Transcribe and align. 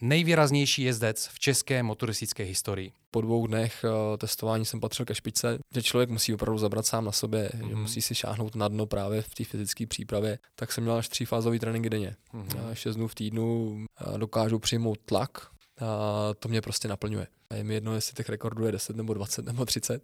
nejvýraznější 0.00 0.82
jezdec 0.82 1.28
v 1.32 1.38
české 1.38 1.82
motoristické 1.82 2.42
historii. 2.42 2.92
Po 3.10 3.20
dvou 3.20 3.46
dnech 3.46 3.84
uh, 3.84 4.16
testování 4.16 4.64
jsem 4.64 4.80
patřil 4.80 5.06
ke 5.06 5.14
špičce, 5.14 5.58
že 5.74 5.82
člověk 5.82 6.10
musí 6.10 6.34
opravdu 6.34 6.58
zabrat 6.58 6.86
sám 6.86 7.04
na 7.04 7.12
sobě, 7.12 7.50
mm-hmm. 7.54 7.68
že 7.68 7.72
Mhm. 7.72 7.82
musí 7.82 8.02
si 8.02 8.14
šáhnout 8.14 8.54
na 8.56 8.68
dno 8.68 8.86
právě 8.86 9.22
v 9.22 9.34
té 9.34 9.44
fyzické 9.44 9.86
přípravě. 9.86 10.38
Tak 10.54 10.72
jsem 10.72 10.84
měl 10.84 10.96
až 10.96 11.08
třífázový 11.08 11.58
tréninky 11.58 11.90
denně. 11.90 12.16
Mhm. 12.32 12.46
Mm-hmm. 12.48 12.72
Šest 12.72 12.96
dnů 12.96 13.08
v 13.08 13.14
týdnu 13.14 13.76
uh, 14.06 14.18
dokážu 14.18 14.58
přijmout 14.58 14.98
tlak 15.04 15.30
a 15.80 16.34
to 16.38 16.48
mě 16.48 16.60
prostě 16.60 16.88
naplňuje. 16.88 17.26
A 17.50 17.54
je 17.54 17.64
mi 17.64 17.74
jedno, 17.74 17.94
jestli 17.94 18.14
těch 18.14 18.28
rekordů 18.28 18.64
je 18.66 18.72
10 18.72 18.96
nebo 18.96 19.14
20 19.14 19.44
nebo 19.44 19.64
30. 19.64 20.02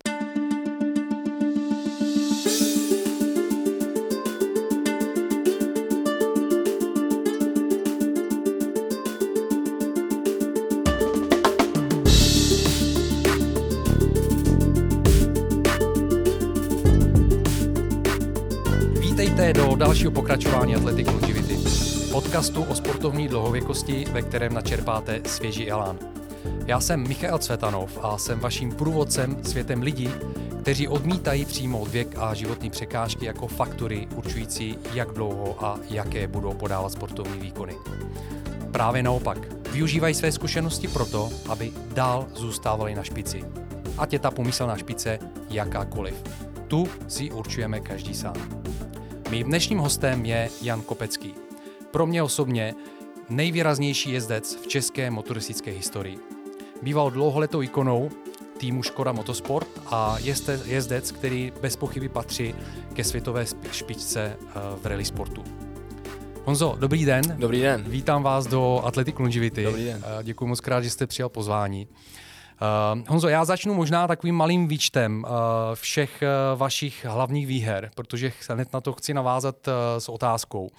dalšího 20.03 20.23
pokračování 20.23 20.77
Athletic 20.77 21.07
Longevity, 21.07 21.59
podcastu 22.13 22.63
o 22.63 22.75
sportovní 22.75 23.29
dlouhověkosti, 23.29 24.05
ve 24.13 24.23
kterém 24.23 24.55
načerpáte 24.55 25.21
svěží 25.27 25.71
elán. 25.71 25.99
Já 26.67 26.81
jsem 26.81 27.09
Michal 27.09 27.39
Cvetanov 27.39 27.99
a 28.03 28.19
jsem 28.19 28.41
vaším 28.41 28.73
průvodcem 28.75 29.45
světem 29.45 29.83
lidí, 29.83 30.11
kteří 30.61 30.89
odmítají 30.89 31.45
přijmout 31.45 31.89
věk 31.89 32.15
a 32.19 32.35
životní 32.35 32.71
překážky 32.71 33.27
jako 33.27 33.47
faktory 33.47 34.09
určující, 34.17 34.79
jak 34.95 35.13
dlouho 35.13 35.65
a 35.65 35.79
jaké 35.91 36.27
budou 36.27 36.55
podávat 36.55 36.93
sportovní 36.93 37.41
výkony. 37.41 37.75
Právě 38.73 39.03
naopak, 39.03 39.39
využívají 39.73 40.15
své 40.15 40.33
zkušenosti 40.33 40.89
proto, 40.89 41.31
aby 41.49 41.73
dál 41.95 42.27
zůstávali 42.35 42.95
na 42.95 43.03
špici. 43.03 43.45
Ať 43.99 44.13
je 44.13 44.19
ta 44.19 44.31
pomyslná 44.31 44.77
špice 44.77 45.19
jakákoliv. 45.51 46.15
Tu 46.69 46.89
si 47.09 47.31
určujeme 47.31 47.81
každý 47.81 48.15
sám. 48.15 48.63
Mým 49.33 49.47
dnešním 49.47 49.79
hostem 49.79 50.25
je 50.25 50.51
Jan 50.63 50.83
Kopecký. 50.83 51.35
Pro 51.91 52.07
mě 52.07 52.23
osobně 52.23 52.75
nejvýraznější 53.29 54.13
jezdec 54.13 54.57
v 54.57 54.67
české 54.67 55.11
motoristické 55.11 55.71
historii. 55.71 56.19
Býval 56.83 57.11
dlouholetou 57.11 57.63
ikonou 57.63 58.11
týmu 58.59 58.83
Škoda 58.83 59.13
Motorsport 59.13 59.69
a 59.87 60.19
jezde, 60.19 60.61
jezdec, 60.65 61.13
který 61.13 61.53
bez 61.61 61.77
pochyby 61.77 62.09
patří 62.09 62.55
ke 62.93 63.05
světové 63.05 63.45
špičce 63.73 64.37
eh, 64.41 64.51
v 64.83 64.87
rally 64.87 65.05
sportu. 65.05 65.45
Honzo, 66.45 66.77
dobrý 66.79 67.05
den. 67.05 67.23
Dobrý 67.39 67.61
den. 67.61 67.85
Vítám 67.89 68.23
vás 68.23 68.47
do 68.47 68.81
Athletic 68.85 69.19
Longevity. 69.19 69.65
Dobrý 69.65 69.85
den. 69.85 70.05
Eh, 70.05 70.25
Děkuji 70.25 70.47
moc 70.47 70.61
krát, 70.61 70.85
že 70.85 70.91
jste 70.91 71.07
přijal 71.07 71.29
pozvání. 71.29 71.89
Uh, 72.63 73.01
Honzo, 73.09 73.29
já 73.29 73.45
začnu 73.45 73.75
možná 73.75 74.07
takovým 74.07 74.35
malým 74.35 74.69
výčtem 74.69 75.25
uh, 75.25 75.31
všech 75.75 76.23
uh, 76.23 76.59
vašich 76.59 77.05
hlavních 77.05 77.47
výher, 77.47 77.91
protože 77.95 78.33
hned 78.51 78.73
na 78.73 78.81
to 78.81 78.93
chci 78.93 79.15
navázat 79.15 79.69
uh, 79.69 79.75
s 79.99 80.09
otázkou. 80.09 80.71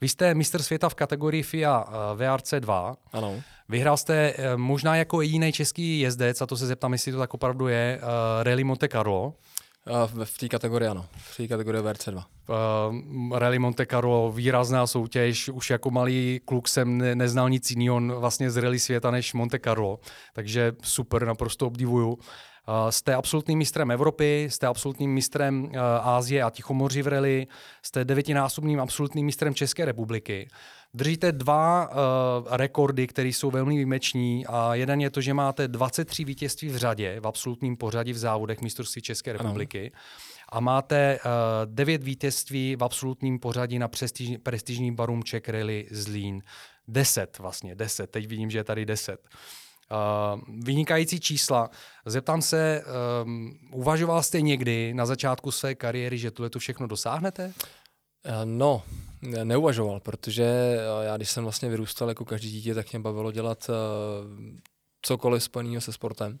Vy 0.00 0.08
jste 0.08 0.34
mistr 0.34 0.62
světa 0.62 0.88
v 0.88 0.94
kategorii 0.94 1.42
FIA 1.42 1.84
uh, 1.84 1.94
VRC2. 2.20 2.96
Ano. 3.12 3.42
Vyhrál 3.68 3.96
jste 3.96 4.34
možná 4.56 4.96
jako 4.96 5.22
jediný 5.22 5.52
český 5.52 6.00
jezdec, 6.00 6.42
a 6.42 6.46
to 6.46 6.56
se 6.56 6.66
zeptám, 6.66 6.92
jestli 6.92 7.12
to 7.12 7.18
tak 7.18 7.34
opravdu 7.34 7.68
je, 7.68 8.00
Rally 8.42 8.64
Monte 8.64 8.88
Carlo. 8.88 9.34
V, 10.06 10.24
v 10.24 10.38
té 10.38 10.48
kategorii 10.48 10.88
ano. 10.88 11.06
V 11.16 11.36
té 11.36 11.48
kategorii 11.48 11.82
VRC2. 11.82 12.24
Uh, 12.48 13.38
Rally 13.38 13.58
Monte 13.58 13.86
Carlo, 13.86 14.32
výrazná 14.32 14.86
soutěž, 14.86 15.48
už 15.48 15.70
jako 15.70 15.90
malý 15.90 16.40
kluk 16.44 16.68
jsem 16.68 16.98
ne, 16.98 17.14
neznal 17.14 17.50
nic 17.50 17.70
jiného 17.70 18.20
vlastně 18.20 18.50
z 18.50 18.56
rally 18.56 18.78
světa 18.78 19.10
než 19.10 19.34
Monte 19.34 19.58
Carlo, 19.58 20.00
takže 20.32 20.72
super, 20.82 21.26
naprosto 21.26 21.66
obdivuju. 21.66 22.18
Uh, 22.68 22.90
jste 22.90 23.14
absolutním 23.14 23.58
mistrem 23.58 23.90
Evropy, 23.90 24.48
jste 24.50 24.66
absolutním 24.66 25.14
mistrem 25.14 25.72
Ázie 26.02 26.42
a 26.42 26.50
Tichomoří 26.50 27.02
v 27.02 27.08
rally, 27.08 27.46
jste 27.82 28.04
devětinásobným 28.04 28.80
absolutním 28.80 29.26
mistrem 29.26 29.54
České 29.54 29.84
republiky. 29.84 30.48
Držíte 30.94 31.32
dva 31.32 31.88
uh, 31.88 31.96
rekordy, 32.50 33.06
které 33.06 33.28
jsou 33.28 33.50
velmi 33.50 33.74
výjimeční 33.74 34.46
a 34.46 34.74
jeden 34.74 35.00
je 35.00 35.10
to, 35.10 35.20
že 35.20 35.34
máte 35.34 35.68
23 35.68 36.24
vítězství 36.24 36.68
v 36.68 36.76
řadě 36.76 37.20
v 37.20 37.26
absolutním 37.26 37.76
pořadí 37.76 38.12
v 38.12 38.18
závodech 38.18 38.60
mistrovství 38.60 39.02
České 39.02 39.32
republiky. 39.32 39.92
Ano 39.94 40.24
a 40.48 40.60
máte 40.60 41.18
uh, 41.18 41.30
devět 41.64 42.02
vítězství 42.02 42.76
v 42.76 42.84
absolutním 42.84 43.38
pořadí 43.38 43.78
na 43.78 43.88
prestiž, 43.88 44.36
prestižní 44.42 44.92
barum 44.92 45.22
Czech 45.22 45.48
Rally 45.48 45.86
Zlín. 45.90 46.42
Deset 46.88 47.38
vlastně, 47.38 47.74
deset. 47.74 48.10
Teď 48.10 48.26
vidím, 48.26 48.50
že 48.50 48.58
je 48.58 48.64
tady 48.64 48.86
deset. 48.86 49.20
Uh, 49.20 49.63
vynikající 50.64 51.20
čísla. 51.20 51.70
Zeptám 52.06 52.42
se, 52.42 52.84
um, 53.24 53.58
uvažoval 53.72 54.22
jste 54.22 54.40
někdy 54.40 54.94
na 54.94 55.06
začátku 55.06 55.50
své 55.50 55.74
kariéry, 55.74 56.18
že 56.18 56.30
tohle 56.30 56.50
to 56.50 56.58
všechno 56.58 56.86
dosáhnete? 56.86 57.52
Eh, 58.24 58.44
No, 58.44 58.82
ne- 59.22 59.44
neuvažoval, 59.44 60.00
protože 60.00 60.44
eh, 60.44 61.04
já 61.04 61.16
když 61.16 61.30
jsem 61.30 61.42
vlastně 61.44 61.68
vyrůstal 61.68 62.08
jako 62.08 62.24
každý 62.24 62.50
dítě, 62.50 62.74
tak 62.74 62.92
mě 62.92 63.00
bavilo 63.00 63.32
dělat 63.32 63.68
uh, 63.68 63.74
cokoliv 65.02 65.42
spojeného 65.42 65.80
se 65.80 65.92
sportem. 65.92 66.38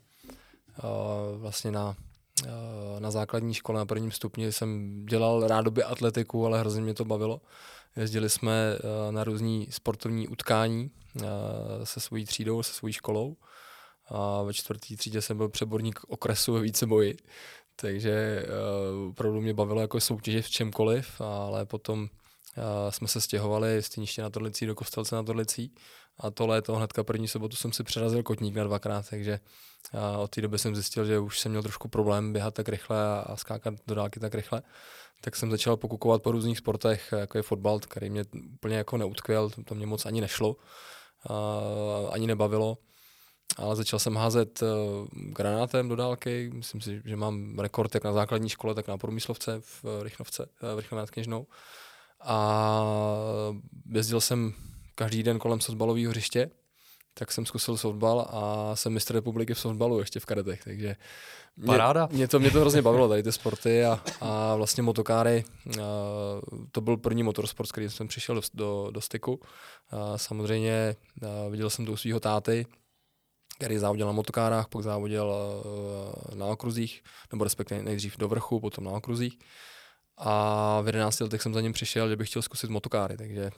Uh, 0.84 1.40
vlastně 1.40 1.70
na, 1.70 1.96
uh, 2.44 3.00
na 3.00 3.10
základní 3.10 3.54
škole 3.54 3.78
na 3.78 3.86
prvním 3.86 4.10
stupni 4.10 4.52
jsem 4.52 5.00
dělal 5.06 5.48
rádoby 5.48 5.84
atletiku, 5.84 6.46
ale 6.46 6.60
hrozně 6.60 6.82
mě 6.82 6.94
to 6.94 7.04
bavilo. 7.04 7.40
Jezdili 7.96 8.30
jsme 8.30 8.78
uh, 8.78 9.12
na 9.12 9.24
různý 9.24 9.68
sportovní 9.70 10.28
utkání 10.28 10.90
uh, 11.14 11.22
se 11.84 12.00
svojí 12.00 12.24
třídou, 12.24 12.62
se 12.62 12.72
svojí 12.72 12.92
školou. 12.92 13.36
A 14.08 14.42
ve 14.42 14.54
čtvrtý 14.54 14.96
třídě 14.96 15.22
jsem 15.22 15.36
byl 15.36 15.48
přeborník 15.48 16.00
okresu 16.08 16.52
ve 16.52 16.60
víceboji. 16.60 17.16
Takže 17.76 18.46
uh, 19.02 19.08
opravdu 19.10 19.40
mě 19.40 19.54
bavilo 19.54 19.80
jako 19.80 20.00
soutěže 20.00 20.42
v 20.42 20.50
čemkoliv, 20.50 21.20
ale 21.20 21.66
potom 21.66 22.08
jsme 22.90 23.08
se 23.08 23.20
stěhovali 23.20 23.82
z 23.82 24.16
na 24.18 24.30
Torlicí 24.30 24.66
do 24.66 24.74
Kostelce 24.74 25.14
na 25.14 25.22
Torlicí 25.22 25.74
a 26.18 26.30
to 26.30 26.46
léto 26.46 26.74
hnedka 26.74 27.04
první 27.04 27.28
sobotu 27.28 27.56
jsem 27.56 27.72
si 27.72 27.84
přerazil 27.84 28.22
kotník 28.22 28.54
na 28.54 28.64
dvakrát, 28.64 29.10
takže 29.10 29.40
uh, 29.94 30.20
od 30.20 30.30
té 30.30 30.40
doby 30.40 30.58
jsem 30.58 30.74
zjistil, 30.74 31.04
že 31.04 31.18
už 31.18 31.40
jsem 31.40 31.52
měl 31.52 31.62
trošku 31.62 31.88
problém 31.88 32.32
běhat 32.32 32.54
tak 32.54 32.68
rychle 32.68 33.06
a, 33.06 33.24
a 33.26 33.36
skákat 33.36 33.74
do 33.86 33.94
dálky 33.94 34.20
tak 34.20 34.34
rychle. 34.34 34.62
Tak 35.20 35.36
jsem 35.36 35.50
začal 35.50 35.76
pokukovat 35.76 36.22
po 36.22 36.32
různých 36.32 36.58
sportech, 36.58 37.12
jako 37.16 37.38
je 37.38 37.42
fotbal, 37.42 37.78
který 37.78 38.10
mě 38.10 38.24
úplně 38.54 38.76
jako 38.76 38.96
neutkvěl, 38.96 39.50
to, 39.50 39.62
to 39.62 39.74
mě 39.74 39.86
moc 39.86 40.06
ani 40.06 40.20
nešlo, 40.20 40.56
uh, 41.30 42.14
ani 42.14 42.26
nebavilo 42.26 42.78
ale 43.56 43.76
začal 43.76 43.98
jsem 43.98 44.16
házet 44.16 44.62
uh, 44.62 44.68
granátem 45.12 45.88
do 45.88 45.96
dálky. 45.96 46.50
Myslím 46.54 46.80
si, 46.80 47.02
že 47.04 47.16
mám 47.16 47.58
rekord 47.58 47.94
jak 47.94 48.04
na 48.04 48.12
základní 48.12 48.48
škole, 48.48 48.74
tak 48.74 48.88
na 48.88 48.98
průmyslovce 48.98 49.60
v 49.60 49.84
uh, 49.84 50.02
Rychnovce, 50.02 50.46
uh, 50.62 50.74
v 50.74 50.78
Rychle 50.78 50.98
nad 50.98 51.10
Kněžnou. 51.10 51.46
A 52.20 52.84
jezdil 53.92 54.20
jsem 54.20 54.54
každý 54.94 55.22
den 55.22 55.38
kolem 55.38 55.60
softbalového 55.60 56.10
hřiště, 56.10 56.50
tak 57.14 57.32
jsem 57.32 57.46
zkusil 57.46 57.76
softball 57.76 58.26
a 58.30 58.76
jsem 58.76 58.92
mistr 58.92 59.14
republiky 59.14 59.54
v 59.54 59.58
softballu 59.58 59.98
ještě 59.98 60.20
v 60.20 60.26
kadetech, 60.26 60.64
takže 60.64 60.96
mě, 61.56 61.66
Paráda. 61.66 62.08
Mě 62.12 62.28
to, 62.28 62.40
mě 62.40 62.50
to 62.50 62.60
hrozně 62.60 62.82
bavilo, 62.82 63.08
tady 63.08 63.22
ty 63.22 63.32
sporty 63.32 63.84
a, 63.84 64.00
a 64.20 64.56
vlastně 64.56 64.82
motokáry, 64.82 65.44
uh, 65.66 65.74
to 66.72 66.80
byl 66.80 66.96
první 66.96 67.22
motorsport, 67.22 67.68
s 67.68 67.72
kterým 67.72 67.90
jsem 67.90 68.08
přišel 68.08 68.34
do, 68.34 68.40
do, 68.54 68.90
do 68.90 69.00
styku. 69.00 69.34
Uh, 69.34 70.16
samozřejmě 70.16 70.96
uh, 71.22 71.50
viděl 71.50 71.70
jsem 71.70 71.86
to 71.86 71.92
u 71.92 71.96
svého 71.96 72.20
táty, 72.20 72.66
který 73.58 73.78
závodil 73.78 74.06
na 74.06 74.12
motokárách, 74.12 74.68
pak 74.68 74.82
závodil 74.82 75.32
uh, 75.34 76.34
na 76.34 76.46
okruzích, 76.46 77.02
nebo 77.32 77.44
respektive 77.44 77.82
nejdřív 77.82 78.16
do 78.16 78.28
vrchu, 78.28 78.60
potom 78.60 78.84
na 78.84 78.90
okruzích. 78.90 79.38
A 80.18 80.80
v 80.80 80.86
11 80.86 81.20
letech 81.20 81.42
jsem 81.42 81.54
za 81.54 81.60
ním 81.60 81.72
přišel, 81.72 82.08
že 82.08 82.16
bych 82.16 82.28
chtěl 82.28 82.42
zkusit 82.42 82.70
motokáry, 82.70 83.16
takže 83.16 83.50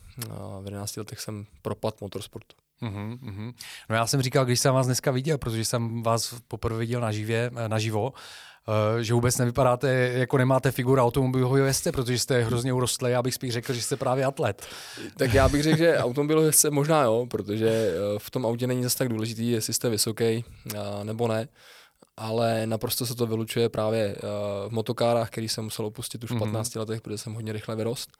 v 0.61 0.65
11 0.65 0.97
letech 0.97 1.21
jsem 1.21 1.47
propad 1.63 2.01
motorsportu. 2.01 2.57
Uhum, 2.83 3.19
uhum. 3.23 3.53
No 3.91 3.97
já 3.97 4.07
jsem 4.07 4.23
říkal, 4.23 4.45
když 4.45 4.61
jsem 4.61 4.75
vás 4.75 4.87
dneska 4.87 5.11
viděl, 5.11 5.39
protože 5.39 5.65
jsem 5.65 6.03
vás 6.03 6.35
poprvé 6.49 6.79
viděl 6.79 7.01
naživě, 7.01 7.51
naživo, 7.69 8.11
uh, 8.11 9.01
že 9.01 9.15
vůbec 9.15 9.39
nevypadáte, 9.39 9.89
jako 9.93 10.39
nemáte 10.39 10.73
figura 10.73 11.05
automobilového 11.05 11.67
jezdce, 11.67 11.93
protože 11.93 12.19
jste 12.19 12.43
hrozně 12.43 12.73
urostlý, 12.73 13.11
já 13.11 13.23
bych 13.23 13.35
spíš 13.35 13.53
řekl, 13.53 13.73
že 13.73 13.83
jste 13.83 13.97
právě 13.97 14.25
atlet. 14.25 14.67
Tak 15.17 15.35
já 15.35 15.49
bych 15.49 15.63
řekl, 15.63 15.79
že 15.79 15.99
automobilový 15.99 16.47
jezdce 16.47 16.71
možná 16.71 17.03
jo, 17.03 17.27
protože 17.31 17.95
uh, 18.13 18.19
v 18.19 18.31
tom 18.31 18.47
autě 18.47 18.67
není 18.67 18.83
zase 18.83 18.99
tak 18.99 19.09
důležitý, 19.09 19.51
jestli 19.51 19.75
jste 19.75 19.89
vysoký 19.89 20.45
nebo 21.03 21.29
ne, 21.29 21.49
ale 22.17 22.67
naprosto 22.67 23.07
se 23.07 23.15
to 23.15 23.27
vylučuje 23.27 23.69
právě 23.69 24.15
uh, 24.15 24.21
v 24.69 24.73
motokárách, 24.73 25.31
který 25.31 25.49
jsem 25.49 25.65
musel 25.65 25.87
opustit 25.87 26.25
už 26.25 26.31
v 26.31 26.39
15 26.39 26.69
mm-hmm. 26.69 26.79
letech, 26.79 27.01
protože 27.01 27.19
jsem 27.19 27.35
hodně 27.35 27.53
rychle 27.53 27.77
vyrost 27.77 28.11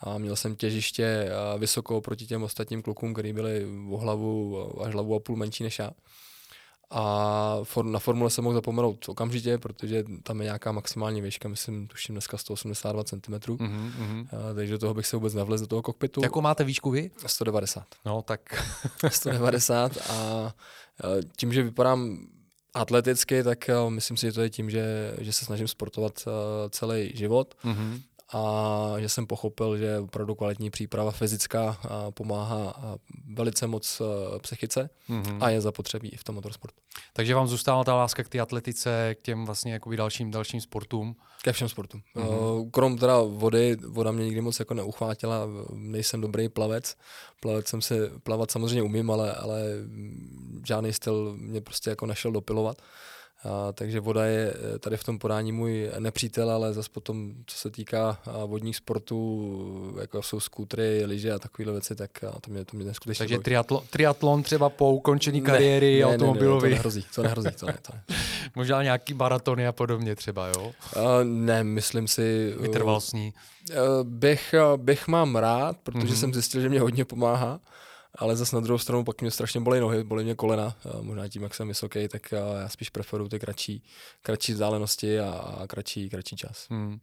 a 0.00 0.18
měl 0.18 0.36
jsem 0.36 0.56
těžiště 0.56 1.30
uh, 1.54 1.60
vysoko 1.60 2.00
proti 2.00 2.26
těm 2.26 2.42
ostatním 2.42 2.82
klukům, 2.82 3.14
kteří 3.14 3.32
byli 3.32 3.66
o 3.90 3.96
hlavu 3.96 4.82
až 4.84 4.94
hlavu 4.94 5.14
a 5.14 5.20
půl 5.20 5.36
menší 5.36 5.64
než 5.64 5.78
já. 5.78 5.90
A 6.94 7.60
for, 7.62 7.84
na 7.84 7.98
formule 7.98 8.30
se 8.30 8.42
mohl 8.42 8.54
zapomenout 8.54 9.08
okamžitě, 9.08 9.58
protože 9.58 10.04
tam 10.22 10.40
je 10.40 10.44
nějaká 10.44 10.72
maximální 10.72 11.20
výška, 11.20 11.48
myslím, 11.48 11.86
tuším 11.86 12.14
dneska 12.14 12.38
182 12.38 13.04
cm. 13.04 13.16
Mm-hmm. 13.16 14.26
A, 14.32 14.54
takže 14.54 14.72
do 14.72 14.78
toho 14.78 14.94
bych 14.94 15.06
se 15.06 15.16
vůbec 15.16 15.34
nevlez 15.34 15.60
do 15.60 15.66
toho 15.66 15.82
kokpitu. 15.82 16.20
Jakou 16.22 16.40
máte 16.40 16.64
výšku 16.64 16.90
vy? 16.90 17.10
190. 17.26 17.86
No, 18.04 18.22
tak... 18.22 18.40
190 19.08 20.10
a 20.10 20.54
tím, 21.36 21.52
že 21.52 21.62
vypadám 21.62 22.18
atleticky, 22.74 23.42
tak 23.42 23.70
myslím 23.88 24.16
si, 24.16 24.26
že 24.26 24.32
to 24.32 24.42
je 24.42 24.50
tím, 24.50 24.70
že, 24.70 25.14
že 25.20 25.32
se 25.32 25.44
snažím 25.44 25.68
sportovat 25.68 26.24
celý 26.70 27.12
život. 27.14 27.54
Mm-hmm 27.64 28.00
a 28.32 28.94
že 28.98 29.08
jsem 29.08 29.26
pochopil, 29.26 29.76
že 29.78 29.98
opravdu 29.98 30.34
kvalitní 30.34 30.70
příprava 30.70 31.10
fyzická 31.10 31.80
pomáhá 32.14 32.74
velice 33.34 33.66
moc 33.66 34.00
e, 34.00 34.38
psychice 34.38 34.90
mm-hmm. 35.10 35.38
a 35.40 35.50
je 35.50 35.60
zapotřebí 35.60 36.08
i 36.08 36.16
v 36.16 36.24
tom 36.24 36.34
motorsportu. 36.34 36.80
Takže 37.12 37.34
vám 37.34 37.48
zůstala 37.48 37.84
ta 37.84 37.94
láska 37.94 38.24
k 38.24 38.28
té 38.28 38.40
atletice, 38.40 39.14
k 39.14 39.22
těm 39.22 39.44
vlastně 39.46 39.72
jakoby 39.72 39.96
dalším, 39.96 40.30
dalším 40.30 40.60
sportům? 40.60 41.16
Ke 41.42 41.52
všem 41.52 41.68
sportům. 41.68 42.02
Mm-hmm. 42.16 42.70
Krom 42.70 42.98
teda 42.98 43.20
vody, 43.20 43.76
voda 43.88 44.12
mě 44.12 44.24
nikdy 44.24 44.40
moc 44.40 44.58
jako 44.58 44.74
neuchvátila, 44.74 45.46
nejsem 45.74 46.20
dobrý 46.20 46.48
plavec. 46.48 46.96
Plavec 47.40 47.68
jsem 47.68 47.82
se, 47.82 48.10
plavat 48.22 48.50
samozřejmě 48.50 48.82
umím, 48.82 49.10
ale, 49.10 49.32
ale 49.32 49.62
žádný 50.66 50.92
styl 50.92 51.34
mě 51.36 51.60
prostě 51.60 51.90
jako 51.90 52.06
nešel 52.06 52.32
dopilovat. 52.32 52.82
A, 53.44 53.72
takže 53.72 54.00
voda 54.00 54.24
je 54.24 54.54
eh, 54.74 54.78
tady 54.78 54.96
v 54.96 55.04
tom 55.04 55.18
podání 55.18 55.52
můj 55.52 55.90
nepřítel, 55.98 56.50
ale 56.50 56.72
zase 56.72 56.88
potom, 56.92 57.32
co 57.46 57.56
se 57.56 57.70
týká 57.70 58.18
vodních 58.46 58.76
sportů, 58.76 59.96
jako 60.00 60.22
jsou 60.22 60.40
skútry, 60.40 61.04
lyže 61.04 61.32
a 61.32 61.38
takovéhle 61.38 61.72
věci, 61.72 61.94
tak 61.94 62.24
a 62.24 62.40
to 62.40 62.50
mě, 62.50 62.64
to 62.64 62.76
mě 62.76 62.86
neskutečně 62.86 63.22
Takže 63.22 63.38
triatlo, 63.38 63.84
triatlon 63.90 64.42
třeba 64.42 64.68
po 64.68 64.92
ukončení 64.92 65.42
kariéry 65.42 65.98
ne, 65.98 66.06
automobilový. 66.06 66.62
Ne, 66.62 66.68
ne, 66.68 66.70
to 66.70 66.76
nehrozí, 66.76 67.06
to 67.14 67.22
nehrozí. 67.22 67.50
To 67.60 67.66
ne, 67.66 67.78
to 67.82 67.92
ne. 67.92 68.02
Možná 68.54 68.82
nějaký 68.82 69.14
baratony 69.14 69.66
a 69.66 69.72
podobně 69.72 70.16
třeba, 70.16 70.48
jo? 70.48 70.72
Uh, 70.96 71.02
ne, 71.24 71.64
myslím 71.64 72.08
si... 72.08 72.54
Vytrvalostní. 72.60 73.34
Uh, 73.70 73.76
bych, 74.02 74.54
bych 74.76 75.08
mám 75.08 75.36
rád, 75.36 75.76
protože 75.82 76.06
mm-hmm. 76.06 76.16
jsem 76.20 76.34
zjistil, 76.34 76.60
že 76.60 76.68
mě 76.68 76.80
hodně 76.80 77.04
pomáhá 77.04 77.60
ale 78.18 78.36
zase 78.36 78.56
na 78.56 78.60
druhou 78.60 78.78
stranu 78.78 79.04
pak 79.04 79.20
mě 79.20 79.30
strašně 79.30 79.60
bolí 79.60 79.80
nohy, 79.80 80.04
bolí 80.04 80.24
mě 80.24 80.34
kolena, 80.34 80.76
možná 81.00 81.28
tím, 81.28 81.42
jak 81.42 81.54
jsem 81.54 81.68
vysoký, 81.68 82.08
tak 82.08 82.32
já 82.32 82.68
spíš 82.68 82.90
preferuju 82.90 83.28
ty 83.28 83.38
kratší, 83.38 83.84
kratší 84.22 84.52
vzdálenosti 84.52 85.20
a, 85.20 85.30
a 85.30 85.66
kratší, 85.66 86.10
kratší 86.10 86.36
čas. 86.36 86.66
Hmm. 86.70 86.98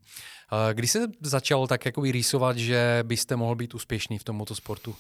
Kdy 0.73 0.87
jsi 0.87 0.99
začal 1.21 1.67
tak 1.67 1.85
jako 1.85 2.01
rýsovat, 2.01 2.57
že 2.57 2.99
byste 3.03 3.35
mohl 3.35 3.55
být 3.55 3.75
úspěšný 3.75 4.17
v 4.17 4.23
tom 4.23 4.35
motosportu? 4.35 4.95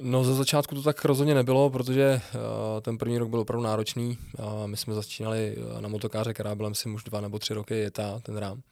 No 0.00 0.24
ze 0.24 0.34
začátku 0.34 0.74
to 0.74 0.82
tak 0.82 1.04
rozhodně 1.04 1.34
nebylo, 1.34 1.70
protože 1.70 2.20
uh, 2.34 2.40
ten 2.80 2.98
první 2.98 3.18
rok 3.18 3.28
byl 3.28 3.40
opravdu 3.40 3.64
náročný. 3.64 4.18
Uh, 4.38 4.66
my 4.66 4.76
jsme 4.76 4.94
začínali 4.94 5.56
na 5.80 5.88
motokáře, 5.88 6.34
která 6.34 6.54
byla 6.54 6.68
myslím 6.68 6.94
už 6.94 7.04
dva 7.04 7.20
nebo 7.20 7.38
tři 7.38 7.54
roky 7.54 7.74
je 7.74 7.90
ta, 7.90 8.20
ten 8.22 8.36
rám 8.36 8.62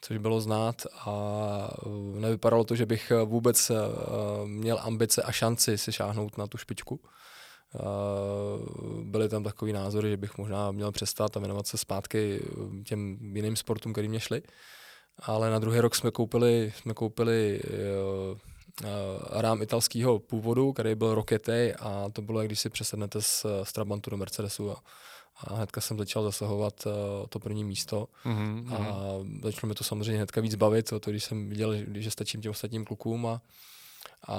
což 0.00 0.18
bylo 0.18 0.40
znát 0.40 0.86
a 0.94 1.12
uh, 1.86 2.18
nevypadalo 2.18 2.64
to, 2.64 2.76
že 2.76 2.86
bych 2.86 3.12
uh, 3.14 3.28
vůbec 3.28 3.70
uh, 3.70 3.76
měl 4.46 4.78
ambice 4.82 5.22
a 5.22 5.32
šanci 5.32 5.78
si 5.78 5.92
šáhnout 5.92 6.38
na 6.38 6.46
tu 6.46 6.58
špičku. 6.58 7.00
Byly 9.02 9.28
tam 9.28 9.44
takové 9.44 9.72
názory, 9.72 10.10
že 10.10 10.16
bych 10.16 10.38
možná 10.38 10.70
měl 10.70 10.92
přestat 10.92 11.36
a 11.36 11.40
věnovat 11.40 11.66
se 11.66 11.78
zpátky 11.78 12.40
těm 12.84 13.18
jiným 13.36 13.56
sportům, 13.56 13.92
který 13.92 14.08
mě 14.08 14.20
šli. 14.20 14.42
Ale 15.18 15.50
na 15.50 15.58
druhý 15.58 15.80
rok 15.80 15.94
jsme 15.94 16.10
koupili, 16.10 16.72
jsme 16.76 16.94
koupili 16.94 17.60
rám 19.30 19.62
italského 19.62 20.18
původu, 20.18 20.72
který 20.72 20.94
byl 20.94 21.14
Rocketej 21.14 21.74
a 21.78 22.06
to 22.12 22.22
bylo, 22.22 22.40
jak 22.40 22.48
když 22.48 22.60
si 22.60 22.70
přesednete 22.70 23.22
z, 23.22 23.46
z 23.62 23.72
Trabantu 23.72 24.10
do 24.10 24.16
Mercedesu 24.16 24.70
a 24.70 24.82
a 25.44 25.54
hnedka 25.54 25.80
jsem 25.80 25.98
začal 25.98 26.22
zasahovat 26.22 26.86
uh, 26.86 26.92
to 27.28 27.38
první 27.38 27.64
místo 27.64 28.08
mm-hmm. 28.24 28.74
a 28.74 28.78
začalo 29.42 29.68
mi 29.68 29.74
to 29.74 29.84
samozřejmě 29.84 30.16
hnedka 30.16 30.40
víc 30.40 30.54
bavit, 30.54 30.92
to, 31.00 31.10
když 31.10 31.24
jsem 31.24 31.48
viděl, 31.48 31.76
že, 31.76 31.86
že 31.94 32.10
stačím 32.10 32.40
těm 32.40 32.50
ostatním 32.50 32.84
klukům 32.84 33.26
a, 33.26 33.42
a 34.28 34.38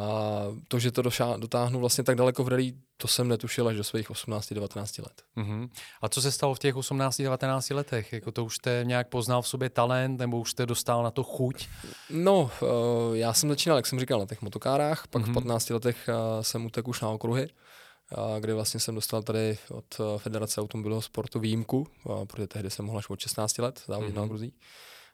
to, 0.68 0.80
že 0.80 0.92
to 0.92 1.01
došá, 1.01 1.38
dotáhnu 1.38 1.80
vlastně 1.80 2.03
tak 2.03 2.15
daleko 2.15 2.44
v 2.44 2.48
rally, 2.48 2.74
to 2.98 3.07
jsem 3.07 3.27
netušil 3.27 3.68
až 3.68 3.75
do 3.75 3.83
svých 3.83 4.09
18-19 4.09 5.03
let. 5.03 5.21
Mm-hmm. 5.38 5.69
A 6.01 6.09
co 6.09 6.21
se 6.21 6.31
stalo 6.31 6.56
v 6.56 6.59
těch 6.59 6.75
18-19 6.75 7.75
letech? 7.75 8.13
Jako 8.13 8.31
to 8.31 8.45
už 8.45 8.56
jste 8.56 8.81
nějak 8.83 9.09
poznal 9.09 9.42
v 9.42 9.47
sobě 9.47 9.69
talent, 9.69 10.19
nebo 10.19 10.39
už 10.39 10.51
jste 10.51 10.65
dostal 10.65 11.04
na 11.04 11.12
to 11.12 11.24
chuť? 11.24 11.68
No, 12.09 12.51
uh, 12.62 12.69
já 13.15 13.33
jsem 13.33 13.50
začínal, 13.50 13.77
jak 13.77 13.86
jsem 13.86 14.00
říkal, 14.00 14.19
na 14.19 14.25
těch 14.25 14.42
motokárách, 14.42 15.07
pak 15.07 15.24
mm-hmm. 15.24 15.31
v 15.31 15.33
15 15.33 15.69
letech 15.69 16.09
uh, 16.09 16.42
jsem 16.42 16.65
utek 16.65 16.88
už 16.88 17.01
na 17.01 17.09
okruhy 17.09 17.50
kde 18.39 18.53
vlastně 18.53 18.79
jsem 18.79 18.95
dostal 18.95 19.23
tady 19.23 19.57
od 19.69 19.85
eh, 19.99 20.19
Federace 20.19 20.61
automobilového 20.61 21.01
sportu 21.01 21.39
výjimku, 21.39 21.87
protože 22.27 22.47
tehdy 22.47 22.69
jsem 22.69 22.85
mohl 22.85 22.97
až 22.97 23.09
od 23.09 23.19
16 23.19 23.57
let 23.57 23.81
závodit 23.87 24.13
mm-hmm. 24.13 24.17
na 24.17 24.23
okruzích. 24.23 24.53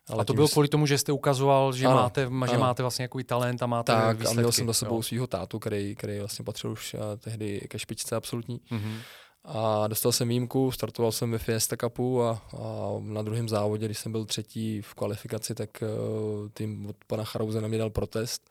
Ale 0.09 0.21
a 0.21 0.25
to 0.25 0.33
bylo 0.33 0.47
kvůli 0.47 0.67
tomu, 0.67 0.85
že 0.85 0.97
jste 0.97 1.11
ukazoval, 1.11 1.73
že, 1.73 1.85
ano, 1.85 1.95
máte, 1.95 2.25
ano. 2.25 2.47
že 2.47 2.57
máte 2.57 2.83
vlastně 2.83 3.03
nějaký 3.03 3.23
talent 3.23 3.63
a 3.63 3.65
máte 3.65 3.91
tak, 3.91 4.17
výsledky. 4.17 4.38
a 4.38 4.41
měl 4.41 4.51
jsem 4.51 4.67
za 4.67 4.73
sebou 4.73 5.01
svého 5.01 5.27
tátu, 5.27 5.59
který, 5.59 5.95
který 5.95 6.19
vlastně 6.19 6.45
patřil 6.45 6.71
už 6.71 6.94
uh, 6.94 6.99
tehdy 7.19 7.67
ke 7.69 7.79
špičce 7.79 8.15
absolutní. 8.15 8.61
Mm-hmm. 8.71 8.97
A 9.45 9.88
dostal 9.88 10.11
jsem 10.11 10.27
výjimku, 10.27 10.71
startoval 10.71 11.11
jsem 11.11 11.31
ve 11.31 11.38
Fiesta 11.38 11.77
Cupu 11.77 12.23
a, 12.23 12.41
a 12.57 12.95
na 12.99 13.21
druhém 13.21 13.49
závodě, 13.49 13.85
když 13.85 13.97
jsem 13.97 14.11
byl 14.11 14.25
třetí 14.25 14.81
v 14.81 14.94
kvalifikaci, 14.94 15.55
tak 15.55 15.69
uh, 15.81 16.49
tým 16.49 16.85
od 16.85 16.95
pana 17.07 17.23
Charouze 17.23 17.61
na 17.61 17.67
mě 17.67 17.77
dal 17.77 17.89
protest 17.89 18.49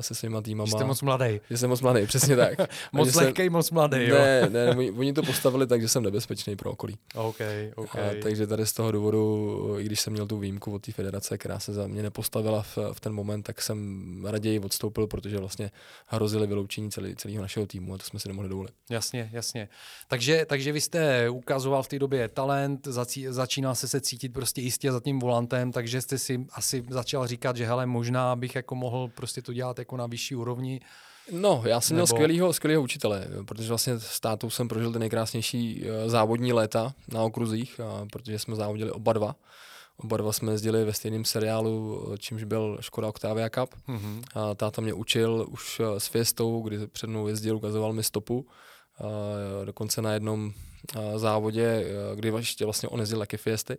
se 0.00 0.14
svýma 0.14 0.42
týmama. 0.42 0.70
Jste 0.70 0.84
moc 0.84 1.02
mladý. 1.02 1.40
Že 1.50 1.58
jsem 1.58 1.70
moc 1.70 1.80
mladý, 1.80 2.06
přesně 2.06 2.36
tak. 2.36 2.58
moc 2.92 3.14
lehký, 3.14 3.42
jsem, 3.42 3.52
moc 3.52 3.70
mladý, 3.70 4.08
jo? 4.08 4.18
Ne, 4.18 4.50
ne, 4.50 4.70
oni, 4.70 4.90
oni 4.90 5.12
to 5.12 5.22
postavili 5.22 5.66
tak, 5.66 5.80
že 5.80 5.88
jsem 5.88 6.02
nebezpečný 6.02 6.56
pro 6.56 6.70
okolí. 6.70 6.96
Okay, 7.14 7.72
okay. 7.76 8.18
A, 8.18 8.22
takže 8.22 8.46
tady 8.46 8.66
z 8.66 8.72
toho 8.72 8.92
důvodu, 8.92 9.76
i 9.78 9.84
když 9.84 10.00
jsem 10.00 10.12
měl 10.12 10.26
tu 10.26 10.38
výjimku 10.38 10.74
od 10.74 10.82
té 10.82 10.92
federace, 10.92 11.38
která 11.38 11.58
se 11.58 11.72
za 11.72 11.86
mě 11.86 12.02
nepostavila 12.02 12.62
v, 12.62 12.78
v 12.92 13.00
ten 13.00 13.12
moment, 13.12 13.42
tak 13.42 13.62
jsem 13.62 14.26
raději 14.26 14.60
odstoupil, 14.60 15.06
protože 15.06 15.38
vlastně 15.38 15.70
hrozili 16.06 16.46
vyloučení 16.46 16.90
celý, 16.90 17.16
celého 17.16 17.42
našeho 17.42 17.66
týmu 17.66 17.94
a 17.94 17.98
to 17.98 18.04
jsme 18.04 18.20
si 18.20 18.28
nemohli 18.28 18.48
dovolit. 18.48 18.72
Jasně, 18.90 19.30
jasně. 19.32 19.68
Takže, 20.08 20.46
takže 20.48 20.72
vy 20.72 20.80
jste 20.80 21.30
ukazoval 21.30 21.82
v 21.82 21.88
té 21.88 21.98
době 21.98 22.28
talent, 22.28 22.86
zací, 22.86 23.26
začínal 23.28 23.74
se 23.74 23.88
se 23.88 24.00
cítit 24.00 24.28
prostě 24.28 24.60
jistě 24.60 24.92
za 24.92 25.00
tím 25.00 25.18
volantem, 25.18 25.72
takže 25.72 26.00
jste 26.00 26.18
si 26.18 26.46
asi 26.52 26.84
začal 26.90 27.26
říkat, 27.26 27.56
že 27.56 27.66
hele, 27.66 27.86
možná 27.86 28.36
bych 28.36 28.54
jako 28.54 28.74
mohl 28.74 29.08
prostě 29.08 29.42
to 29.42 29.52
dělat 29.52 29.63
dělat 29.64 29.78
jako 29.78 29.96
na 29.96 30.06
vyšší 30.06 30.34
úrovni? 30.34 30.80
No, 31.32 31.62
já 31.66 31.80
jsem 31.80 31.96
Nebo... 31.96 32.06
měl 32.06 32.16
skvělýho, 32.16 32.52
skvělýho 32.52 32.82
učitele, 32.82 33.26
protože 33.44 33.68
vlastně 33.68 33.98
s 33.98 34.20
tátou 34.20 34.50
jsem 34.50 34.68
prožil 34.68 34.92
ty 34.92 34.98
nejkrásnější 34.98 35.84
eh, 35.84 36.08
závodní 36.08 36.52
léta 36.52 36.92
na 37.08 37.22
okruzích, 37.22 37.80
a 37.80 38.06
protože 38.12 38.38
jsme 38.38 38.56
závodili 38.56 38.90
oba 38.90 39.12
dva. 39.12 39.36
Oba 39.96 40.16
dva 40.16 40.32
jsme 40.32 40.52
jezdili 40.52 40.84
ve 40.84 40.92
stejném 40.92 41.24
seriálu, 41.24 42.06
eh, 42.12 42.18
čímž 42.18 42.44
byl 42.44 42.78
Škoda 42.80 43.08
Octavia 43.08 43.48
Cup. 43.48 43.74
Mm-hmm. 43.88 44.22
A 44.34 44.54
táta 44.54 44.82
mě 44.82 44.92
učil 44.92 45.46
už 45.50 45.80
eh, 45.80 46.00
s 46.00 46.06
Fiestou, 46.06 46.62
kdy 46.62 46.86
před 46.86 47.06
mnou 47.06 47.28
jezdil, 47.28 47.56
ukazoval 47.56 47.92
mi 47.92 48.02
stopu. 48.02 48.46
A 49.00 49.64
dokonce 49.64 50.02
na 50.02 50.12
jednom 50.12 50.52
závodě, 51.16 51.86
kdy 52.14 52.28
ještě 52.28 52.64
vlastně 52.64 52.88
on 52.88 53.00
jezdil 53.00 53.18
taky 53.18 53.36
Fiesty, 53.36 53.78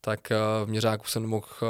tak 0.00 0.30
eh, 0.30 0.36
v 0.64 0.68
měřáku 0.68 1.06
jsem 1.06 1.26
mohl 1.26 1.46
eh, 1.62 1.66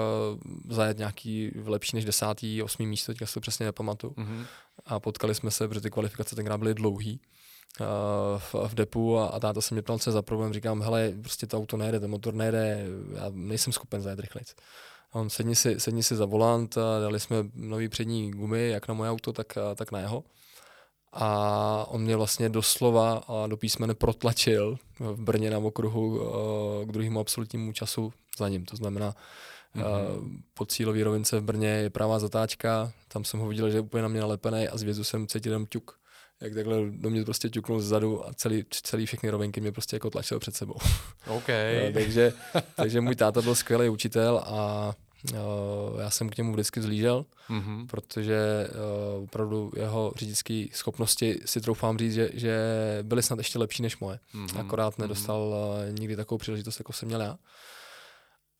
zajet 0.75 0.99
nějaký 0.99 1.51
lepší 1.65 1.97
než 1.97 2.05
desátý, 2.05 2.63
osmý 2.63 2.87
místo, 2.87 3.13
teďka 3.13 3.27
si 3.27 3.35
to 3.35 3.41
přesně 3.41 3.67
nepamatuju. 3.67 4.13
Mm-hmm. 4.13 4.47
A 4.87 5.01
potkali 5.01 5.35
jsme 5.35 5.51
se, 5.51 5.69
protože 5.69 5.81
ty 5.81 5.91
kvalifikace 5.91 6.37
tenkrát 6.37 6.59
byly 6.59 6.75
dlouhý 6.75 7.21
eh, 7.81 7.85
v, 8.39 8.55
v 8.55 8.75
depu 8.75 9.19
a, 9.19 9.27
a 9.27 9.41
táta 9.41 9.61
se 9.61 9.75
mě 9.75 9.83
ptal, 9.83 9.99
co 9.99 10.11
je 10.11 10.13
za 10.13 10.23
problém. 10.23 10.53
Říkám, 10.53 10.83
hele, 10.83 11.13
prostě 11.23 11.47
to 11.47 11.57
auto 11.57 11.77
nejde, 11.77 12.01
ten 12.01 12.11
motor 12.11 12.35
nejde, 12.35 12.87
já 13.15 13.31
nejsem 13.33 13.73
schopen 13.73 14.03
zajet 14.03 14.21
rychlejc. 14.21 14.55
A 15.13 15.15
on 15.15 15.31
sedni 15.31 15.57
si, 15.57 15.81
sedni 15.81 16.03
si 16.03 16.17
za 16.17 16.25
volant, 16.25 16.79
a 16.79 17.01
dali 17.01 17.21
jsme 17.21 17.37
nový 17.55 17.89
přední 17.89 18.31
gumy, 18.31 18.69
jak 18.69 18.89
na 18.89 18.95
moje 18.95 19.11
auto, 19.11 19.33
tak, 19.33 19.59
tak 19.75 19.93
na 19.93 19.99
jeho 19.99 20.25
a 21.13 21.87
on 21.89 22.03
mě 22.03 22.17
vlastně 22.17 22.49
doslova 22.49 23.25
a 23.29 23.47
do 23.47 23.57
písmene 23.57 23.95
protlačil 23.95 24.79
v 24.99 25.21
Brně 25.21 25.51
na 25.51 25.59
okruhu 25.59 26.21
eh, 26.21 26.87
k 26.87 26.93
druhému 26.93 27.21
absolutnímu 27.21 27.73
času 27.73 28.13
za 28.39 28.49
ním. 28.49 28.65
To 28.65 28.77
znamená, 28.77 29.15
mm-hmm. 29.77 30.41
po 30.55 30.67
cílové 30.67 31.05
rovince 31.05 31.41
v 31.41 31.45
Brně 31.45 31.69
je 31.69 31.91
pravá 31.91 32.19
zatáčka, 32.19 32.93
tam 33.09 33.25
jsem 33.25 33.41
ho 33.41 33.49
viděl, 33.49 33.71
že 33.71 33.77
je 33.77 33.81
úplně 33.81 34.03
na 34.03 34.09
mě 34.09 34.21
nalepený 34.21 34.69
a 34.69 34.77
z 34.77 34.83
vězu 34.83 35.05
jsem 35.05 35.27
cítil 35.27 35.53
jenom 35.53 35.67
ťuk. 35.67 36.01
Jak 36.41 36.55
takhle 36.55 36.77
do 36.91 37.11
mě 37.11 37.25
prostě 37.25 37.49
ťuknul 37.49 37.81
zezadu 37.81 38.27
a 38.29 38.33
celý, 38.35 38.65
celý 38.71 39.07
všechny 39.07 39.31
rovinky 39.31 39.61
mě 39.61 39.73
prostě 39.73 39.97
jako 39.97 40.11
tlačil 40.11 40.39
před 40.39 40.57
sebou. 40.57 40.77
Okay. 41.29 41.93
takže, 41.95 42.33
takže 42.77 43.01
můj 43.01 43.17
táta 43.17 43.43
byl 43.43 43.55
skvělý 43.55 43.89
učitel 43.89 44.43
a 44.47 44.93
já 46.01 46.11
jsem 46.11 46.31
k 46.31 46.37
němu 46.37 46.53
vždycky 46.53 46.83
zlížel, 46.83 47.25
mm-hmm. 47.51 47.87
protože 47.87 48.69
uh, 49.17 49.25
opravdu 49.25 49.73
jeho 49.77 50.13
řidičské 50.17 50.65
schopnosti 50.73 51.41
si 51.45 51.61
troufám 51.61 51.99
říct, 51.99 52.15
že, 52.15 52.31
že 52.33 52.59
byly 53.03 53.23
snad 53.23 53.39
ještě 53.39 53.59
lepší 53.59 53.83
než 53.83 53.99
moje. 53.99 54.19
Mm-hmm. 54.35 54.61
Akorát 54.61 54.99
mhm. 54.99 55.05
nedostal 55.05 55.41
uh, 55.41 55.99
nikdy 55.99 56.17
takovou 56.17 56.39
příležitost, 56.39 56.81
jako 56.81 56.93
jsem 56.93 57.09
měl 57.09 57.21
já. 57.21 57.39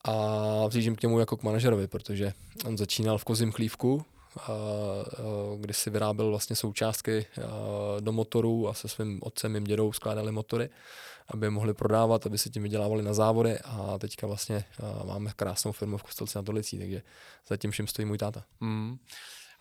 A 0.03 0.67
vzlížím 0.67 0.95
k 0.95 1.01
němu 1.01 1.19
jako 1.19 1.37
k 1.37 1.43
manažerovi, 1.43 1.87
protože 1.87 2.33
on 2.65 2.77
začínal 2.77 3.17
v 3.17 3.23
kozím 3.23 3.51
chlívku, 3.51 4.05
kdy 5.57 5.73
si 5.73 5.89
vyráběl 5.89 6.29
vlastně 6.29 6.55
součástky 6.55 7.25
do 7.99 8.11
motorů 8.11 8.69
a 8.69 8.73
se 8.73 8.87
svým 8.87 9.19
otcem, 9.23 9.51
mým 9.51 9.63
dědou 9.63 9.91
skládali 9.91 10.31
motory, 10.31 10.69
aby 11.27 11.45
je 11.45 11.49
mohli 11.49 11.73
prodávat, 11.73 12.25
aby 12.25 12.37
se 12.37 12.49
tím 12.49 12.63
vydělávali 12.63 13.03
na 13.03 13.13
závody 13.13 13.59
a 13.59 13.97
teďka 13.97 14.27
vlastně 14.27 14.63
máme 15.05 15.31
krásnou 15.35 15.71
firmu 15.71 15.97
v 15.97 16.03
Kostelci 16.03 16.37
na 16.37 16.43
Tolicí, 16.43 16.79
takže 16.79 17.01
zatím 17.47 17.71
všem 17.71 17.87
stojí 17.87 18.05
můj 18.05 18.17
táta. 18.17 18.43
Mm. 18.59 18.97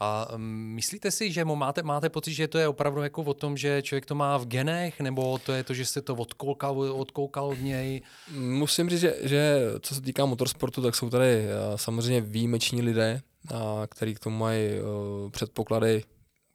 A 0.03 0.29
mm, 0.37 0.73
myslíte 0.75 1.11
si, 1.11 1.33
že 1.33 1.45
máte, 1.45 1.83
máte 1.83 2.09
pocit, 2.09 2.33
že 2.33 2.49
to 2.49 2.59
je 2.59 2.69
opravdu 2.69 3.03
jako 3.03 3.23
o 3.23 3.35
tom, 3.35 3.57
že 3.57 3.83
člověk 3.83 4.07
to 4.07 4.15
má 4.15 4.37
v 4.37 4.47
genech, 4.47 5.01
nebo 5.01 5.39
to 5.39 5.53
je 5.53 5.65
to, 5.65 5.75
že 5.75 5.87
jste 5.87 6.03
to 6.03 6.15
odkoukal, 6.15 6.81
odkoukal 6.81 7.45
od 7.45 7.61
něj? 7.61 8.03
Musím 8.35 8.91
říct, 8.91 9.01
že, 9.01 9.17
že 9.23 9.61
co 9.81 9.95
se 9.95 10.01
týká 10.01 10.27
motorsportu, 10.27 10.83
tak 10.83 10.95
jsou 10.95 11.11
tady 11.11 11.45
samozřejmě 11.77 12.21
výjimeční 12.21 12.83
lidé, 12.83 13.23
a 13.55 13.87
který 13.87 14.15
k 14.15 14.19
tomu 14.19 14.39
mají 14.39 14.69
uh, 14.81 15.31
předpoklady 15.31 16.05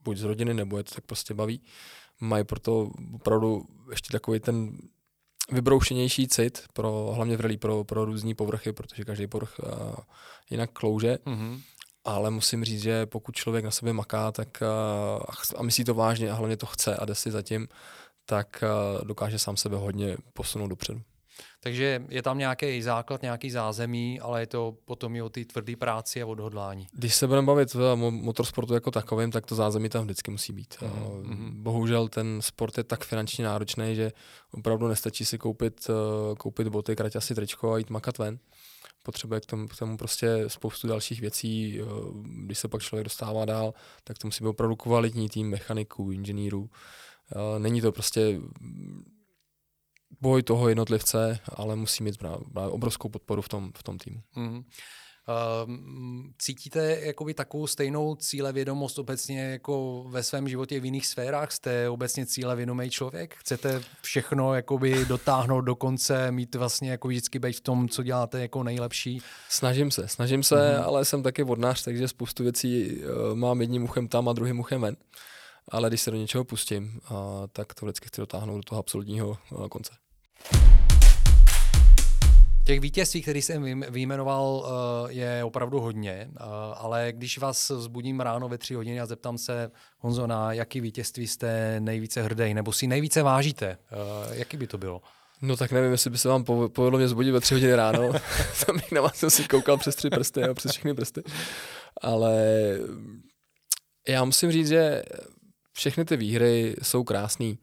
buď 0.04 0.18
z 0.18 0.24
rodiny, 0.24 0.54
nebo 0.54 0.78
je 0.78 0.84
to 0.84 0.96
tak 0.96 1.06
prostě 1.06 1.34
baví. 1.34 1.62
Mají 2.20 2.44
proto 2.44 2.90
opravdu 3.14 3.66
ještě 3.90 4.12
takový 4.12 4.40
ten 4.40 4.78
vybroušenější 5.52 6.28
cit, 6.28 6.64
pro, 6.74 7.12
hlavně 7.16 7.38
vrlý 7.38 7.58
pro, 7.58 7.84
pro 7.84 8.06
různé 8.06 8.36
povrchy, 8.36 8.74
protože 8.74 9.04
každý 9.04 9.28
povrch 9.28 9.60
uh, 9.60 9.96
jinak 10.50 10.72
klouže. 10.72 11.18
Mm-hmm 11.26 11.62
ale 12.06 12.32
musím 12.32 12.64
říct, 12.64 12.82
že 12.82 13.06
pokud 13.06 13.36
člověk 13.36 13.66
na 13.66 13.72
sebe 13.72 13.94
maká 13.94 14.32
tak 14.32 14.62
a, 14.62 15.56
a 15.58 15.64
myslí 15.64 15.84
to 15.84 15.94
vážně 15.94 16.32
a 16.32 16.34
hlavně 16.34 16.58
to 16.58 16.66
chce 16.66 16.96
a 16.96 17.06
jde 17.06 17.16
si 17.16 17.32
zatím, 17.32 17.68
tak 18.26 18.64
dokáže 19.04 19.40
sám 19.40 19.58
sebe 19.58 19.78
hodně 19.78 20.18
posunout 20.34 20.68
dopředu. 20.68 21.02
Takže 21.60 22.04
je 22.10 22.22
tam 22.22 22.38
nějaký 22.38 22.82
základ, 22.82 23.22
nějaký 23.22 23.52
zázemí, 23.52 24.20
ale 24.20 24.42
je 24.42 24.48
to 24.48 24.78
potom 24.86 25.16
i 25.16 25.22
o 25.22 25.30
té 25.30 25.46
tvrdé 25.46 25.76
práci 25.76 26.22
a 26.22 26.26
odhodlání. 26.26 26.88
Když 26.94 27.16
se 27.16 27.28
budeme 27.28 27.48
bavit 27.48 27.76
o 27.76 27.96
motorsportu 28.12 28.74
jako 28.74 28.92
takovým, 28.92 29.32
tak 29.32 29.46
to 29.46 29.56
zázemí 29.56 29.90
tam 29.90 30.04
vždycky 30.04 30.32
musí 30.32 30.54
být. 30.54 30.76
Mm-hmm. 30.82 31.52
Bohužel 31.54 32.08
ten 32.08 32.42
sport 32.42 32.78
je 32.78 32.84
tak 32.84 33.06
finančně 33.06 33.46
náročný, 33.46 33.96
že 33.96 34.12
opravdu 34.52 34.88
nestačí 34.88 35.26
si 35.26 35.38
koupit, 35.38 35.88
koupit 36.38 36.68
boty, 36.68 36.96
kraťasy, 36.96 37.36
tričko 37.36 37.74
a 37.74 37.78
jít 37.78 37.90
makat 37.90 38.18
ven 38.18 38.40
potřebuje 39.06 39.42
k 39.42 39.46
tomu, 39.46 39.68
k 39.68 39.76
tomu 39.76 39.98
prostě 39.98 40.44
spoustu 40.48 40.88
dalších 40.88 41.22
věcí. 41.22 41.80
Eh, 41.82 41.86
když 42.46 42.60
se 42.60 42.68
pak 42.68 42.82
člověk 42.82 43.04
dostává 43.04 43.46
dál, 43.46 43.74
tak 44.04 44.18
to 44.18 44.28
musí 44.28 44.44
být 44.44 44.50
opravdu 44.50 44.76
kvalitní 44.76 45.30
tým 45.30 45.50
mechaniků, 45.50 46.12
inženýrů. 46.12 46.70
Eh, 46.70 47.60
není 47.60 47.82
to 47.82 47.92
prostě 47.92 48.42
boj 50.26 50.44
toho 50.44 50.70
jednotlivce, 50.70 51.40
ale 51.56 51.76
musí 51.76 52.04
mít 52.04 52.18
obrovskou 52.70 53.10
podporu 53.10 53.42
v 53.42 53.50
tom, 53.50 53.72
v 53.78 53.84
tom 53.84 53.98
týmu. 53.98 54.22
Mm-hmm. 54.38 54.64
Cítíte 56.38 57.00
jakoby 57.02 57.34
takovou 57.34 57.68
stejnou 57.68 58.16
cílevědomost 58.16 59.00
obecně 59.00 59.42
jako 59.42 60.06
ve 60.10 60.24
svém 60.24 60.50
životě 60.50 60.80
v 60.80 60.86
jiných 60.86 61.08
sférách? 61.08 61.52
Jste 61.52 61.90
obecně 61.90 62.26
cílevědomý 62.26 62.90
člověk? 62.90 63.36
Chcete 63.36 63.82
všechno 64.02 64.54
jakoby 64.54 65.06
dotáhnout 65.06 65.62
do 65.62 65.76
konce, 65.76 66.32
mít 66.32 66.56
vlastně 66.56 66.92
jako 66.92 67.08
vždycky 67.08 67.40
být 67.40 67.58
v 67.58 67.62
tom, 67.62 67.90
co 67.90 68.04
děláte 68.04 68.42
jako 68.42 68.64
nejlepší? 68.64 69.22
Snažím 69.50 69.92
se, 69.92 70.08
snažím 70.08 70.44
se, 70.44 70.56
mm-hmm. 70.56 70.84
ale 70.86 71.06
jsem 71.06 71.24
taky 71.24 71.44
vodnář, 71.44 71.84
takže 71.84 72.08
spoustu 72.08 72.44
věcí 72.44 72.98
uh, 72.98 73.36
mám 73.36 73.62
jedním 73.62 73.84
uchem 73.84 74.08
tam 74.08 74.30
a 74.30 74.34
druhým 74.34 74.60
uchem 74.60 74.82
ven. 74.82 74.98
Ale 75.70 75.90
když 75.90 76.02
se 76.02 76.12
do 76.12 76.18
něčeho 76.18 76.44
pustím, 76.44 76.84
uh, 76.84 77.18
tak 77.52 77.74
to 77.74 77.86
vždycky 77.86 78.08
chci 78.08 78.22
dotáhnout 78.22 78.58
do 78.58 78.64
toho 78.64 78.80
absolutního 78.80 79.30
uh, 79.30 79.68
konce. 79.68 79.94
Těch 82.66 82.80
vítězství, 82.80 83.22
který 83.22 83.42
jsem 83.42 83.82
vyjmenoval, 83.90 84.66
eh, 84.68 85.14
je 85.14 85.44
opravdu 85.44 85.80
hodně, 85.80 86.12
eh, 86.12 86.44
ale 86.76 87.08
když 87.12 87.38
vás 87.38 87.72
zbudím 87.78 88.20
ráno 88.20 88.50
ve 88.50 88.58
tři 88.58 88.74
hodiny 88.74 89.00
a 89.00 89.06
zeptám 89.06 89.38
se, 89.38 89.72
Honzo, 90.00 90.28
na 90.28 90.54
jaký 90.54 90.82
vítězství 90.82 91.28
jste 91.28 91.80
nejvíce 91.80 92.22
hrdý, 92.22 92.54
nebo 92.54 92.72
si 92.74 92.88
nejvíce 92.88 93.24
vážíte, 93.24 93.66
eh, 93.68 94.36
jaký 94.36 94.58
by 94.58 94.68
to 94.68 94.78
bylo? 94.78 95.02
No 95.42 95.58
tak 95.58 95.72
nevím, 95.72 95.92
jestli 95.92 96.10
by 96.10 96.18
se 96.18 96.30
vám 96.30 96.44
povedlo 96.44 96.98
mě 96.98 97.08
zbudit 97.08 97.34
ve 97.34 97.42
tři 97.42 97.54
hodiny 97.54 97.76
ráno. 97.76 98.14
Tam 98.66 98.80
na 98.92 99.02
vás 99.02 99.16
jsem 99.16 99.30
si 99.30 99.44
koukal 99.44 99.78
přes 99.78 99.96
tři 99.96 100.10
prsty 100.10 100.44
a 100.44 100.54
přes 100.54 100.72
všechny 100.72 100.94
prsty. 100.94 101.24
Ale 102.02 102.44
já 104.08 104.26
musím 104.26 104.52
říct, 104.52 104.68
že 104.68 105.04
všechny 105.74 106.06
ty 106.06 106.18
výhry 106.18 106.76
jsou 106.82 107.04
krásné. 107.04 107.54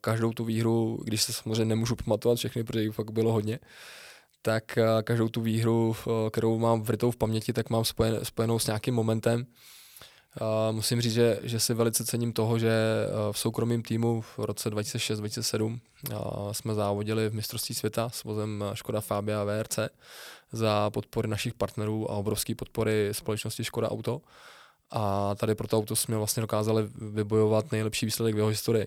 Každou 0.00 0.32
tu 0.32 0.44
výhru, 0.44 0.98
když 1.04 1.22
se 1.22 1.32
samozřejmě 1.32 1.64
nemůžu 1.64 1.96
pamatovat 1.96 2.38
všechny, 2.38 2.64
protože 2.64 2.82
jich 2.82 2.94
fakt 2.94 3.10
bylo 3.10 3.32
hodně, 3.32 3.58
tak 4.42 4.78
každou 5.04 5.28
tu 5.28 5.40
výhru, 5.40 5.96
kterou 6.30 6.58
mám 6.58 6.82
vrytou 6.82 7.10
v 7.10 7.16
paměti, 7.16 7.52
tak 7.52 7.70
mám 7.70 7.84
spojen, 7.84 8.20
spojenou 8.22 8.58
s 8.58 8.66
nějakým 8.66 8.94
momentem. 8.94 9.46
Musím 10.70 11.00
říct, 11.00 11.12
že, 11.12 11.38
že 11.42 11.60
si 11.60 11.74
velice 11.74 12.04
cením 12.04 12.32
toho, 12.32 12.58
že 12.58 12.72
v 13.32 13.38
soukromém 13.38 13.82
týmu 13.82 14.20
v 14.20 14.38
roce 14.38 14.70
2006-2007 14.70 15.80
jsme 16.52 16.74
závodili 16.74 17.28
v 17.28 17.34
mistrovství 17.34 17.74
světa 17.74 18.08
s 18.08 18.24
vozem 18.24 18.64
Škoda 18.74 19.00
Fabia 19.00 19.44
VRC 19.44 19.78
za 20.52 20.90
podpory 20.90 21.28
našich 21.28 21.54
partnerů 21.54 22.10
a 22.10 22.14
obrovské 22.14 22.54
podpory 22.54 23.08
společnosti 23.12 23.64
Škoda 23.64 23.90
Auto. 23.90 24.20
A 24.96 25.34
tady 25.34 25.54
pro 25.54 25.68
to 25.68 25.78
auto 25.78 25.96
jsme 25.96 26.16
vlastně 26.16 26.40
dokázali 26.40 26.88
vybojovat 26.96 27.72
nejlepší 27.72 28.06
výsledek 28.06 28.34
v 28.34 28.38
jeho 28.38 28.48
historii 28.48 28.86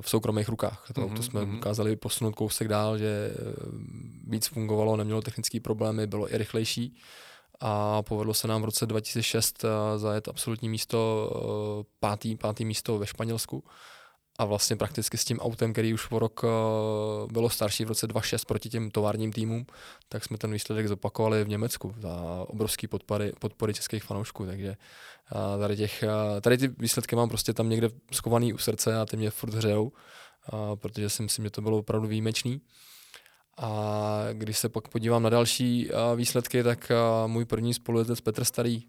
v 0.00 0.10
soukromých 0.10 0.48
rukách. 0.48 0.84
To 0.94 1.04
auto 1.04 1.14
mm-hmm. 1.14 1.22
jsme 1.22 1.40
mhm. 1.40 1.54
dokázali 1.54 1.96
posunout 1.96 2.34
kousek 2.34 2.68
dál, 2.68 2.98
že 2.98 3.30
eh, 3.30 3.36
víc 4.26 4.46
fungovalo, 4.46 4.96
nemělo 4.96 5.22
technické 5.22 5.60
problémy, 5.60 6.06
bylo 6.06 6.34
i 6.34 6.38
rychlejší 6.38 6.96
a 7.60 8.02
povedlo 8.02 8.34
se 8.34 8.48
nám 8.48 8.62
v 8.62 8.64
roce 8.64 8.86
2006 8.86 9.64
eh, 9.64 9.98
zajet 9.98 10.28
absolutní 10.28 10.68
místo, 10.68 11.30
eh, 11.80 11.84
pátý, 12.00 12.36
pátý 12.36 12.64
místo 12.64 12.98
ve 12.98 13.06
Španělsku 13.06 13.64
a 14.38 14.44
vlastně 14.44 14.76
prakticky 14.76 15.18
s 15.18 15.24
tím 15.24 15.40
autem, 15.40 15.72
který 15.72 15.94
už 15.94 16.10
o 16.10 16.18
rok 16.18 16.44
bylo 17.32 17.50
starší 17.50 17.84
v 17.84 17.88
roce 17.88 18.06
2006 18.06 18.44
proti 18.44 18.68
těm 18.68 18.90
továrním 18.90 19.32
týmům, 19.32 19.66
tak 20.08 20.24
jsme 20.24 20.38
ten 20.38 20.52
výsledek 20.52 20.88
zopakovali 20.88 21.44
v 21.44 21.48
Německu 21.48 21.94
za 21.98 22.44
obrovský 22.46 22.86
podpory, 22.86 23.32
podpory 23.38 23.74
českých 23.74 24.04
fanoušků, 24.04 24.46
takže 24.46 24.76
uh, 25.32 25.60
tady, 25.60 25.76
těch, 25.76 26.04
tady 26.40 26.58
ty 26.58 26.68
výsledky 26.68 27.16
mám 27.16 27.28
prostě 27.28 27.54
tam 27.54 27.68
někde 27.68 27.88
schovaný 28.12 28.52
u 28.52 28.58
srdce 28.58 29.00
a 29.00 29.06
ty 29.06 29.16
mě 29.16 29.30
furt 29.30 29.54
hřejou, 29.54 29.84
uh, 29.84 30.76
protože 30.76 31.10
si 31.10 31.22
myslím, 31.22 31.44
že 31.44 31.50
to 31.50 31.62
bylo 31.62 31.78
opravdu 31.78 32.08
výjimečný. 32.08 32.60
A 33.56 34.20
když 34.32 34.58
se 34.58 34.68
pak 34.68 34.88
podívám 34.88 35.22
na 35.22 35.30
další 35.30 35.90
výsledky, 36.16 36.62
tak 36.62 36.92
můj 37.26 37.44
první 37.44 37.74
spolujetec 37.74 38.20
Petr 38.20 38.44
Starý, 38.44 38.82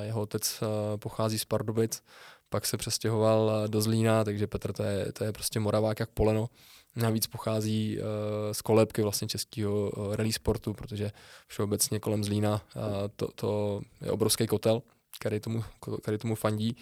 jeho 0.00 0.20
otec 0.20 0.62
pochází 0.96 1.38
z 1.38 1.44
Pardubic, 1.44 2.02
pak 2.48 2.66
se 2.66 2.76
přestěhoval 2.76 3.68
do 3.68 3.80
Zlína, 3.80 4.24
takže 4.24 4.46
Petr 4.46 4.72
to 4.72 4.82
je, 4.82 5.12
to 5.12 5.24
je 5.24 5.32
prostě 5.32 5.60
Moravák 5.60 6.00
jak 6.00 6.10
poleno. 6.10 6.48
Navíc 6.96 7.26
pochází 7.26 7.98
uh, 7.98 8.04
z 8.52 8.62
kolébky 8.62 9.02
vlastně 9.02 9.28
českého 9.28 9.90
uh, 9.90 10.14
rally 10.14 10.32
sportu, 10.32 10.74
protože 10.74 11.10
všeobecně 11.46 12.00
kolem 12.00 12.24
Zlína 12.24 12.52
uh, 12.76 12.82
to, 13.16 13.28
to 13.34 13.80
je 14.00 14.10
obrovský 14.10 14.46
kotel, 14.46 14.82
který 15.18 15.40
tomu, 15.40 15.64
který 16.02 16.18
tomu 16.18 16.34
fandí. 16.34 16.76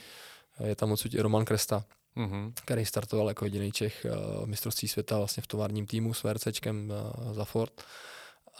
Je 0.64 0.76
tam 0.76 0.92
odsud 0.92 1.14
i 1.14 1.20
Roman 1.20 1.44
Kresta, 1.44 1.84
mm-hmm. 2.16 2.52
který 2.64 2.84
startoval 2.84 3.28
jako 3.28 3.44
jediný 3.44 3.72
Čech 3.72 4.06
v 4.42 4.46
mistrovství 4.46 4.88
světa 4.88 5.18
vlastně 5.18 5.42
v 5.42 5.46
továrním 5.46 5.86
týmu 5.86 6.14
s 6.14 6.22
VRCčkem 6.22 6.92
uh, 7.26 7.32
za 7.32 7.44
Ford. 7.44 7.72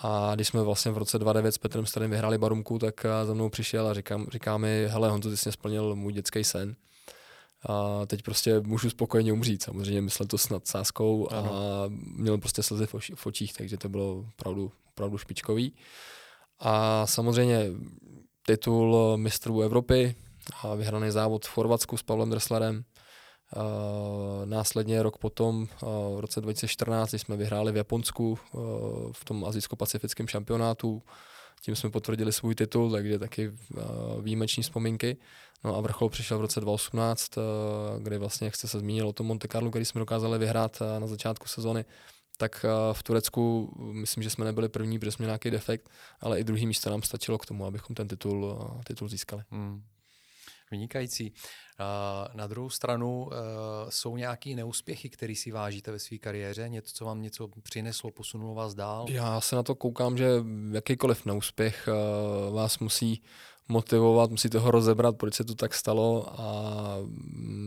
A 0.02 0.34
když 0.34 0.48
jsme 0.48 0.62
vlastně 0.62 0.90
v 0.90 0.98
roce 0.98 1.18
2009 1.18 1.52
s 1.52 1.58
Petrem 1.58 1.86
Starým 1.86 2.10
vyhráli 2.10 2.38
Barumku, 2.38 2.78
tak 2.78 3.06
za 3.24 3.34
mnou 3.34 3.48
přišel 3.48 3.86
a 3.86 3.94
říká, 3.94 4.20
říká 4.32 4.58
mi, 4.58 4.86
hele 4.88 5.10
Honzo, 5.10 5.30
ty 5.30 5.36
jsi 5.36 5.52
splnil 5.52 5.96
můj 5.96 6.12
dětský 6.12 6.44
sen 6.44 6.76
a 7.66 8.06
teď 8.06 8.22
prostě 8.22 8.60
můžu 8.60 8.90
spokojeně 8.90 9.32
umřít. 9.32 9.62
Samozřejmě 9.62 10.02
myslel 10.02 10.26
to 10.26 10.38
s 10.38 10.48
nadsázkou 10.48 11.32
a 11.32 11.42
měl 12.16 12.38
prostě 12.38 12.62
slzy 12.62 12.86
v, 12.86 12.94
v 13.14 13.26
očích, 13.26 13.52
takže 13.52 13.76
to 13.76 13.88
bylo 13.88 14.24
opravdu, 14.28 14.72
opravdu 14.88 15.18
špičkový. 15.18 15.72
A 16.58 17.06
samozřejmě 17.06 17.66
titul 18.48 19.16
mistrů 19.16 19.62
Evropy 19.62 20.14
a 20.62 20.74
vyhraný 20.74 21.10
závod 21.10 21.46
v 21.46 21.48
Chorvatsku 21.48 21.96
s 21.96 22.02
Pavlem 22.02 22.30
Dresslerem. 22.30 22.84
A 23.56 23.62
následně 24.44 25.02
rok 25.02 25.18
potom, 25.18 25.68
v 26.16 26.20
roce 26.20 26.40
2014, 26.40 27.12
jsme 27.12 27.36
vyhráli 27.36 27.72
v 27.72 27.76
Japonsku 27.76 28.38
v 29.12 29.24
tom 29.24 29.44
azijsko-pacifickém 29.44 30.28
šampionátu, 30.28 31.02
tím 31.62 31.76
jsme 31.76 31.90
potvrdili 31.90 32.32
svůj 32.32 32.54
titul, 32.54 32.90
takže 32.90 33.18
taky 33.18 33.52
výjimeční 34.20 34.62
vzpomínky. 34.62 35.16
No 35.64 35.76
a 35.76 35.80
vrchol 35.80 36.08
přišel 36.08 36.38
v 36.38 36.40
roce 36.40 36.60
2018, 36.60 37.38
eh, 37.38 37.42
kdy 38.02 38.18
vlastně, 38.18 38.46
jak 38.46 38.56
jste 38.56 38.68
se 38.68 38.78
zmínil 38.78 39.08
o 39.08 39.12
tom 39.12 39.26
Monte 39.26 39.48
Carlo, 39.48 39.70
který 39.70 39.84
jsme 39.84 39.98
dokázali 39.98 40.38
vyhrát 40.38 40.82
na 40.98 41.06
začátku 41.06 41.48
sezony, 41.48 41.84
tak 42.38 42.64
eh, 42.64 42.94
v 42.94 43.02
Turecku 43.02 43.74
myslím, 43.92 44.22
že 44.22 44.30
jsme 44.30 44.44
nebyli 44.44 44.68
první, 44.68 44.98
protože 44.98 45.12
jsme 45.12 45.26
nějaký 45.26 45.50
defekt, 45.50 45.90
ale 46.20 46.40
i 46.40 46.44
druhý 46.44 46.66
místo 46.66 46.90
nám 46.90 47.02
stačilo 47.02 47.38
k 47.38 47.46
tomu, 47.46 47.66
abychom 47.66 47.96
ten 47.96 48.08
titul, 48.08 48.58
titul 48.86 49.08
získali. 49.08 49.42
Hmm. 49.50 49.82
Vynikající. 50.70 51.32
Na 52.34 52.46
druhou 52.46 52.70
stranu 52.70 53.30
jsou 53.88 54.16
nějaké 54.16 54.54
neúspěchy, 54.54 55.10
které 55.10 55.34
si 55.34 55.50
vážíte 55.50 55.90
ve 55.90 55.98
své 55.98 56.18
kariéře? 56.18 56.68
Něco, 56.68 56.94
co 56.94 57.04
vám 57.04 57.22
něco 57.22 57.48
přineslo, 57.62 58.10
posunulo 58.10 58.54
vás 58.54 58.74
dál? 58.74 59.06
Já 59.08 59.40
se 59.40 59.56
na 59.56 59.62
to 59.62 59.74
koukám, 59.74 60.18
že 60.18 60.28
jakýkoliv 60.72 61.24
neúspěch 61.24 61.88
vás 62.52 62.78
musí 62.78 63.22
motivovat, 63.68 64.30
musíte 64.30 64.58
ho 64.58 64.70
rozebrat, 64.70 65.16
proč 65.16 65.34
se 65.34 65.44
to 65.44 65.54
tak 65.54 65.74
stalo 65.74 66.40
a 66.40 66.96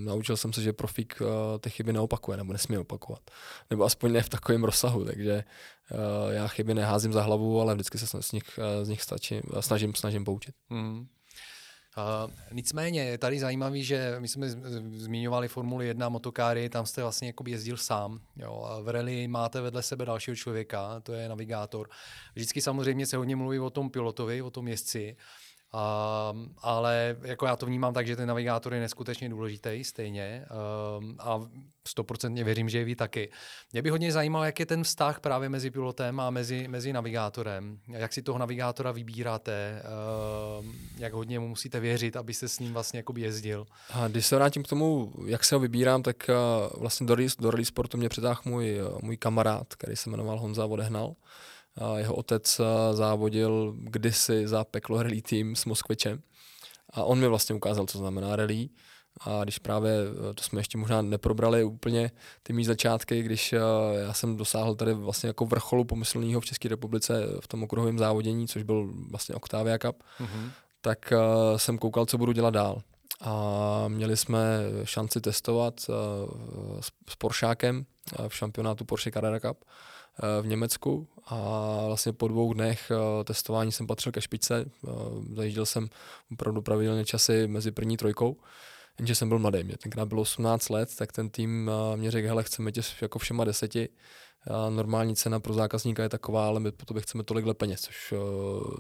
naučil 0.05 0.37
jsem 0.37 0.53
se, 0.53 0.61
že 0.61 0.73
profík 0.73 1.21
eh, 1.21 1.59
ty 1.59 1.69
chyby 1.69 1.93
neopakuje 1.93 2.37
nebo 2.37 2.53
nesmí 2.53 2.77
opakovat. 2.77 3.21
Nebo 3.69 3.83
aspoň 3.83 4.11
ne 4.11 4.21
v 4.21 4.29
takovém 4.29 4.63
rozsahu, 4.63 5.05
takže 5.05 5.31
eh, 5.31 6.33
já 6.33 6.47
chyby 6.47 6.73
neházím 6.73 7.13
za 7.13 7.21
hlavu, 7.21 7.61
ale 7.61 7.73
vždycky 7.73 7.97
se 7.97 8.21
z 8.21 8.31
nich, 8.31 8.59
eh, 8.59 8.85
z 8.85 8.89
nich 8.89 9.01
stačí, 9.01 9.41
snažím, 9.59 9.95
snažím 9.95 10.25
poučit. 10.25 10.55
Hmm. 10.69 11.07
Uh, 11.97 12.31
nicméně 12.51 13.03
je 13.03 13.17
tady 13.17 13.39
zajímavý, 13.39 13.83
že 13.83 14.15
my 14.19 14.27
jsme 14.27 14.49
zmiňovali 14.95 15.47
Formuli 15.47 15.87
1 15.87 16.09
motokáry, 16.09 16.69
tam 16.69 16.85
jste 16.85 17.01
vlastně 17.01 17.27
jako 17.27 17.43
jezdil 17.47 17.77
sám. 17.77 18.19
Jo, 18.35 18.63
a 18.69 18.81
v 18.81 18.89
rally 18.89 19.27
máte 19.27 19.61
vedle 19.61 19.83
sebe 19.83 20.05
dalšího 20.05 20.35
člověka, 20.35 20.99
to 20.99 21.13
je 21.13 21.29
navigátor. 21.29 21.89
Vždycky 22.35 22.61
samozřejmě 22.61 23.05
se 23.05 23.17
hodně 23.17 23.35
mluví 23.35 23.59
o 23.59 23.69
tom 23.69 23.89
pilotovi, 23.89 24.41
o 24.41 24.49
tom 24.49 24.67
jezdci. 24.67 25.15
Um, 25.73 26.55
ale 26.61 27.15
jako 27.21 27.45
já 27.45 27.55
to 27.55 27.65
vnímám 27.65 27.93
tak, 27.93 28.07
že 28.07 28.15
ten 28.15 28.27
navigátor 28.27 28.73
je 28.73 28.79
neskutečně 28.79 29.29
důležitý 29.29 29.83
stejně 29.83 30.45
um, 30.99 31.15
a 31.19 31.41
stoprocentně 31.87 32.43
věřím, 32.43 32.69
že 32.69 32.77
je 32.77 32.83
vy 32.85 32.95
taky. 32.95 33.31
Mě 33.73 33.81
by 33.81 33.89
hodně 33.89 34.11
zajímalo, 34.11 34.45
jak 34.45 34.59
je 34.59 34.65
ten 34.65 34.83
vztah 34.83 35.19
právě 35.19 35.49
mezi 35.49 35.71
pilotem 35.71 36.19
a 36.19 36.29
mezi, 36.29 36.67
mezi 36.67 36.93
navigátorem. 36.93 37.79
Jak 37.87 38.13
si 38.13 38.21
toho 38.21 38.37
navigátora 38.37 38.91
vybíráte, 38.91 39.83
um, 40.59 40.75
jak 40.97 41.13
hodně 41.13 41.39
mu 41.39 41.47
musíte 41.47 41.79
věřit, 41.79 42.15
abyste 42.15 42.47
s 42.47 42.59
ním 42.59 42.73
vlastně 42.73 43.03
jezdil. 43.15 43.65
A 43.93 44.07
když 44.07 44.25
se 44.25 44.35
vrátím 44.35 44.63
k 44.63 44.67
tomu, 44.67 45.13
jak 45.25 45.43
se 45.43 45.55
ho 45.55 45.59
vybírám, 45.59 46.03
tak 46.03 46.29
uh, 46.29 46.79
vlastně 46.81 47.07
do, 47.07 47.15
do 47.39 47.51
rally 47.51 47.65
sportu 47.65 47.97
mě 47.97 48.09
přitáhl 48.09 48.41
můj, 48.45 48.79
můj 49.01 49.17
kamarád, 49.17 49.75
který 49.75 49.95
se 49.95 50.09
jmenoval 50.09 50.39
Honza 50.39 50.65
Vodehnal. 50.65 51.13
Jeho 51.97 52.15
otec 52.15 52.61
závodil 52.91 53.75
kdysi 53.77 54.47
za 54.47 54.63
peklo 54.63 55.03
rally 55.03 55.21
tým 55.21 55.55
s 55.55 55.65
Moskvečem 55.65 56.21
a 56.93 57.03
on 57.03 57.19
mi 57.19 57.27
vlastně 57.27 57.55
ukázal, 57.55 57.85
co 57.85 57.97
znamená 57.97 58.35
rally. 58.35 58.69
A 59.21 59.43
když 59.43 59.59
právě, 59.59 59.91
e, 60.31 60.33
to 60.33 60.43
jsme 60.43 60.59
ještě 60.59 60.77
možná 60.77 61.01
neprobrali 61.01 61.63
úplně 61.63 62.11
ty 62.43 62.53
mý 62.53 62.65
začátky, 62.65 63.23
když 63.23 63.53
e, 63.53 63.59
já 64.01 64.13
jsem 64.13 64.37
dosáhl 64.37 64.75
tady 64.75 64.93
vlastně 64.93 65.27
jako 65.27 65.45
vrcholu 65.45 65.83
pomyslného 65.83 66.41
v 66.41 66.45
České 66.45 66.69
republice 66.69 67.27
v 67.39 67.47
tom 67.47 67.63
okruhovém 67.63 67.99
závodění, 67.99 68.47
což 68.47 68.63
byl 68.63 68.93
vlastně 69.09 69.35
Octavia 69.35 69.77
Cup, 69.77 70.03
mm-hmm. 70.19 70.51
tak 70.81 71.11
e, 71.11 71.17
jsem 71.59 71.77
koukal, 71.77 72.05
co 72.05 72.17
budu 72.17 72.31
dělat 72.31 72.53
dál. 72.53 72.81
A 73.21 73.85
měli 73.87 74.17
jsme 74.17 74.39
šanci 74.83 75.21
testovat 75.21 75.79
s 77.09 77.15
Poršákem 77.17 77.85
v 78.27 78.35
šampionátu 78.35 78.85
Porsche 78.85 79.11
Carrera 79.11 79.39
Cup 79.39 79.65
v 80.41 80.47
Německu 80.47 81.07
a 81.25 81.37
vlastně 81.87 82.13
po 82.13 82.27
dvou 82.27 82.53
dnech 82.53 82.91
eh, 82.91 83.23
testování 83.23 83.71
jsem 83.71 83.87
patřil 83.87 84.11
ke 84.11 84.21
špičce. 84.21 84.65
Eh, 84.65 84.89
zajížděl 85.35 85.65
jsem 85.65 85.89
opravdu 86.31 86.61
pravidelně 86.61 87.05
časy 87.05 87.47
mezi 87.47 87.71
první 87.71 87.97
trojkou 87.97 88.37
jenže 89.01 89.15
jsem 89.15 89.29
byl 89.29 89.39
mladý, 89.39 89.63
mě 89.63 89.77
tenkrát 89.77 90.07
bylo 90.07 90.21
18 90.21 90.69
let, 90.69 90.95
tak 90.95 91.11
ten 91.11 91.29
tým 91.29 91.71
eh, 91.93 91.97
mě 91.97 92.11
řekl, 92.11 92.27
hele, 92.27 92.43
chceme 92.43 92.71
tě 92.71 92.81
jako 93.01 93.19
všema 93.19 93.43
deseti, 93.43 93.89
a 94.47 94.69
normální 94.69 95.15
cena 95.15 95.39
pro 95.39 95.53
zákazníka 95.53 96.03
je 96.03 96.09
taková, 96.09 96.47
ale 96.47 96.59
my 96.59 96.71
po 96.71 96.85
tobě 96.85 97.01
chceme 97.01 97.23
tolikhle 97.23 97.53
peněz, 97.53 97.81
což 97.81 98.11
uh, 98.11 98.19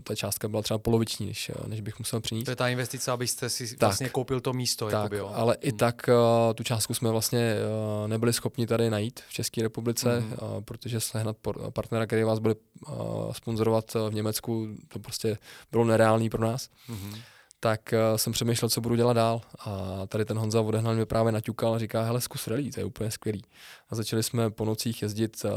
ta 0.03 0.15
částka 0.15 0.47
byla 0.47 0.61
třeba 0.61 0.77
poloviční, 0.77 1.25
než, 1.25 1.51
než 1.67 1.81
bych 1.81 1.99
musel 1.99 2.19
přinést. 2.19 2.45
To 2.45 2.51
je 2.51 2.55
ta 2.55 2.67
investice, 2.67 3.11
abyste 3.11 3.49
si 3.49 3.67
tak, 3.67 3.79
vlastně 3.79 4.09
koupil 4.09 4.41
to 4.41 4.53
místo. 4.53 4.85
Tak, 4.85 4.93
jakoby, 4.93 5.17
jo. 5.17 5.31
ale 5.33 5.57
hmm. 5.61 5.69
i 5.69 5.71
tak 5.71 6.09
uh, 6.09 6.53
tu 6.53 6.63
částku 6.63 6.93
jsme 6.93 7.09
vlastně 7.09 7.55
uh, 8.01 8.07
nebyli 8.07 8.33
schopni 8.33 8.67
tady 8.67 8.89
najít 8.89 9.19
v 9.27 9.33
České 9.33 9.61
republice, 9.61 10.19
hmm. 10.19 10.31
uh, 10.31 10.61
protože 10.61 10.99
sehnat 10.99 11.37
partnera, 11.73 12.05
který 12.05 12.23
vás 12.23 12.39
bude 12.39 12.55
uh, 12.55 13.31
sponzorovat 13.31 13.93
v 14.09 14.13
Německu, 14.13 14.67
to 14.87 14.99
prostě 14.99 15.37
bylo 15.71 15.85
nereálný 15.85 16.29
pro 16.29 16.41
nás. 16.41 16.69
Hmm 16.87 17.15
tak 17.63 17.93
uh, 17.93 18.17
jsem 18.17 18.33
přemýšlel, 18.33 18.69
co 18.69 18.81
budu 18.81 18.95
dělat 18.95 19.13
dál. 19.13 19.41
A 19.59 20.01
tady 20.07 20.25
ten 20.25 20.37
Honza 20.37 20.61
odehnal 20.61 20.95
mě 20.95 21.05
právě 21.05 21.31
naťukal 21.31 21.73
a 21.75 21.79
říká, 21.79 22.03
hele, 22.03 22.21
zkus 22.21 22.47
rally, 22.47 22.71
to 22.71 22.79
je 22.79 22.85
úplně 22.85 23.11
skvělý. 23.11 23.43
A 23.89 23.95
začali 23.95 24.23
jsme 24.23 24.49
po 24.49 24.65
nocích 24.65 25.01
jezdit 25.01 25.45
uh, 25.45 25.51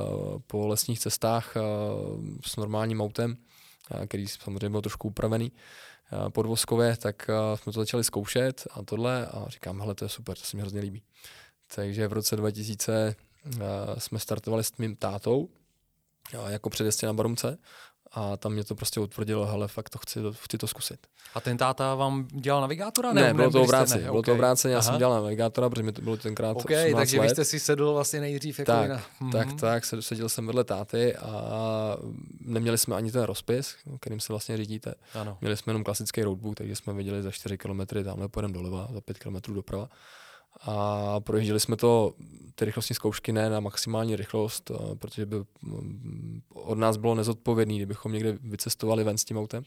po 0.47 0.69
lesních 0.69 1.01
cestách 1.01 1.57
uh, 1.57 2.25
s 2.47 2.57
normálním 2.57 3.01
autem, 3.01 3.37
který 4.07 4.29
samozřejmě 4.29 4.71
byl 4.71 4.81
trošku 4.81 5.09
upravený 5.09 5.53
podvozkově, 6.29 6.97
tak 6.97 7.31
jsme 7.55 7.73
to 7.73 7.81
začali 7.81 8.05
zkoušet 8.05 8.67
a 8.71 8.83
tohle 8.83 9.27
a 9.27 9.45
říkám, 9.49 9.81
hele, 9.81 9.95
to 9.95 10.05
je 10.05 10.09
super, 10.09 10.37
to 10.37 10.45
se 10.45 10.57
mi 10.57 10.61
hrozně 10.61 10.81
líbí. 10.81 11.03
Takže 11.75 12.09
v 12.09 12.13
roce 12.13 12.37
2000 12.37 13.17
uh, 13.47 13.61
jsme 13.99 14.19
startovali 14.19 14.65
s 14.65 14.77
mým 14.77 14.97
tátou, 14.97 15.49
jako 16.49 16.71
předjezdě 16.71 17.07
na 17.07 17.13
Barumce 17.13 17.59
a 18.15 18.37
tam 18.37 18.53
mě 18.53 18.65
to 18.65 18.75
prostě 18.75 19.01
utvrdilo, 19.01 19.47
hele, 19.47 19.69
fakt 19.69 19.91
to 19.91 19.99
chci, 19.99 20.21
chci 20.33 20.59
to 20.59 20.67
zkusit. 20.67 21.07
A 21.35 21.41
ten 21.41 21.57
táta 21.57 21.95
vám 21.95 22.29
dělal 22.33 22.61
navigátora? 22.61 23.13
Ne, 23.13 23.23
ne 23.23 23.35
bylo 23.35 23.51
to 23.51 23.63
obráceně, 23.63 24.03
bylo 24.03 24.19
okay. 24.19 24.33
to 24.33 24.35
obráceně, 24.35 24.75
já 24.75 24.81
Aha. 24.81 24.91
jsem 24.91 24.99
dělal 24.99 25.23
navigátora, 25.23 25.71
protože 25.71 25.83
mi 25.83 25.93
to 25.93 26.03
bylo 26.03 26.17
tenkrát 26.17 26.57
Ok, 26.57 26.71
takže 26.97 27.21
let. 27.21 27.27
vy 27.27 27.31
jste 27.31 27.45
si 27.45 27.61
sedl 27.61 27.93
vlastně 27.93 28.21
nejdřív 28.21 28.59
jako 28.59 28.73
tak, 28.73 28.91
na... 28.91 28.97
tak, 29.33 29.49
mm-hmm. 29.49 29.59
tak, 29.59 29.85
seděl 29.85 30.29
jsem 30.29 30.47
vedle 30.47 30.65
táty 30.65 31.17
a 31.17 31.97
neměli 32.41 32.79
jsme 32.79 32.97
ani 32.97 33.13
ten 33.13 33.23
rozpis, 33.23 33.77
kterým 34.01 34.21
se 34.21 34.33
vlastně 34.33 34.57
řídíte. 34.57 34.95
Ano. 35.15 35.39
Měli 35.41 35.57
jsme 35.57 35.71
jenom 35.71 35.85
klasický 35.85 36.23
roadbook, 36.23 36.55
takže 36.55 36.77
jsme 36.77 36.93
viděli 36.93 37.23
za 37.23 37.31
4 37.31 37.59
km 37.59 37.81
tamhle 38.05 38.29
pojedeme 38.29 38.55
doleva, 38.55 38.89
za 38.93 39.01
5 39.01 39.19
km 39.19 39.55
doprava 39.55 39.89
a 40.61 41.21
projížděli 41.21 41.61
jsme 41.61 41.77
to, 41.77 42.15
ty 42.55 42.65
rychlostní 42.65 42.95
zkoušky 42.95 43.33
ne 43.33 43.51
na 43.51 43.61
maximální 43.61 44.17
rychlost, 44.17 44.71
eh, 44.71 44.97
protože 44.97 45.27
by 45.27 45.37
mm, 45.63 46.43
od 46.55 46.79
nás 46.79 46.97
bylo 46.97 47.15
nezodpovědný, 47.15 47.77
kdybychom 47.77 48.13
někde 48.13 48.39
vycestovali 48.41 49.05
ven 49.05 49.19
s 49.19 49.25
tím 49.25 49.39
autem, 49.39 49.65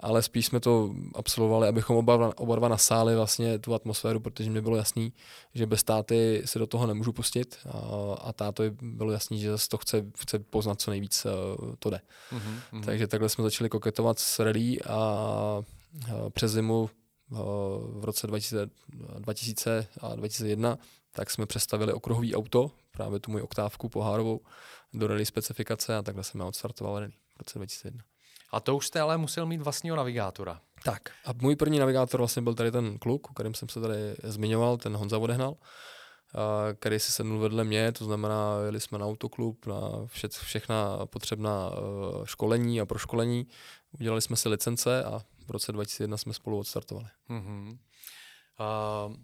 ale 0.00 0.22
spíš 0.22 0.46
jsme 0.46 0.60
to 0.60 0.94
absolvovali, 1.14 1.68
abychom 1.68 1.96
oba, 1.96 2.32
oba 2.36 2.56
dva 2.56 2.68
nasáli 2.68 3.16
vlastně 3.16 3.58
tu 3.58 3.74
atmosféru, 3.74 4.20
protože 4.20 4.50
mi 4.50 4.60
bylo 4.60 4.76
jasný, 4.76 5.12
že 5.54 5.66
bez 5.66 5.82
táty 5.82 6.42
se 6.44 6.58
do 6.58 6.66
toho 6.66 6.86
nemůžu 6.86 7.12
pustit 7.12 7.58
a, 7.70 7.78
a 8.20 8.32
táto 8.32 8.62
bylo 8.82 9.12
jasný, 9.12 9.40
že 9.40 9.50
zase 9.50 9.68
to 9.68 9.78
chce, 9.78 10.04
chce 10.18 10.38
poznat 10.38 10.80
co 10.80 10.90
nejvíc, 10.90 11.26
eh, 11.26 11.76
to 11.78 11.90
jde. 11.90 12.00
Mm-hmm. 12.32 12.84
Takže 12.84 13.06
takhle 13.06 13.28
jsme 13.28 13.44
začali 13.44 13.70
koketovat 13.70 14.18
s 14.18 14.38
rally 14.38 14.80
a, 14.80 14.94
a 14.94 15.62
přes 16.30 16.52
zimu 16.52 16.90
v 18.00 18.04
roce 18.04 18.26
2000, 18.26 18.70
2000 19.18 19.86
a 20.00 20.14
2001, 20.14 20.78
tak 21.12 21.30
jsme 21.30 21.46
přestavili 21.46 21.92
okruhový 21.92 22.36
auto, 22.36 22.70
právě 22.90 23.20
tu 23.20 23.30
moji 23.30 23.44
oktávku 23.44 23.88
pohárovou, 23.88 24.40
do 24.92 25.06
rally 25.06 25.26
specifikace 25.26 25.96
a 25.96 26.02
takhle 26.02 26.24
jsem 26.24 26.40
odstartoval 26.40 26.98
rally 26.98 27.12
v 27.34 27.38
roce 27.38 27.58
2001. 27.58 28.04
A 28.52 28.60
to 28.60 28.76
už 28.76 28.86
jste 28.86 29.00
ale 29.00 29.18
musel 29.18 29.46
mít 29.46 29.62
vlastního 29.62 29.96
navigátora. 29.96 30.60
Tak 30.84 31.02
a 31.24 31.30
můj 31.40 31.56
první 31.56 31.78
navigátor 31.78 32.20
vlastně 32.20 32.42
byl 32.42 32.54
tady 32.54 32.70
ten 32.70 32.98
kluk, 32.98 33.30
o 33.30 33.34
kterém 33.34 33.54
jsem 33.54 33.68
se 33.68 33.80
tady 33.80 33.96
zmiňoval, 34.22 34.76
ten 34.76 34.96
Honza 34.96 35.18
Vodehnal, 35.18 35.56
který 36.74 37.00
si 37.00 37.12
sednul 37.12 37.38
vedle 37.38 37.64
mě, 37.64 37.92
to 37.92 38.04
znamená, 38.04 38.58
jeli 38.64 38.80
jsme 38.80 38.98
na 38.98 39.06
autoklub, 39.06 39.66
na 39.66 39.80
vše, 40.06 40.28
všechna 40.28 41.06
potřebná 41.06 41.70
e, 41.72 41.76
školení 42.26 42.80
a 42.80 42.86
proškolení, 42.86 43.46
udělali 43.92 44.22
jsme 44.22 44.36
si 44.36 44.48
licence 44.48 45.04
a 45.04 45.22
v 45.46 45.50
roce 45.50 45.72
2001 45.72 46.16
jsme 46.16 46.34
spolu 46.34 46.58
odstartovali. 46.58 47.08
Mm-hmm. 47.30 47.78
Uh, 49.08 49.16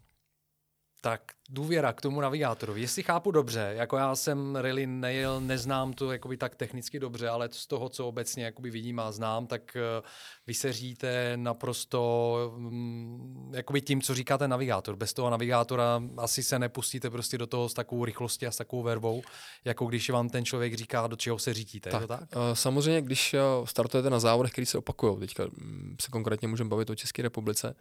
tak 1.00 1.22
důvěra 1.50 1.92
k 1.92 2.00
tomu 2.00 2.20
navigátorovi. 2.20 2.80
Jestli 2.80 3.02
chápu 3.02 3.30
dobře, 3.30 3.72
jako 3.76 3.96
já 3.96 4.16
jsem 4.16 4.56
really 4.56 4.86
nejel, 4.86 5.40
neznám 5.40 5.92
to 5.92 6.12
jakoby 6.12 6.36
tak 6.36 6.54
technicky 6.54 7.00
dobře, 7.00 7.28
ale 7.28 7.48
z 7.52 7.66
toho, 7.66 7.88
co 7.88 8.08
obecně 8.08 8.44
jakoby 8.44 8.70
vidím 8.70 9.00
a 9.00 9.12
znám, 9.12 9.46
tak 9.46 9.76
uh, 9.76 10.06
vy 10.46 10.54
se 10.54 10.72
říte 10.72 11.32
naprosto 11.36 12.52
um, 12.56 13.50
jakoby 13.54 13.80
tím, 13.80 14.02
co 14.02 14.14
říká 14.14 14.38
ten 14.38 14.50
navigátor. 14.50 14.96
Bez 14.96 15.12
toho 15.12 15.30
navigátora 15.30 16.02
asi 16.16 16.42
se 16.42 16.58
nepustíte 16.58 17.10
prostě 17.10 17.38
do 17.38 17.46
toho 17.46 17.68
s 17.68 17.74
takovou 17.74 18.04
rychlostí 18.04 18.46
a 18.46 18.50
s 18.50 18.56
takovou 18.56 18.82
verbou, 18.82 19.22
jako 19.64 19.86
když 19.86 20.10
vám 20.10 20.28
ten 20.28 20.44
člověk 20.44 20.74
říká, 20.74 21.06
do 21.06 21.16
čeho 21.16 21.38
se 21.38 21.54
řídíte. 21.54 21.90
Tak, 21.90 22.06
tak? 22.06 22.20
Uh, 22.20 22.26
samozřejmě, 22.52 23.02
když 23.02 23.34
uh, 23.34 23.66
startujete 23.66 24.10
na 24.10 24.20
závodech, 24.20 24.52
který 24.52 24.66
se 24.66 24.78
opakují, 24.78 25.18
teďka 25.18 25.44
mm, 25.44 25.96
se 26.00 26.10
konkrétně 26.10 26.48
můžeme 26.48 26.70
bavit 26.70 26.90
o 26.90 26.94
České 26.94 27.22
republice, 27.22 27.74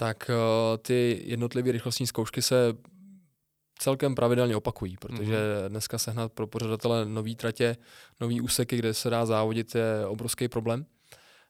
tak 0.00 0.30
uh, 0.30 0.76
ty 0.76 1.22
jednotlivé 1.24 1.72
rychlostní 1.72 2.06
zkoušky 2.06 2.42
se 2.42 2.74
celkem 3.78 4.14
pravidelně 4.14 4.56
opakují, 4.56 4.96
protože 4.96 5.32
mm-hmm. 5.32 5.68
dneska 5.68 5.98
sehnat 5.98 6.32
pro 6.32 6.46
pořadatele 6.46 7.06
nový 7.06 7.36
tratě, 7.36 7.76
nový 8.20 8.40
úseky, 8.40 8.76
kde 8.76 8.94
se 8.94 9.10
dá 9.10 9.26
závodit, 9.26 9.74
je 9.74 10.06
obrovský 10.06 10.48
problém. 10.48 10.86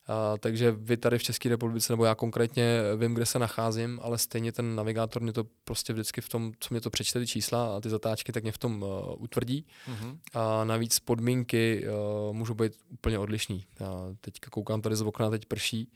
Uh, 0.09 0.39
takže 0.39 0.71
vy 0.73 0.97
tady 0.97 1.19
v 1.19 1.23
České 1.23 1.49
republice, 1.49 1.93
nebo 1.93 2.05
já 2.05 2.15
konkrétně 2.15 2.81
vím, 2.97 3.15
kde 3.15 3.27
se 3.27 3.39
nacházím, 3.39 4.01
ale 4.03 4.19
stejně 4.19 4.53
ten 4.53 4.75
navigátor 4.75 5.23
mě 5.23 5.33
to 5.33 5.45
prostě 5.65 5.93
vždycky 5.93 6.21
v 6.21 6.29
tom, 6.29 6.53
co 6.61 6.69
mě 6.75 6.81
to 6.81 6.91
přečte 6.91 7.21
ty 7.21 7.27
čísla 7.27 7.77
a 7.77 7.81
ty 7.81 7.91
zatáčky, 7.91 8.33
tak 8.33 8.43
mě 8.43 8.53
v 8.53 8.59
tom 8.59 8.83
uh, 8.83 8.89
utvrdí. 9.23 9.67
Mm-hmm. 9.89 10.19
A 10.35 10.65
navíc 10.65 10.99
podmínky 10.99 11.87
uh, 11.89 12.37
můžou 12.37 12.55
být 12.55 12.73
úplně 12.89 13.19
odlišný. 13.19 13.67
Já 13.81 13.95
teďka 14.21 14.51
koukám 14.51 14.81
tady 14.81 14.97
z 14.97 15.03
okna, 15.03 15.31
teď 15.31 15.47
prší, 15.47 15.93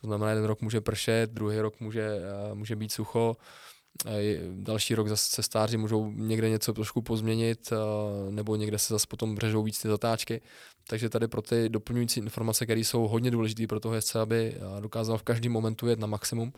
To 0.00 0.06
znamená, 0.06 0.30
jeden 0.30 0.44
rok 0.44 0.60
může 0.60 0.80
pršet, 0.80 1.30
druhý 1.30 1.58
rok 1.58 1.80
může, 1.80 2.20
může 2.54 2.76
být 2.76 2.92
sucho, 2.92 3.36
další 4.50 4.94
rok 4.94 5.08
zase 5.08 5.30
se 5.30 5.42
stáří 5.42 5.76
můžou 5.76 6.10
někde 6.10 6.50
něco 6.50 6.72
trošku 6.72 7.02
pozměnit, 7.02 7.72
nebo 8.30 8.56
někde 8.56 8.78
se 8.78 8.94
zase 8.94 9.06
potom 9.06 9.34
břežou 9.34 9.62
víc 9.62 9.82
ty 9.82 9.88
zatáčky. 9.88 10.40
Takže 10.86 11.08
tady 11.08 11.28
pro 11.28 11.42
ty 11.42 11.68
doplňující 11.68 12.20
informace, 12.20 12.64
které 12.66 12.80
jsou 12.80 13.08
hodně 13.08 13.30
důležité 13.30 13.66
pro 13.66 13.80
toho 13.80 13.94
jezdce, 13.94 14.20
aby 14.20 14.56
dokázal 14.80 15.18
v 15.18 15.22
každém 15.22 15.52
momentu 15.52 15.86
jet 15.86 15.98
na 15.98 16.06
maximum, 16.06 16.52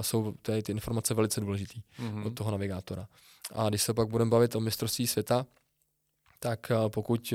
jsou 0.00 0.34
tady 0.42 0.62
ty 0.62 0.72
informace 0.72 1.14
velice 1.14 1.40
důležité 1.40 1.80
mm-hmm. 2.00 2.26
od 2.26 2.34
toho 2.34 2.50
navigátora. 2.50 3.06
A 3.54 3.68
když 3.68 3.82
se 3.82 3.94
pak 3.94 4.08
budeme 4.08 4.30
bavit 4.30 4.56
o 4.56 4.60
mistrovství 4.60 5.06
světa, 5.06 5.46
tak 6.38 6.72
pokud 6.88 7.34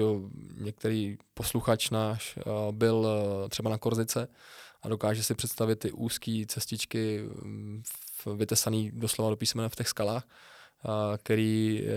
některý 0.58 1.18
posluchač 1.34 1.90
náš 1.90 2.40
byl 2.72 3.08
třeba 3.50 3.70
na 3.70 3.78
Korzice 3.78 4.28
a 4.82 4.90
dokáže 4.90 5.24
si 5.24 5.36
představit 5.36 5.80
ty 5.80 5.92
úzké 5.92 6.44
cestičky 6.48 7.24
vytesaný 8.36 8.92
doslova 8.94 9.30
do 9.30 9.38
písmene 9.38 9.70
v 9.70 9.76
těch 9.76 9.88
skalách, 9.88 10.28
který, 11.18 11.84
e, 11.88 11.92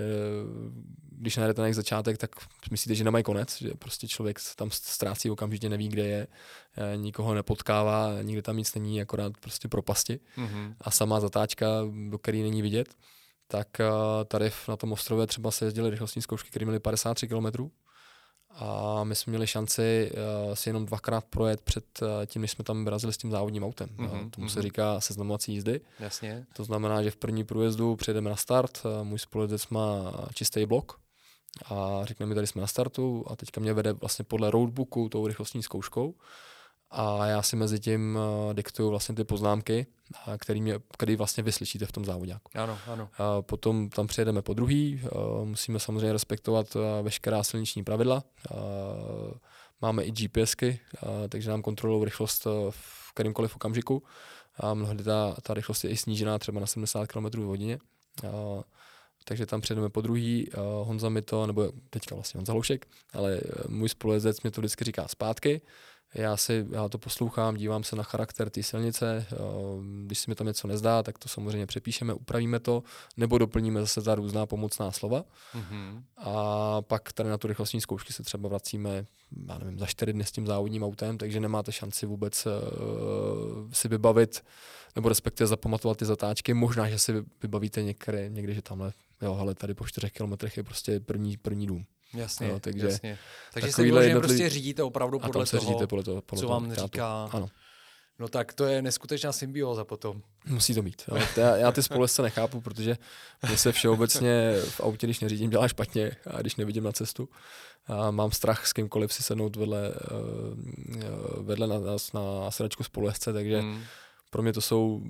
když 1.10 1.36
najdete 1.36 1.60
na 1.60 1.66
jejich 1.66 1.76
začátek, 1.76 2.18
tak 2.18 2.30
myslíte, 2.70 2.94
že 2.94 3.04
nemají 3.04 3.24
konec, 3.24 3.58
že 3.58 3.70
prostě 3.78 4.08
člověk 4.08 4.38
tam 4.56 4.70
ztrácí 4.70 5.30
okamžitě, 5.30 5.68
neví, 5.68 5.88
kde 5.88 6.06
je, 6.06 6.26
e, 6.76 6.96
nikoho 6.96 7.34
nepotkává, 7.34 8.22
nikde 8.22 8.42
tam 8.42 8.56
nic 8.56 8.74
není, 8.74 9.02
akorát 9.02 9.32
prostě 9.40 9.68
propasti. 9.68 10.20
Mm-hmm. 10.36 10.74
a 10.80 10.90
sama 10.90 11.20
zatáčka, 11.20 11.66
do 12.10 12.18
které 12.18 12.38
není 12.38 12.62
vidět, 12.62 12.94
tak 13.48 13.80
e, 13.80 13.84
tady 14.24 14.50
na 14.68 14.76
tom 14.76 14.92
ostrově 14.92 15.26
třeba 15.26 15.50
se 15.50 15.64
jezdily 15.64 15.90
rychlostní 15.90 16.22
zkoušky, 16.22 16.50
které 16.50 16.66
měly 16.66 16.80
53 16.80 17.28
km 17.28 17.70
a 18.54 19.04
my 19.04 19.14
jsme 19.14 19.30
měli 19.30 19.46
šanci 19.46 20.12
uh, 20.12 20.54
si 20.54 20.68
jenom 20.68 20.86
dvakrát 20.86 21.24
projet 21.24 21.60
před 21.60 21.84
uh, 22.02 22.08
tím, 22.26 22.42
než 22.42 22.50
jsme 22.50 22.64
tam 22.64 22.84
vyrazili 22.84 23.12
s 23.12 23.16
tím 23.16 23.30
závodním 23.30 23.64
autem. 23.64 23.88
Mm-hmm, 23.88 24.30
tomu 24.30 24.46
mm-hmm. 24.46 24.50
se 24.50 24.58
mhm. 24.58 24.62
říká 24.62 25.00
seznamovací 25.00 25.52
jízdy. 25.52 25.80
Jasně. 26.00 26.46
To 26.52 26.64
znamená, 26.64 27.02
že 27.02 27.10
v 27.10 27.16
první 27.16 27.44
průjezdu 27.44 27.96
přijedeme 27.96 28.30
na 28.30 28.36
start, 28.36 28.82
uh, 28.84 29.04
můj 29.04 29.18
společec 29.18 29.68
má 29.68 30.12
čistý 30.34 30.66
blok 30.66 31.00
a 31.64 32.00
řekne 32.04 32.26
mi, 32.26 32.34
tady 32.34 32.46
jsme 32.46 32.60
na 32.60 32.66
startu 32.66 33.24
a 33.30 33.36
teďka 33.36 33.60
mě 33.60 33.72
vede 33.72 33.92
vlastně 33.92 34.24
podle 34.24 34.50
roadbooku 34.50 35.08
tou 35.08 35.26
rychlostní 35.26 35.62
zkouškou 35.62 36.14
a 36.90 37.26
já 37.26 37.42
si 37.42 37.56
mezi 37.56 37.80
tím 37.80 38.18
uh, 38.46 38.54
diktuju 38.54 38.90
vlastně 38.90 39.14
ty 39.14 39.24
poznámky, 39.24 39.86
který, 40.38 40.62
mě, 40.62 40.74
který 40.92 41.16
vlastně 41.16 41.42
vyslyšíte 41.42 41.86
v 41.86 41.92
tom 41.92 42.04
závodňáku. 42.04 42.50
Ano, 42.54 42.78
ano. 42.86 43.08
Uh, 43.20 43.42
potom 43.42 43.88
tam 43.88 44.06
přijedeme 44.06 44.42
po 44.42 44.54
druhý, 44.54 45.00
uh, 45.02 45.44
musíme 45.44 45.78
samozřejmě 45.78 46.12
respektovat 46.12 46.76
uh, 46.76 46.82
veškerá 47.02 47.42
silniční 47.42 47.84
pravidla. 47.84 48.22
Uh, 48.54 48.60
máme 49.80 50.04
i 50.04 50.10
GPSky, 50.10 50.80
uh, 51.02 51.08
takže 51.28 51.50
nám 51.50 51.62
kontrolují 51.62 52.04
rychlost 52.04 52.46
uh, 52.46 52.52
v 52.70 53.12
kterémkoliv 53.14 53.56
okamžiku. 53.56 54.02
A 54.56 54.74
mnohdy 54.74 55.04
ta, 55.04 55.36
ta 55.42 55.54
rychlost 55.54 55.84
je 55.84 55.90
i 55.90 55.96
snížená 55.96 56.38
třeba 56.38 56.60
na 56.60 56.66
70 56.66 57.06
km 57.06 57.26
v 57.26 57.46
hodině. 57.46 57.78
Uh, 58.24 58.62
takže 59.24 59.46
tam 59.46 59.60
přijedeme 59.60 59.88
po 59.88 60.00
druhý, 60.00 60.48
uh, 60.50 60.86
Honza 60.86 61.08
mi 61.08 61.22
to, 61.22 61.46
nebo 61.46 61.72
teďka 61.90 62.14
vlastně 62.14 62.38
Honza 62.38 62.52
Hloušek, 62.52 62.86
ale 63.12 63.40
můj 63.68 63.88
spolujezec 63.88 64.42
mi 64.42 64.50
to 64.50 64.60
vždycky 64.60 64.84
říká 64.84 65.08
zpátky, 65.08 65.60
já, 66.14 66.36
si, 66.36 66.66
já 66.70 66.88
to 66.88 66.98
poslouchám, 66.98 67.56
dívám 67.56 67.84
se 67.84 67.96
na 67.96 68.02
charakter 68.02 68.50
té 68.50 68.62
silnice, 68.62 69.26
eh, 69.32 69.36
když 70.06 70.18
se 70.18 70.30
mi 70.30 70.34
tam 70.34 70.46
něco 70.46 70.68
nezdá, 70.68 71.02
tak 71.02 71.18
to 71.18 71.28
samozřejmě 71.28 71.66
přepíšeme, 71.66 72.14
upravíme 72.14 72.60
to, 72.60 72.82
nebo 73.16 73.38
doplníme 73.38 73.80
zase 73.80 74.00
za 74.00 74.14
různá 74.14 74.46
pomocná 74.46 74.90
slova. 74.92 75.24
Mm-hmm. 75.54 76.02
A 76.16 76.82
pak 76.82 77.12
tady 77.12 77.28
na 77.28 77.38
tu 77.38 77.48
rychlostní 77.48 77.80
zkoušky 77.80 78.12
se 78.12 78.22
třeba 78.22 78.48
vracíme, 78.48 79.06
já 79.48 79.58
nevím, 79.58 79.78
za 79.78 79.86
čtyři 79.86 80.12
dny 80.12 80.24
s 80.24 80.32
tím 80.32 80.46
závodním 80.46 80.82
autem, 80.82 81.18
takže 81.18 81.40
nemáte 81.40 81.72
šanci 81.72 82.06
vůbec 82.06 82.46
uh, 82.46 82.52
si 83.72 83.88
vybavit, 83.88 84.44
nebo 84.96 85.08
respektive 85.08 85.46
zapamatovat 85.46 85.96
ty 85.96 86.04
zatáčky. 86.04 86.54
Možná, 86.54 86.90
že 86.90 86.98
si 86.98 87.24
vybavíte 87.42 87.82
někde, 87.82 88.28
někdy, 88.28 88.54
že 88.54 88.62
tamhle, 88.62 88.92
jo, 89.22 89.36
ale 89.40 89.54
tady 89.54 89.74
po 89.74 89.86
čtyřech 89.86 90.12
kilometrech 90.12 90.56
je 90.56 90.62
prostě 90.62 91.00
první, 91.00 91.36
první 91.36 91.66
dům. 91.66 91.86
Jasně, 92.14 92.48
no, 92.48 92.60
takže, 92.60 92.86
jasně. 92.86 93.18
Takže 93.52 93.72
se 93.72 93.82
vyloženě 93.82 94.10
jednotlivý... 94.10 94.38
prostě 94.38 94.50
řídíte 94.50 94.82
opravdu 94.82 95.18
podle 95.18 95.46
se 95.46 95.56
toho, 95.56 95.68
řídíte 95.68 95.86
podle 95.86 96.04
toho, 96.04 96.22
podle 96.22 96.40
co 96.40 96.46
toho 96.46 96.60
vám 96.60 96.74
říká. 96.74 97.28
Ano. 97.32 97.48
No 98.18 98.28
tak 98.28 98.52
to 98.52 98.64
je 98.64 98.82
neskutečná 98.82 99.32
symbioza 99.32 99.84
potom. 99.84 100.22
Musí 100.46 100.74
to 100.74 100.82
být. 100.82 101.02
Jo. 101.08 101.16
Já, 101.36 101.56
já 101.56 101.72
ty 101.72 101.82
společce 101.82 102.22
nechápu, 102.22 102.60
protože 102.60 102.96
mě 103.48 103.56
se 103.56 103.72
všeobecně 103.72 104.52
v 104.64 104.80
autě, 104.80 105.06
když 105.06 105.20
neřídím, 105.20 105.50
dělá 105.50 105.68
špatně 105.68 106.16
a 106.26 106.40
když 106.40 106.56
nevidím 106.56 106.84
na 106.84 106.92
cestu. 106.92 107.28
A 107.86 108.10
mám 108.10 108.32
strach 108.32 108.66
s 108.66 108.72
kýmkoliv 108.72 109.12
si 109.12 109.22
sednout 109.22 109.56
vedle, 109.56 109.94
eh, 109.94 111.02
vedle 111.40 111.66
na, 111.66 111.78
na, 111.78 111.96
na 112.14 112.50
sedačku 112.50 112.84
společce, 112.84 113.32
takže 113.32 113.60
hmm. 113.60 113.82
pro 114.30 114.42
mě 114.42 114.52
to 114.52 114.60
jsou 114.60 115.02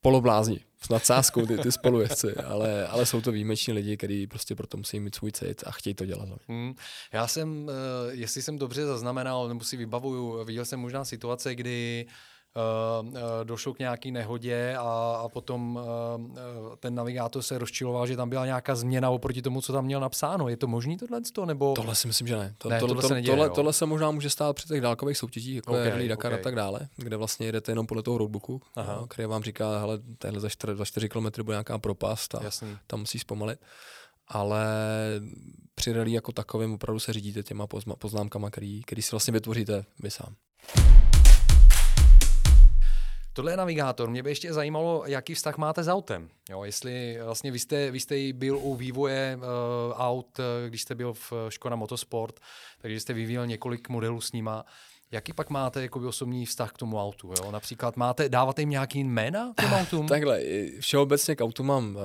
poloblázni 0.00 0.60
s 0.82 0.88
nadsázkou 0.88 1.46
ty, 1.46 1.58
ty 1.58 1.72
spolujezdci, 1.72 2.34
ale, 2.34 2.86
ale 2.86 3.06
jsou 3.06 3.20
to 3.20 3.32
výjimeční 3.32 3.72
lidi, 3.72 3.96
kteří 3.96 4.26
prostě 4.26 4.54
proto 4.54 4.76
musí 4.76 5.00
mít 5.00 5.14
svůj 5.14 5.32
cit 5.32 5.64
a 5.66 5.70
chtějí 5.70 5.94
to 5.94 6.06
dělat. 6.06 6.28
Hmm. 6.48 6.74
Já 7.12 7.26
jsem, 7.26 7.70
eh, 7.70 8.14
jestli 8.14 8.42
jsem 8.42 8.58
dobře 8.58 8.86
zaznamenal, 8.86 9.48
nebo 9.48 9.64
si 9.64 9.76
vybavuju, 9.76 10.44
viděl 10.44 10.64
jsem 10.64 10.80
možná 10.80 11.04
situace, 11.04 11.54
kdy 11.54 12.06
Uh, 12.06 12.12
došlo 13.44 13.74
k 13.74 13.78
nějaký 13.78 14.10
nehodě 14.10 14.76
a, 14.78 15.20
a 15.24 15.28
potom 15.28 15.76
uh, 15.76 16.76
ten 16.76 16.94
navigátor 16.94 17.42
se 17.42 17.58
rozčiloval, 17.58 18.06
že 18.06 18.16
tam 18.16 18.28
byla 18.28 18.46
nějaká 18.46 18.74
změna 18.74 19.10
oproti 19.10 19.42
tomu, 19.42 19.60
co 19.60 19.72
tam 19.72 19.84
měl 19.84 20.00
napsáno. 20.00 20.48
Je 20.48 20.56
to 20.56 20.66
možný 20.66 20.96
tohle? 20.96 21.20
Nebo... 21.44 21.74
Tohle 21.74 21.94
si 21.94 22.06
myslím, 22.06 22.26
že 22.26 22.36
ne. 22.36 22.54
To, 22.58 22.68
ne 22.68 22.80
tohle, 22.80 22.94
tohle, 22.94 23.08
se 23.08 23.14
neděje, 23.14 23.36
tohle, 23.36 23.50
tohle 23.50 23.72
se 23.72 23.86
možná 23.86 24.10
může 24.10 24.30
stát 24.30 24.56
při 24.56 24.68
těch 24.68 24.80
dálkových 24.80 25.18
soutěžích, 25.18 25.56
jako 25.56 25.72
okay, 25.72 25.84
je 25.84 25.90
Rally 25.90 26.08
Dakar 26.08 26.32
okay. 26.32 26.40
a 26.40 26.44
tak 26.44 26.54
dále, 26.54 26.88
kde 26.96 27.16
vlastně 27.16 27.46
jedete 27.46 27.72
jenom 27.72 27.86
podle 27.86 28.02
toho 28.02 28.18
roadbooku, 28.18 28.60
Aha. 28.76 29.06
který 29.08 29.28
vám 29.28 29.42
říká, 29.42 29.78
hele, 29.78 29.98
tahle 30.18 30.40
za 30.40 30.48
4, 30.48 30.76
za 30.76 30.84
4 30.84 31.08
km 31.08 31.26
bude 31.42 31.54
nějaká 31.54 31.78
propast 31.78 32.34
a 32.34 32.42
Jasný. 32.42 32.78
tam 32.86 33.00
musí 33.00 33.18
zpomalit. 33.18 33.60
Ale 34.28 34.66
při 35.74 35.92
rally 35.92 36.12
jako 36.12 36.32
takovém 36.32 36.74
opravdu 36.74 37.00
se 37.00 37.12
řídíte 37.12 37.42
těma 37.42 37.66
poznámkama, 37.98 38.50
který, 38.50 38.82
který 38.82 39.02
si 39.02 39.10
vlastně 39.10 39.32
vytvoříte 39.32 39.84
vy 40.02 40.10
sám. 40.10 40.34
Tohle 43.34 43.52
je 43.52 43.56
navigátor. 43.56 44.10
Mě 44.10 44.22
by 44.22 44.30
ještě 44.30 44.52
zajímalo, 44.52 45.02
jaký 45.06 45.34
vztah 45.34 45.58
máte 45.58 45.82
s 45.82 45.88
autem. 45.88 46.28
Jo, 46.50 46.64
jestli 46.64 47.18
vlastně 47.24 47.50
vy 47.50 47.58
jste, 47.58 47.90
vy 47.90 48.00
jste 48.00 48.32
byl 48.32 48.58
u 48.58 48.74
vývoje 48.74 49.38
uh, 49.38 49.92
aut, 49.96 50.40
eh, 50.40 50.68
když 50.68 50.82
jste 50.82 50.94
byl 50.94 51.12
v 51.12 51.32
Škoda 51.48 51.76
Motorsport, 51.76 52.40
takže 52.78 53.00
jste 53.00 53.12
vyvíjel 53.12 53.46
několik 53.46 53.88
modelů 53.88 54.20
s 54.20 54.32
nima. 54.32 54.64
Jaký 55.12 55.32
pak 55.32 55.50
máte 55.50 55.82
jako 55.82 56.08
osobní 56.08 56.46
vztah 56.46 56.72
k 56.72 56.78
tomu 56.78 57.00
autu? 57.00 57.34
Jo? 57.38 57.50
Například 57.50 57.96
máte, 57.96 58.28
dáváte 58.28 58.62
jim 58.62 58.70
nějaký 58.70 59.04
jména 59.04 59.52
těm 59.60 59.72
autům? 59.72 60.08
Takhle, 60.08 60.40
všeobecně 60.80 61.36
k 61.36 61.40
autu 61.40 61.62
mám 61.62 61.96
uh, 61.96 62.02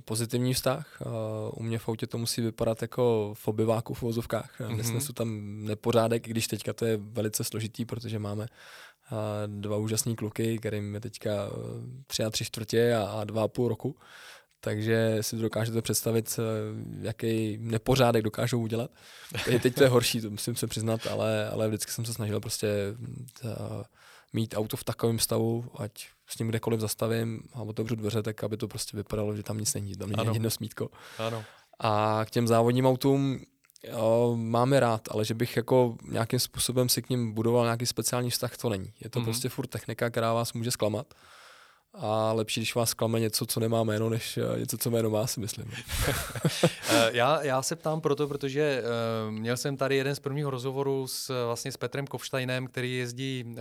pozitivní 0.00 0.54
vztah. 0.54 0.98
Uh, 1.06 1.12
u 1.54 1.62
mě 1.62 1.78
v 1.78 1.88
autě 1.88 2.06
to 2.06 2.18
musí 2.18 2.40
vypadat 2.40 2.82
jako 2.82 3.34
v 3.36 3.48
obyváku 3.48 3.94
v 3.94 4.02
vozovkách. 4.02 4.60
Mm-hmm. 4.60 4.76
Nesnesu 4.76 5.12
tam 5.12 5.40
nepořádek, 5.64 6.28
když 6.28 6.46
teďka 6.46 6.72
to 6.72 6.84
je 6.84 6.96
velice 6.96 7.44
složitý, 7.44 7.84
protože 7.84 8.18
máme 8.18 8.46
a 9.10 9.46
dva 9.46 9.76
úžasní 9.76 10.16
kluky, 10.16 10.58
kterým 10.58 10.94
je 10.94 11.00
teďka 11.00 11.30
eh, 11.30 11.50
tři 12.06 12.24
a 12.24 12.30
tři 12.30 12.44
čtvrtě 12.44 12.94
a, 12.94 13.04
a 13.04 13.24
dva 13.24 13.42
a 13.42 13.48
půl 13.48 13.68
roku. 13.68 13.96
Takže 14.60 15.18
si 15.20 15.36
dokážete 15.36 15.82
představit, 15.82 16.38
eh, 16.38 16.42
jaký 17.00 17.58
nepořádek 17.60 18.22
dokážou 18.22 18.60
udělat. 18.60 18.90
Teď, 19.44 19.74
to 19.74 19.82
je 19.82 19.88
horší, 19.88 20.20
to 20.20 20.30
musím 20.30 20.56
se 20.56 20.66
přiznat, 20.66 21.06
ale, 21.06 21.50
ale 21.50 21.68
vždycky 21.68 21.92
jsem 21.92 22.04
se 22.04 22.14
snažil 22.14 22.40
prostě 22.40 22.68
ta, 23.42 23.48
eh, 23.48 23.84
mít 24.32 24.54
auto 24.56 24.76
v 24.76 24.84
takovém 24.84 25.18
stavu, 25.18 25.64
ať 25.78 26.06
s 26.26 26.38
ním 26.38 26.48
kdekoliv 26.48 26.80
zastavím 26.80 27.42
a 27.52 27.62
otevřu 27.62 27.94
dveře, 27.94 28.22
tak 28.22 28.44
aby 28.44 28.56
to 28.56 28.68
prostě 28.68 28.96
vypadalo, 28.96 29.36
že 29.36 29.42
tam 29.42 29.58
nic 29.58 29.74
není, 29.74 29.94
tam 29.94 30.10
není 30.10 30.26
ani 30.26 30.36
jedno 30.36 30.50
smítko. 30.50 30.90
Ano. 31.18 31.44
A 31.78 32.24
k 32.24 32.30
těm 32.30 32.46
závodním 32.46 32.86
autům 32.86 33.40
jo, 33.92 34.34
máme 34.36 34.80
rád, 34.80 35.08
ale 35.10 35.24
že 35.24 35.34
bych 35.34 35.56
jako 35.56 35.96
nějakým 36.08 36.38
způsobem 36.38 36.88
si 36.88 37.02
k 37.02 37.10
ním 37.10 37.32
budoval 37.32 37.64
nějaký 37.64 37.86
speciální 37.86 38.30
vztah, 38.30 38.56
to 38.56 38.68
není. 38.68 38.92
Je 39.00 39.10
to 39.10 39.20
mm-hmm. 39.20 39.24
prostě 39.24 39.48
furt 39.48 39.66
technika, 39.66 40.10
která 40.10 40.32
vás 40.32 40.52
může 40.52 40.70
zklamat. 40.70 41.06
A 41.98 42.32
lepší, 42.32 42.60
když 42.60 42.74
vás 42.74 42.94
klame 42.94 43.20
něco, 43.20 43.46
co 43.46 43.60
nemá 43.60 43.84
jméno, 43.84 44.08
než 44.08 44.36
eh, 44.36 44.60
něco, 44.60 44.78
co 44.78 44.90
jméno 44.90 45.10
má, 45.10 45.26
si 45.26 45.40
myslím. 45.40 45.72
Eh, 46.90 47.10
já, 47.12 47.42
já 47.42 47.62
se 47.62 47.76
ptám 47.76 48.00
proto, 48.00 48.28
protože 48.28 48.82
uh, 48.82 49.30
měl 49.30 49.56
jsem 49.56 49.76
tady 49.76 49.96
jeden 49.96 50.14
z 50.14 50.20
prvních 50.20 50.44
rozhovorů 50.44 51.06
s, 51.06 51.46
vlastně 51.46 51.72
s 51.72 51.76
Petrem 51.76 52.06
Kovštajnem, 52.06 52.66
který 52.66 52.96
jezdí 52.96 53.44
uh, 53.46 53.54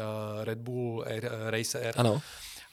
Red 0.43 0.59
Bull 0.59 1.03
Air, 1.07 1.29
Race 1.49 1.91
Ano. 1.91 2.21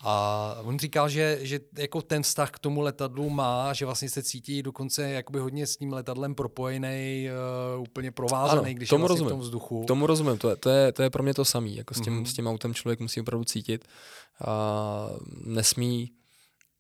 A 0.03 0.57
on 0.63 0.79
říkal, 0.79 1.09
že, 1.09 1.39
že 1.41 1.61
jako 1.79 2.03
ten 2.03 2.23
vztah 2.23 2.51
k 2.51 2.59
tomu 2.59 2.81
letadlu 2.81 3.31
má, 3.31 3.73
že 3.73 3.85
vlastně 3.85 4.11
se 4.11 4.23
cítí 4.23 4.63
dokonce 4.63 5.11
jakoby 5.11 5.39
hodně 5.39 5.67
s 5.67 5.77
tím 5.77 5.93
letadlem 5.93 6.35
propojený, 6.35 7.29
uh, 7.77 7.83
úplně 7.83 8.13
provázaný, 8.13 8.71
ano, 8.71 8.75
když 8.77 8.89
tomu 8.89 9.05
je 9.05 9.09
vlastně 9.09 9.15
rozumím. 9.15 9.29
v 9.29 9.33
tom 9.33 9.41
vzduchu. 9.41 9.85
Tomu 9.87 10.07
rozumím, 10.07 10.39
to 10.39 10.51
je, 10.51 10.57
to 10.57 10.71
je, 10.71 10.93
to 10.93 11.03
je 11.03 11.11
pro 11.11 11.23
mě 11.23 11.35
to 11.35 11.45
samé. 11.45 11.69
Jako 11.69 11.95
s, 11.95 12.01
tím, 12.01 12.23
mm-hmm. 12.23 12.27
s 12.27 12.35
tím 12.35 12.47
autem 12.47 12.75
člověk 12.75 13.01
musí 13.01 13.21
opravdu 13.21 13.45
cítit. 13.45 13.85
A 14.45 15.07
nesmí 15.45 16.13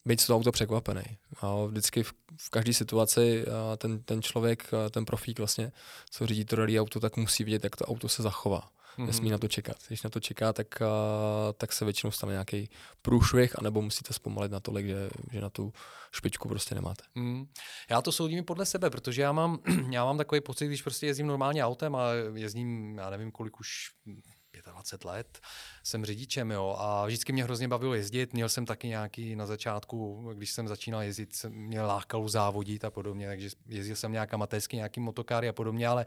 být 0.05 0.21
z 0.21 0.27
toho 0.27 0.39
auto 0.39 0.53
překvapený. 0.53 1.03
A 1.41 1.65
vždycky 1.65 2.03
v, 2.03 2.13
v 2.37 2.51
každé 2.51 2.73
situaci 2.73 3.45
ten, 3.77 4.03
ten 4.03 4.23
člověk, 4.23 4.71
ten 4.91 5.05
profík 5.05 5.39
vlastně, 5.39 5.73
co 6.11 6.27
řídí 6.27 6.45
to 6.45 6.57
rally 6.57 6.81
auto, 6.81 7.01
tak 7.01 7.17
musí 7.17 7.45
vidět, 7.45 7.65
jak 7.65 7.77
to 7.77 7.85
auto 7.85 8.09
se 8.09 8.23
zachová. 8.23 8.69
Mm-hmm. 9.01 9.07
nesmí 9.07 9.31
na 9.31 9.39
to 9.39 9.49
čekat. 9.49 9.77
Když 9.89 10.03
na 10.03 10.11
to 10.11 10.21
čeká, 10.21 10.53
tak, 10.53 10.67
uh, 10.81 10.87
tak 11.57 11.73
se 11.73 11.85
většinou 11.85 12.11
stane 12.11 12.33
nějaký 12.33 12.69
průšvih, 13.03 13.59
anebo 13.59 13.83
musíte 13.83 14.15
zpomalit 14.15 14.53
natolik, 14.53 14.87
že, 14.87 15.11
že 15.33 15.41
na 15.41 15.51
tu 15.51 15.73
špičku 16.13 16.49
prostě 16.49 16.75
nemáte. 16.75 17.05
Mm. 17.15 17.47
Já 17.91 18.03
to 18.03 18.13
soudím 18.13 18.45
podle 18.45 18.67
sebe, 18.67 18.91
protože 18.91 19.23
já 19.23 19.33
mám, 19.33 19.59
já 19.91 20.05
mám 20.05 20.19
takový 20.19 20.41
pocit, 20.41 20.67
když 20.67 20.83
prostě 20.83 21.07
jezdím 21.07 21.27
normálně 21.27 21.65
autem 21.65 21.97
a 21.97 22.13
jezdím, 22.35 22.99
já 22.99 23.11
nevím, 23.11 23.31
kolik 23.31 23.61
už 23.61 23.91
25 24.73 25.09
let 25.09 25.41
jsem 25.83 26.05
řidičem, 26.05 26.51
jo, 26.51 26.77
a 26.79 27.07
vždycky 27.07 27.33
mě 27.33 27.45
hrozně 27.45 27.69
bavilo 27.69 27.95
jezdit. 27.95 28.33
Měl 28.33 28.49
jsem 28.49 28.67
taky 28.67 28.89
nějaký 28.89 29.37
na 29.37 29.47
začátku, 29.47 30.31
když 30.35 30.51
jsem 30.51 30.69
začínal 30.69 31.03
jezdit, 31.03 31.35
jsem 31.35 31.53
měl 31.53 31.87
lákal 31.87 32.29
závodit 32.29 32.85
a 32.85 32.91
podobně, 32.91 33.27
takže 33.27 33.49
jezdil 33.69 33.97
jsem 33.97 34.13
nějak 34.13 34.35
amatérsky, 34.35 34.77
nějaký 34.77 35.01
motokáry 35.01 35.49
a 35.49 35.53
podobně, 35.53 35.89
ale 35.89 36.07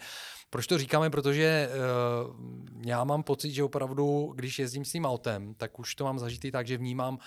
proč 0.49 0.67
to 0.67 0.77
říkáme? 0.77 1.09
Protože 1.09 1.69
uh, 1.69 2.35
já 2.85 3.03
mám 3.03 3.23
pocit, 3.23 3.51
že 3.51 3.63
opravdu, 3.63 4.33
když 4.35 4.59
jezdím 4.59 4.85
s 4.85 4.91
tím 4.91 5.05
autem, 5.05 5.53
tak 5.53 5.79
už 5.79 5.95
to 5.95 6.03
mám 6.03 6.19
zažitý 6.19 6.51
tak, 6.51 6.67
že 6.67 6.77
vnímám 6.77 7.19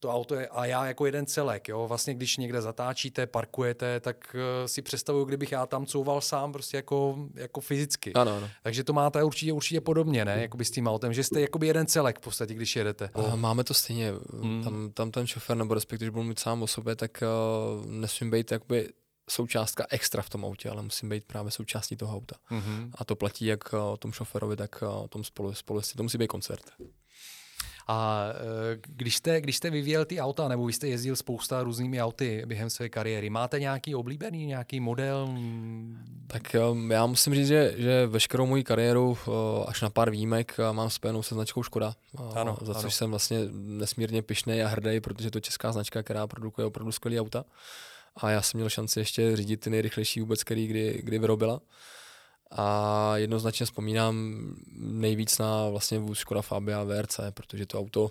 to 0.00 0.10
auto 0.10 0.34
je 0.34 0.48
a 0.48 0.66
já 0.66 0.86
jako 0.86 1.06
jeden 1.06 1.26
celek. 1.26 1.68
Jo? 1.68 1.86
Vlastně 1.88 2.14
když 2.14 2.36
někde 2.36 2.62
zatáčíte, 2.62 3.26
parkujete, 3.26 4.00
tak 4.00 4.36
uh, 4.36 4.66
si 4.66 4.82
představuju, 4.82 5.24
kdybych 5.24 5.52
já 5.52 5.66
tam 5.66 5.86
couval 5.86 6.20
sám 6.20 6.52
prostě 6.52 6.76
jako, 6.76 7.28
jako 7.34 7.60
fyzicky. 7.60 8.12
Ano, 8.12 8.36
ano. 8.36 8.50
Takže 8.62 8.84
to 8.84 8.92
máte 8.92 9.24
určitě, 9.24 9.52
určitě 9.52 9.80
podobně, 9.80 10.24
ne? 10.24 10.42
Jakoby 10.42 10.64
s 10.64 10.70
tím 10.70 10.86
autem, 10.86 11.12
že 11.12 11.24
jste 11.24 11.40
jakoby 11.40 11.66
jeden 11.66 11.86
celek 11.86 12.18
v 12.18 12.22
podstatě, 12.22 12.54
když 12.54 12.76
jedete. 12.76 13.10
A 13.14 13.36
máme 13.36 13.64
to 13.64 13.74
stejně. 13.74 14.12
Hmm. 14.42 14.64
Tam, 14.64 14.90
tam 14.92 15.10
ten 15.10 15.26
šofér, 15.26 15.56
nebo 15.56 15.74
respektive, 15.74 16.06
když 16.06 16.14
budu 16.14 16.24
mít 16.24 16.38
sám 16.38 16.62
o 16.62 16.66
sobě, 16.66 16.96
tak 16.96 17.22
uh, 17.22 17.86
nesmím 17.86 18.30
být 18.30 18.52
jakoby 18.52 18.88
součástka 19.30 19.86
extra 19.90 20.22
v 20.22 20.30
tom 20.30 20.44
autě, 20.44 20.70
ale 20.70 20.82
musím 20.82 21.08
být 21.08 21.24
právě 21.24 21.50
součástí 21.50 21.96
toho 21.96 22.16
auta. 22.16 22.36
Mm-hmm. 22.50 22.90
A 22.94 23.04
to 23.04 23.16
platí 23.16 23.46
jak 23.46 23.72
o 23.72 23.96
tom 23.96 24.12
šoferovi, 24.12 24.56
tak 24.56 24.82
o 24.82 25.08
tom 25.08 25.24
spolu, 25.24 25.54
spolu 25.54 25.80
to 25.96 26.02
musí 26.02 26.18
být 26.18 26.26
koncert. 26.26 26.62
A 27.86 28.26
e, 28.28 28.78
když 28.96 29.16
jste, 29.16 29.40
když 29.40 29.56
jste 29.56 29.70
vyvíjel 29.70 30.04
ty 30.04 30.20
auta, 30.20 30.48
nebo 30.48 30.66
vy 30.66 30.72
jste 30.72 30.88
jezdil 30.88 31.16
spousta 31.16 31.62
různými 31.62 32.02
auty 32.02 32.42
během 32.46 32.70
své 32.70 32.88
kariéry, 32.88 33.30
máte 33.30 33.60
nějaký 33.60 33.94
oblíbený, 33.94 34.46
nějaký 34.46 34.80
model? 34.80 35.34
Tak 36.26 36.54
e, 36.54 36.60
já 36.88 37.06
musím 37.06 37.34
říct, 37.34 37.48
že, 37.48 37.74
že 37.76 38.06
veškerou 38.06 38.46
moji 38.46 38.64
kariéru, 38.64 39.18
e, 39.28 39.30
až 39.66 39.80
na 39.80 39.90
pár 39.90 40.10
výjimek, 40.10 40.56
mám 40.72 40.90
spojenou 40.90 41.22
se 41.22 41.34
značkou 41.34 41.62
Škoda. 41.62 41.94
Ano, 42.34 42.58
za 42.62 42.74
což 42.74 42.84
ano. 42.84 42.90
jsem 42.90 43.10
vlastně 43.10 43.38
nesmírně 43.52 44.22
pišný 44.22 44.62
a 44.62 44.68
hrdý, 44.68 45.00
protože 45.00 45.30
to 45.30 45.38
je 45.38 45.42
česká 45.42 45.72
značka, 45.72 46.02
která 46.02 46.26
produkuje 46.26 46.66
opravdu 46.66 46.92
skvělé 46.92 47.20
auta. 47.20 47.44
A 48.16 48.30
já 48.30 48.42
jsem 48.42 48.58
měl 48.58 48.68
šanci 48.68 49.00
ještě 49.00 49.36
řídit 49.36 49.60
ty 49.60 49.70
nejrychlejší 49.70 50.20
vůbec, 50.20 50.44
který 50.44 50.66
kdy, 50.66 51.00
kdy 51.02 51.18
vyrobila. 51.18 51.60
A 52.50 53.16
jednoznačně 53.16 53.66
vzpomínám 53.66 54.36
nejvíc 54.76 55.38
na 55.38 55.68
vlastně 55.68 55.98
vůz 55.98 56.18
Škoda 56.18 56.42
Fabia 56.42 56.84
VRC, 56.84 57.20
protože 57.30 57.66
to 57.66 57.78
auto, 57.78 58.10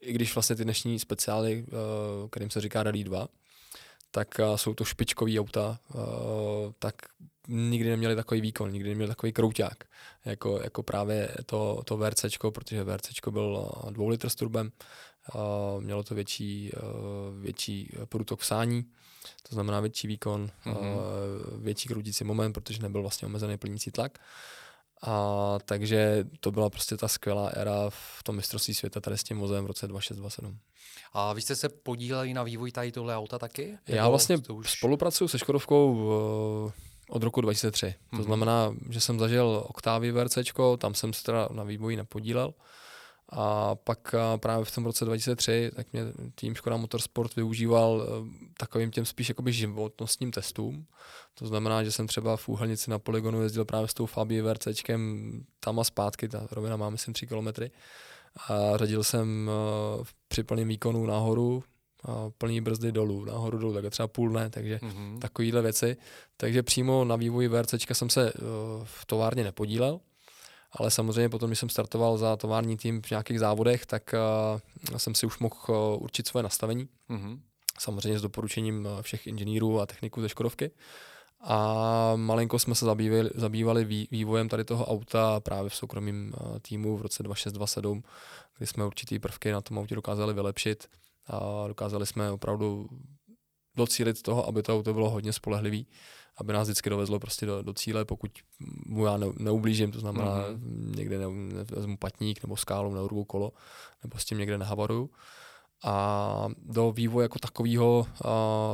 i 0.00 0.12
když 0.12 0.34
vlastně 0.34 0.56
ty 0.56 0.64
dnešní 0.64 0.98
speciály, 0.98 1.66
kterým 2.30 2.50
se 2.50 2.60
říká 2.60 2.82
Rally 2.82 3.04
2, 3.04 3.28
tak 4.10 4.40
jsou 4.56 4.74
to 4.74 4.84
špičkový 4.84 5.40
auta, 5.40 5.78
tak 6.78 6.94
nikdy 7.48 7.90
neměli 7.90 8.16
takový 8.16 8.40
výkon, 8.40 8.70
nikdy 8.70 8.88
neměli 8.88 9.08
takový 9.08 9.32
krouťák, 9.32 9.84
jako, 10.24 10.60
jako 10.62 10.82
právě 10.82 11.28
to, 11.46 11.82
to 11.84 11.96
VRC, 11.96 12.24
protože 12.50 12.84
VRC 12.84 13.08
byl 13.30 13.70
dvou 13.90 14.08
litr 14.08 14.28
s 14.28 14.34
turbem, 14.34 14.72
mělo 15.80 16.02
to 16.02 16.14
větší, 16.14 16.72
větší 17.40 17.92
průtok 18.08 18.40
vsání, 18.40 18.84
to 19.48 19.54
znamená 19.54 19.80
větší 19.80 20.06
výkon, 20.06 20.50
mm-hmm. 20.66 20.96
větší 21.58 21.88
kroutící 21.88 22.24
moment, 22.24 22.52
protože 22.52 22.82
nebyl 22.82 23.02
vlastně 23.02 23.26
omezený 23.26 23.58
plnící 23.58 23.90
tlak. 23.90 24.18
A 25.02 25.58
takže 25.64 26.24
to 26.40 26.50
byla 26.50 26.70
prostě 26.70 26.96
ta 26.96 27.08
skvělá 27.08 27.48
éra 27.48 27.90
v 27.90 28.22
tom 28.22 28.36
mistrovství 28.36 28.74
světa 28.74 29.00
tady 29.00 29.18
s 29.18 29.22
tím 29.22 29.38
vozem 29.38 29.64
v 29.64 29.66
roce 29.66 29.86
2627. 29.86 30.58
A 31.12 31.32
vy 31.32 31.40
jste 31.40 31.56
se 31.56 31.68
podíleli 31.68 32.34
na 32.34 32.42
vývoji 32.42 32.72
tady 32.72 32.92
tohle 32.92 33.16
auta 33.16 33.38
taky? 33.38 33.78
Já 33.86 34.08
vlastně 34.08 34.38
už... 34.48 34.70
spolupracuju 34.70 35.28
se 35.28 35.38
Škodovkou 35.38 35.94
v, 35.94 36.72
od 37.08 37.22
roku 37.22 37.40
2003. 37.40 37.86
Mm-hmm. 37.86 38.10
To 38.10 38.16
mhm. 38.16 38.24
znamená, 38.24 38.74
že 38.90 39.00
jsem 39.00 39.18
zažil 39.18 39.64
Octavii 39.68 40.12
VRC, 40.12 40.38
tam 40.78 40.94
jsem 40.94 41.12
se 41.12 41.22
teda 41.22 41.48
na 41.52 41.64
vývoji 41.64 41.96
nepodílel. 41.96 42.54
A 43.28 43.74
pak 43.74 44.14
právě 44.36 44.64
v 44.64 44.74
tom 44.74 44.84
roce 44.84 45.04
2003 45.04 45.70
tak 45.76 45.92
mě 45.92 46.02
tým 46.34 46.54
Škoda 46.54 46.76
Motorsport 46.76 47.36
využíval 47.36 48.02
eh, 48.02 48.48
takovým 48.56 48.90
těm 48.90 49.04
spíš 49.04 49.28
jakoby 49.28 49.52
životnostním 49.52 50.30
testům. 50.30 50.86
To 51.34 51.46
znamená, 51.46 51.84
že 51.84 51.92
jsem 51.92 52.06
třeba 52.06 52.36
v 52.36 52.48
Úhelnici 52.48 52.90
na 52.90 52.98
poligonu 52.98 53.42
jezdil 53.42 53.64
právě 53.64 53.88
s 53.88 53.94
tou 53.94 54.06
Fabii 54.06 54.42
VRCčkem 54.42 55.32
tam 55.60 55.80
a 55.80 55.84
zpátky, 55.84 56.28
ta 56.28 56.46
rovina 56.50 56.76
má 56.76 56.90
myslím 56.90 57.14
3 57.14 57.26
kilometry. 57.26 57.70
A 58.48 58.76
řadil 58.76 59.04
jsem 59.04 59.50
eh, 59.50 60.04
při 60.28 60.42
plném 60.42 60.68
výkonu 60.68 61.06
nahoru, 61.06 61.64
a 62.04 62.30
plný 62.38 62.60
brzdy 62.60 62.92
dolů, 62.92 63.24
nahoru 63.24 63.58
dolů, 63.58 63.74
tak 63.74 63.90
třeba 63.90 64.08
půl 64.08 64.30
ne, 64.30 64.50
takže 64.50 64.76
mm-hmm. 64.76 65.18
takovéhle 65.18 65.62
věci. 65.62 65.96
Takže 66.36 66.62
přímo 66.62 67.04
na 67.04 67.16
vývoji 67.16 67.48
VRCčka 67.48 67.94
jsem 67.94 68.10
se 68.10 68.32
v 68.84 69.06
továrně 69.06 69.44
nepodílel, 69.44 70.00
ale 70.72 70.90
samozřejmě 70.90 71.28
potom, 71.28 71.50
když 71.50 71.58
jsem 71.58 71.68
startoval 71.68 72.18
za 72.18 72.36
tovární 72.36 72.76
tým 72.76 73.02
v 73.02 73.10
nějakých 73.10 73.40
závodech, 73.40 73.86
tak 73.86 74.14
uh, 74.92 74.98
jsem 74.98 75.14
si 75.14 75.26
už 75.26 75.38
mohl 75.38 75.56
uh, 75.68 76.02
určit 76.02 76.28
svoje 76.28 76.42
nastavení. 76.42 76.88
Mm-hmm. 77.10 77.40
Samozřejmě 77.78 78.18
s 78.18 78.22
doporučením 78.22 78.86
uh, 78.86 79.02
všech 79.02 79.26
inženýrů 79.26 79.80
a 79.80 79.86
techniků 79.86 80.22
ze 80.22 80.28
Škodovky. 80.28 80.70
A 81.40 82.12
malinko 82.16 82.58
jsme 82.58 82.74
se 82.74 82.84
zabývali, 82.84 83.30
zabývali 83.34 83.84
vývojem 84.10 84.48
tady 84.48 84.64
toho 84.64 84.86
auta 84.86 85.40
právě 85.40 85.70
v 85.70 85.74
soukromém 85.74 86.32
uh, 86.40 86.58
týmu 86.58 86.96
v 86.96 87.02
roce 87.02 87.22
2627, 87.22 88.02
kdy 88.58 88.66
jsme 88.66 88.86
určitý 88.86 89.18
prvky 89.18 89.52
na 89.52 89.60
tom 89.60 89.78
autě 89.78 89.94
dokázali 89.94 90.34
vylepšit 90.34 90.88
a 91.26 91.68
dokázali 91.68 92.06
jsme 92.06 92.30
opravdu 92.30 92.88
docílit 93.76 94.22
toho, 94.22 94.46
aby 94.48 94.62
to 94.62 94.76
auto 94.76 94.94
bylo 94.94 95.10
hodně 95.10 95.32
spolehlivý 95.32 95.86
aby 96.36 96.52
nás 96.52 96.68
vždycky 96.68 96.90
dovezlo 96.90 97.18
prostě 97.18 97.46
do, 97.46 97.62
do 97.62 97.72
cíle, 97.72 98.04
pokud 98.04 98.30
mu 98.86 99.04
já 99.04 99.16
ne, 99.16 99.26
neublížím, 99.38 99.92
to 99.92 100.00
znamená 100.00 100.48
mm-hmm. 100.48 100.96
někde 100.96 101.18
ne, 101.18 101.26
nevezmu 101.28 101.96
patník 101.96 102.42
nebo 102.42 102.56
skálu, 102.56 102.94
neurvu 102.94 103.24
kolo, 103.24 103.52
nebo 104.02 104.18
s 104.18 104.24
tím 104.24 104.38
někde 104.38 104.58
nehavaruju. 104.58 105.10
A 105.84 106.48
do 106.58 106.92
vývoje 106.92 107.24
jako 107.24 107.38
takového 107.38 108.06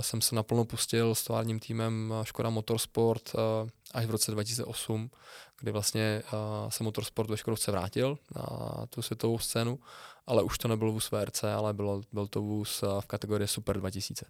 jsem 0.00 0.20
se 0.20 0.34
naplno 0.34 0.64
pustil 0.64 1.14
s 1.14 1.24
továrním 1.24 1.60
týmem 1.60 2.14
Škoda 2.22 2.50
Motorsport 2.50 3.34
uh, 3.34 3.68
až 3.94 4.06
v 4.06 4.10
roce 4.10 4.30
2008, 4.30 5.10
kdy 5.60 5.72
vlastně 5.72 6.22
uh, 6.32 6.70
se 6.70 6.84
Motorsport 6.84 7.30
ve 7.30 7.36
Škodovce 7.36 7.70
vrátil 7.70 8.18
na 8.36 8.86
tu 8.86 9.02
světovou 9.02 9.38
scénu, 9.38 9.78
ale 10.26 10.42
už 10.42 10.58
to 10.58 10.68
nebyl 10.68 10.92
vůz 10.92 11.10
VRC, 11.10 11.44
ale 11.44 11.74
bylo, 11.74 12.02
byl 12.12 12.26
to 12.26 12.40
vůz 12.40 12.84
v 13.00 13.06
kategorii 13.06 13.48
Super 13.48 13.80
2000. 13.80 14.26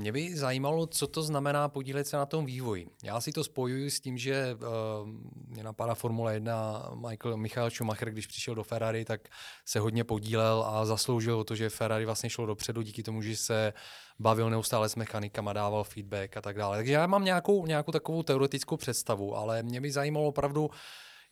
Mě 0.00 0.12
by 0.12 0.36
zajímalo, 0.36 0.86
co 0.86 1.06
to 1.06 1.22
znamená 1.22 1.68
podílet 1.68 2.06
se 2.06 2.16
na 2.16 2.26
tom 2.26 2.46
vývoji. 2.46 2.86
Já 3.02 3.20
si 3.20 3.32
to 3.32 3.44
spojuji 3.44 3.90
s 3.90 4.00
tím, 4.00 4.18
že 4.18 4.54
uh, 4.54 5.08
mě 5.46 5.64
napadá 5.64 5.94
Formule 5.94 6.34
1 6.34 6.90
Michael, 7.08 7.36
Michael 7.36 7.70
Schumacher, 7.70 8.10
když 8.10 8.26
přišel 8.26 8.54
do 8.54 8.62
Ferrari, 8.62 9.04
tak 9.04 9.28
se 9.64 9.80
hodně 9.80 10.04
podílel 10.04 10.64
a 10.66 10.84
zasloužil 10.84 11.38
o 11.38 11.44
to, 11.44 11.54
že 11.54 11.70
Ferrari 11.70 12.04
vlastně 12.04 12.30
šlo 12.30 12.46
dopředu 12.46 12.82
díky 12.82 13.02
tomu, 13.02 13.22
že 13.22 13.36
se 13.36 13.72
bavil 14.18 14.50
neustále 14.50 14.88
s 14.88 14.96
mechanikama, 14.96 15.52
dával 15.52 15.84
feedback 15.84 16.36
a 16.36 16.40
tak 16.40 16.56
dále. 16.56 16.76
Takže 16.76 16.92
já 16.92 17.06
mám 17.06 17.24
nějakou, 17.24 17.66
nějakou 17.66 17.92
takovou 17.92 18.22
teoretickou 18.22 18.76
představu, 18.76 19.36
ale 19.36 19.62
mě 19.62 19.80
by 19.80 19.92
zajímalo 19.92 20.26
opravdu, 20.26 20.66
uh, 20.66 20.72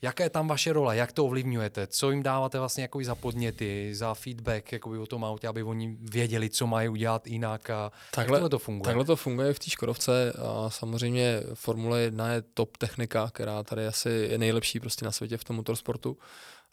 Jaká 0.02 0.24
je 0.24 0.30
tam 0.30 0.48
vaše 0.48 0.72
role? 0.72 0.96
Jak 0.96 1.12
to 1.12 1.24
ovlivňujete? 1.24 1.86
Co 1.86 2.10
jim 2.10 2.22
dáváte 2.22 2.58
vlastně 2.58 2.82
jako 2.82 3.04
za 3.04 3.14
podněty, 3.14 3.94
za 3.94 4.14
feedback 4.14 4.72
jakoby 4.72 4.98
o 4.98 5.06
tom 5.06 5.24
autě, 5.24 5.48
aby 5.48 5.62
oni 5.62 5.96
věděli, 6.00 6.50
co 6.50 6.66
mají 6.66 6.88
udělat 6.88 7.26
jinak 7.26 7.70
a 7.70 7.92
takhle, 8.10 8.40
jak 8.40 8.50
to 8.50 8.58
funguje? 8.58 8.84
Takhle 8.84 9.04
to 9.04 9.16
funguje 9.16 9.54
v 9.54 9.58
té 9.58 9.70
Škodovce 9.70 10.32
a 10.32 10.70
samozřejmě 10.70 11.42
Formule 11.54 12.00
1 12.00 12.32
je 12.32 12.42
top 12.42 12.76
technika, 12.76 13.30
která 13.32 13.62
tady 13.62 13.86
asi 13.86 14.10
je 14.10 14.38
nejlepší 14.38 14.80
prostě 14.80 15.04
na 15.04 15.12
světě 15.12 15.36
v 15.36 15.44
tom 15.44 15.56
motorsportu. 15.56 16.16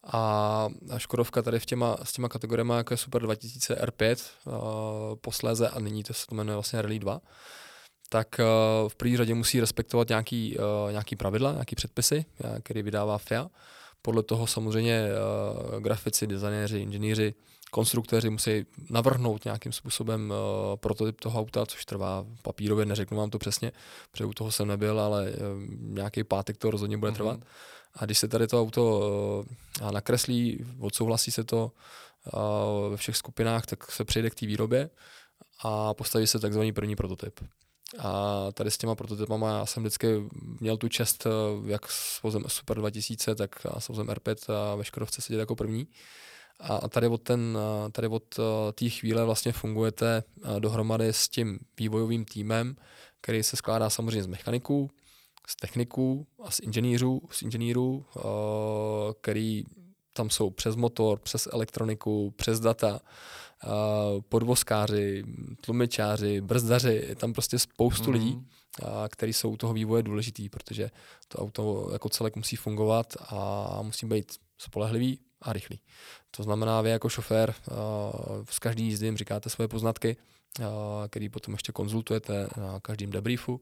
A 0.07 0.67
Škodovka 0.97 1.41
tady 1.41 1.59
v 1.59 1.65
těma, 1.65 1.97
s 2.03 2.13
těma 2.13 2.29
kategoriemi, 2.29 2.73
jako 2.73 2.93
je 2.93 2.97
Super 2.97 3.21
2000 3.21 3.75
R5 3.75 4.15
a 4.51 5.15
posléze 5.15 5.69
a 5.69 5.79
nyní 5.79 6.03
to 6.03 6.13
se 6.13 6.27
to 6.27 6.35
jmenuje 6.35 6.55
vlastně 6.55 6.81
Rally 6.81 6.99
2, 6.99 7.21
tak 8.15 8.39
uh, 8.39 8.89
v 8.89 8.95
první 8.95 9.17
řadě 9.17 9.33
musí 9.33 9.59
respektovat 9.59 10.09
nějaký, 10.09 10.57
uh, 10.57 10.91
nějaký 10.91 11.15
pravidla, 11.15 11.51
nějaký 11.51 11.75
předpisy, 11.75 12.25
uh, 12.43 12.59
který 12.59 12.81
vydává 12.81 13.17
FIA. 13.17 13.49
Podle 14.01 14.23
toho 14.23 14.47
samozřejmě 14.47 15.07
uh, 15.07 15.79
grafici, 15.79 16.27
designéři, 16.27 16.79
inženýři, 16.79 17.33
konstruktéři 17.71 18.29
musí 18.29 18.65
navrhnout 18.89 19.45
nějakým 19.45 19.71
způsobem 19.71 20.31
uh, 20.31 20.75
prototyp 20.75 21.21
toho 21.21 21.39
auta, 21.39 21.65
což 21.65 21.85
trvá 21.85 22.25
papírově, 22.41 22.85
neřeknu 22.85 23.17
vám 23.17 23.29
to 23.29 23.37
přesně, 23.37 23.71
protože 24.11 24.25
u 24.25 24.33
toho 24.33 24.51
jsem 24.51 24.67
nebyl, 24.67 24.99
ale 24.99 25.31
uh, 25.31 25.37
nějaký 25.79 26.23
pátek 26.23 26.57
to 26.57 26.71
rozhodně 26.71 26.97
bude 26.97 27.11
trvat. 27.11 27.39
Mm-hmm. 27.39 27.95
A 27.95 28.05
když 28.05 28.19
se 28.19 28.27
tady 28.27 28.47
to 28.47 28.61
auto 28.61 28.99
uh, 29.81 29.91
nakreslí, 29.91 30.65
odsouhlasí 30.79 31.31
se 31.31 31.43
to 31.43 31.71
uh, 32.33 32.91
ve 32.91 32.97
všech 32.97 33.17
skupinách, 33.17 33.65
tak 33.65 33.91
se 33.91 34.05
přejde 34.05 34.29
k 34.29 34.35
té 34.35 34.45
výrobě 34.45 34.89
a 35.63 35.93
postaví 35.93 36.27
se 36.27 36.39
takzvaný 36.39 36.71
první 36.71 36.95
prototyp. 36.95 37.39
A 37.99 38.47
tady 38.53 38.71
s 38.71 38.77
těma 38.77 38.95
prototypama 38.95 39.57
já 39.57 39.65
jsem 39.65 39.83
vždycky 39.83 40.07
měl 40.59 40.77
tu 40.77 40.87
čest, 40.87 41.27
jak 41.65 41.91
s 41.91 42.23
vozem 42.23 42.43
Super 42.47 42.77
2000, 42.77 43.35
tak 43.35 43.55
s 43.79 43.87
vozem 43.87 44.07
R5 44.07 44.53
a 44.53 44.75
ve 44.75 44.83
Škodovce 44.83 45.21
sedět 45.21 45.39
jako 45.39 45.55
první. 45.55 45.87
A 46.59 46.89
tady 46.89 47.07
od, 47.07 47.21
ten, 47.21 47.57
tady 47.91 48.07
od 48.07 48.39
té 48.75 48.89
chvíle 48.89 49.25
vlastně 49.25 49.51
fungujete 49.51 50.23
dohromady 50.59 51.07
s 51.07 51.29
tím 51.29 51.59
vývojovým 51.79 52.25
týmem, 52.25 52.75
který 53.21 53.43
se 53.43 53.55
skládá 53.55 53.89
samozřejmě 53.89 54.23
z 54.23 54.27
mechaniků, 54.27 54.89
z 55.47 55.55
techniků 55.55 56.27
a 56.43 56.51
z 56.51 56.59
inženýrů, 56.59 57.21
z 57.31 57.41
inženýrů 57.41 58.05
který 59.21 59.63
tam 60.13 60.29
jsou 60.29 60.49
přes 60.49 60.75
motor, 60.75 61.19
přes 61.19 61.47
elektroniku, 61.51 62.33
přes 62.35 62.59
data, 62.59 62.99
podvozkáři, 64.29 65.23
tlumičáři, 65.61 66.41
brzdaři, 66.41 67.03
je 67.07 67.15
tam 67.15 67.33
prostě 67.33 67.59
spoustu 67.59 68.09
mm. 68.09 68.13
lidí, 68.13 68.47
kteří 69.09 69.33
jsou 69.33 69.49
u 69.49 69.57
toho 69.57 69.73
vývoje 69.73 70.03
důležitý, 70.03 70.49
protože 70.49 70.91
to 71.27 71.37
auto 71.37 71.89
jako 71.93 72.09
celek 72.09 72.35
musí 72.35 72.55
fungovat 72.55 73.13
a 73.29 73.79
musí 73.81 74.05
být 74.05 74.31
spolehlivý 74.57 75.19
a 75.41 75.53
rychlý. 75.53 75.79
To 76.31 76.43
znamená, 76.43 76.81
vy 76.81 76.89
jako 76.89 77.09
šofér 77.09 77.53
s 78.49 78.59
každý 78.59 78.83
jízdy 78.83 79.07
jim 79.07 79.17
říkáte 79.17 79.49
svoje 79.49 79.67
poznatky, 79.67 80.17
který 81.09 81.29
potom 81.29 81.53
ještě 81.53 81.71
konzultujete 81.71 82.47
na 82.57 82.79
každém 82.79 83.09
debriefu 83.09 83.61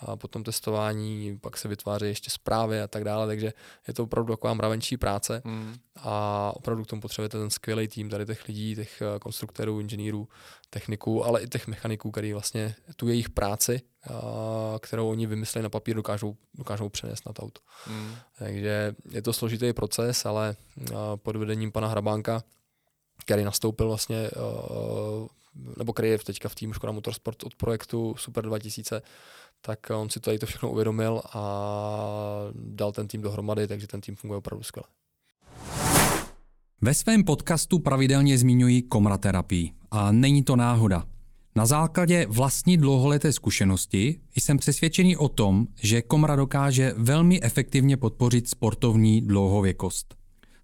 a 0.00 0.16
potom 0.16 0.44
testování, 0.44 1.38
pak 1.38 1.56
se 1.56 1.68
vytváří 1.68 2.06
ještě 2.06 2.30
zprávy 2.30 2.80
a 2.80 2.86
tak 2.86 3.04
dále, 3.04 3.26
takže 3.26 3.52
je 3.88 3.94
to 3.94 4.02
opravdu 4.02 4.32
taková 4.32 4.54
mravenčí 4.54 4.96
práce 4.96 5.42
mm. 5.44 5.74
a 5.96 6.52
opravdu 6.54 6.84
k 6.84 6.86
tomu 6.86 7.02
potřebujete 7.02 7.38
ten 7.38 7.50
skvělý 7.50 7.88
tým 7.88 8.10
tady 8.10 8.26
těch 8.26 8.48
lidí, 8.48 8.74
těch 8.74 9.02
eh, 9.02 9.18
konstruktorů, 9.18 9.80
inženýrů, 9.80 10.28
techniků, 10.70 11.24
ale 11.24 11.42
i 11.42 11.48
těch 11.48 11.66
mechaniků, 11.66 12.10
který 12.10 12.32
vlastně 12.32 12.74
tu 12.96 13.08
jejich 13.08 13.30
práci, 13.30 13.80
kterou 14.80 15.10
oni 15.10 15.26
vymysleli 15.26 15.62
na 15.62 15.68
papír, 15.68 15.96
dokážou, 15.96 16.36
dokážou 16.54 16.88
přenést 16.88 17.26
na 17.26 17.32
to 17.32 17.42
auto. 17.42 17.60
Mm. 17.90 18.14
Takže 18.38 18.94
je 19.10 19.22
to 19.22 19.32
složitý 19.32 19.72
proces, 19.72 20.26
ale 20.26 20.56
pod 21.16 21.36
vedením 21.36 21.72
pana 21.72 21.88
Hrabánka, 21.88 22.42
který 23.18 23.44
nastoupil 23.44 23.88
vlastně 23.88 24.16
eh, 24.16 25.28
nebo 25.76 25.92
který 25.92 26.08
je 26.08 26.18
teďka 26.18 26.48
v 26.48 26.54
týmu 26.54 26.72
Škoda 26.72 26.92
Motorsport 26.92 27.42
od 27.42 27.54
projektu 27.54 28.14
Super 28.18 28.44
2000, 28.44 29.02
tak 29.60 29.90
on 29.90 30.10
si 30.10 30.20
tady 30.20 30.38
to 30.38 30.46
všechno 30.46 30.70
uvědomil 30.70 31.22
a 31.32 31.42
dal 32.54 32.92
ten 32.92 33.08
tým 33.08 33.22
dohromady, 33.22 33.66
takže 33.66 33.86
ten 33.86 34.00
tým 34.00 34.16
funguje 34.16 34.38
opravdu 34.38 34.64
skvěle. 34.64 34.86
Ve 36.80 36.94
svém 36.94 37.24
podcastu 37.24 37.78
pravidelně 37.78 38.38
zmiňuji 38.38 38.82
komraterapii 38.82 39.72
a 39.90 40.12
není 40.12 40.44
to 40.44 40.56
náhoda. 40.56 41.04
Na 41.56 41.66
základě 41.66 42.26
vlastní 42.30 42.76
dlouholeté 42.76 43.32
zkušenosti 43.32 44.20
jsem 44.36 44.58
přesvědčený 44.58 45.16
o 45.16 45.28
tom, 45.28 45.66
že 45.82 46.02
komra 46.02 46.36
dokáže 46.36 46.94
velmi 46.96 47.42
efektivně 47.42 47.96
podpořit 47.96 48.48
sportovní 48.48 49.20
dlouhověkost. 49.20 50.14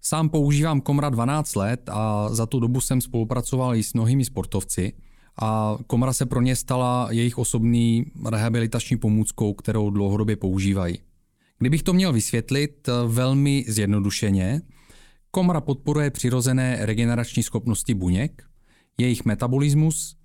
Sám 0.01 0.29
používám 0.29 0.81
komra 0.81 1.09
12 1.09 1.55
let 1.55 1.89
a 1.89 2.29
za 2.29 2.45
tu 2.45 2.59
dobu 2.59 2.81
jsem 2.81 3.01
spolupracoval 3.01 3.75
i 3.75 3.83
s 3.83 3.93
mnohými 3.93 4.25
sportovci– 4.25 4.93
a 5.41 5.77
komora 5.87 6.13
se 6.13 6.25
pro 6.25 6.41
ně 6.41 6.55
stala 6.55 7.07
jejich 7.11 7.37
osobní 7.37 8.05
rehabilitační 8.29 8.97
pomůckou, 8.97 9.53
kterou 9.53 9.89
dlouhodobě 9.89 10.35
používají. 10.35 10.99
Kdybych 11.59 11.83
to 11.83 11.93
měl 11.93 12.13
vysvětlit 12.13 12.87
eh, 12.87 12.91
velmi 13.07 13.65
zjednodušeně, 13.67 14.61
komora 15.31 15.61
podporuje 15.61 16.11
přirozené 16.11 16.77
regenerační 16.81 17.43
schopnosti 17.43 17.93
buněk, 17.93 18.43
jejich 18.97 19.25
metabolismus, 19.25 20.17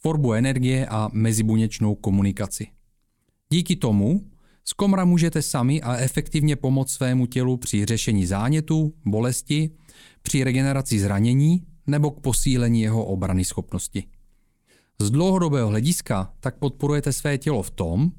tvorbu 0.00 0.32
energie 0.32 0.86
a 0.86 1.08
mezibuněčnou 1.12 1.94
komunikaci. 1.94 2.66
Díky 3.50 3.76
tomu 3.76 4.30
z 4.64 4.72
komra 4.72 5.04
můžete 5.04 5.42
sami 5.42 5.82
a 5.82 5.96
efektivně 5.96 6.56
pomoct 6.56 6.92
svému 6.92 7.26
tělu 7.26 7.56
při 7.56 7.84
řešení 7.84 8.26
zánětu, 8.26 8.94
bolesti, 9.04 9.70
při 10.22 10.44
regeneraci 10.44 10.98
zranění 10.98 11.62
nebo 11.86 12.10
k 12.10 12.20
posílení 12.20 12.80
jeho 12.80 13.04
obrany 13.04 13.44
schopnosti. 13.44 14.04
Z 15.02 15.10
dlouhodobého 15.10 15.68
hlediska 15.68 16.32
tak 16.40 16.58
podporujete 16.58 17.12
své 17.12 17.38
tělo 17.38 17.62
v 17.62 17.70
tom, 17.70 18.10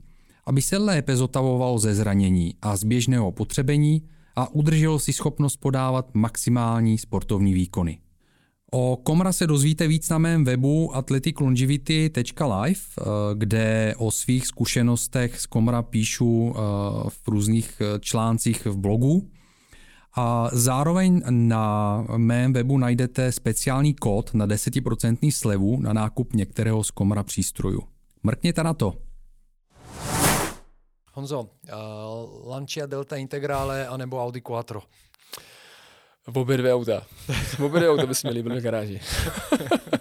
aby 0.45 0.61
se 0.61 0.77
lépe 0.77 1.15
zotavovalo 1.15 1.79
ze 1.79 1.95
zranění 1.95 2.55
a 2.61 2.77
z 2.77 2.83
běžného 2.83 3.31
potřebení 3.31 4.01
a 4.35 4.53
udrželo 4.53 4.99
si 4.99 5.13
schopnost 5.13 5.57
podávat 5.57 6.09
maximální 6.13 6.97
sportovní 6.97 7.53
výkony. 7.53 7.99
O 8.71 8.97
Komra 9.03 9.31
se 9.31 9.47
dozvíte 9.47 9.87
víc 9.87 10.09
na 10.09 10.17
mém 10.17 10.45
webu 10.45 10.95
athleticlongivity.live, 10.95 12.79
eh, 12.79 13.03
kde 13.33 13.93
o 13.97 14.11
svých 14.11 14.47
zkušenostech 14.47 15.39
z 15.39 15.45
Komra 15.45 15.81
píšu 15.81 16.53
eh, 16.55 16.59
v 17.09 17.27
různých 17.27 17.81
eh, 17.81 17.99
článcích 17.99 18.65
v 18.65 18.77
blogu. 18.77 19.29
A 20.19 20.49
zároveň 20.51 21.21
na 21.29 22.05
mém 22.17 22.53
webu 22.53 22.77
najdete 22.77 23.31
speciální 23.31 23.93
kód 23.93 24.33
na 24.33 24.47
10% 24.47 25.31
slevu 25.31 25.81
na 25.81 25.93
nákup 25.93 26.33
některého 26.33 26.83
z 26.83 26.91
Komra 26.91 27.23
přístrojů. 27.23 27.81
Mrkněte 28.23 28.63
na 28.63 28.73
to. 28.73 28.93
Honzo, 31.13 31.39
uh, 31.39 32.49
Lancia 32.49 32.85
Delta 32.85 33.15
Integrale 33.15 33.87
anebo 33.87 34.23
Audi 34.23 34.41
Quattro? 34.41 34.81
V 36.27 36.37
obě 36.37 36.57
dvě 36.57 36.73
auta. 36.73 37.01
V 37.27 37.59
obě 37.59 37.79
dvě 37.79 37.89
auta 37.89 38.05
by 38.05 38.15
se 38.15 38.27
měli 38.27 38.41
v 38.41 38.61
garáži. 38.61 38.99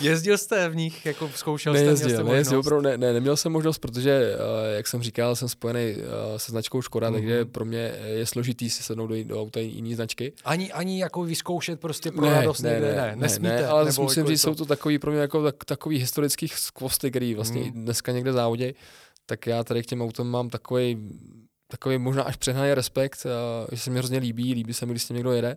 Jezdil 0.00 0.38
jste 0.38 0.68
v 0.68 0.76
nich, 0.76 1.06
jako 1.06 1.30
zkoušel 1.34 1.72
nejezdil, 1.72 1.96
jste? 1.96 2.06
Nejezdil, 2.06 2.32
nejezdil, 2.32 2.58
opravdu 2.58 2.82
ne, 2.82 2.98
ne, 2.98 3.12
neměl 3.12 3.36
jsem 3.36 3.52
možnost, 3.52 3.78
protože, 3.78 4.34
uh, 4.34 4.76
jak 4.76 4.86
jsem 4.86 5.02
říkal, 5.02 5.36
jsem 5.36 5.48
spojený 5.48 5.94
uh, 5.96 6.02
se 6.36 6.52
značkou 6.52 6.82
Škoda, 6.82 7.10
mm-hmm. 7.10 7.14
takže 7.14 7.44
pro 7.44 7.64
mě 7.64 7.94
je 8.04 8.26
složitý 8.26 8.70
si 8.70 8.82
sednout 8.82 9.06
do, 9.06 9.24
do 9.24 9.42
auta 9.42 9.60
jiný 9.60 9.94
značky. 9.94 10.32
Ani, 10.44 10.72
ani 10.72 11.00
jako 11.00 11.22
vyzkoušet 11.22 11.80
prostě 11.80 12.10
pro 12.10 12.26
ne, 12.26 12.34
radost 12.34 12.60
ne, 12.60 12.70
někde, 12.70 12.94
ne, 12.94 12.96
ne, 12.96 13.16
nesmíte. 13.16 13.56
Ne, 13.56 13.66
ale 13.66 13.84
musím 13.84 14.20
jako 14.20 14.30
říct, 14.30 14.42
to... 14.42 14.48
jsou 14.48 14.54
to 14.54 14.64
takový 14.64 14.98
pro 14.98 15.10
mě 15.10 15.20
jako 15.20 15.44
tak, 15.44 15.64
takový 15.64 15.98
historický 15.98 16.48
skvosty, 16.48 17.10
který 17.10 17.34
vlastně 17.34 17.60
mm. 17.60 17.72
dneska 17.72 18.12
někde 18.12 18.32
závodí, 18.32 18.74
tak 19.26 19.46
já 19.46 19.64
tady 19.64 19.82
k 19.82 19.86
těm 19.86 20.02
autům 20.02 20.26
mám 20.26 20.48
takový 20.48 21.08
takový 21.70 21.98
možná 21.98 22.22
až 22.22 22.36
přehnaný 22.36 22.74
respekt, 22.74 23.26
uh, 23.26 23.66
že 23.72 23.80
se 23.80 23.90
mi 23.90 23.98
hrozně 23.98 24.18
líbí, 24.18 24.54
líbí 24.54 24.74
se 24.74 24.86
mi, 24.86 24.92
když 24.92 25.02
s 25.02 25.06
tím 25.06 25.16
někdo 25.16 25.32
jede, 25.32 25.56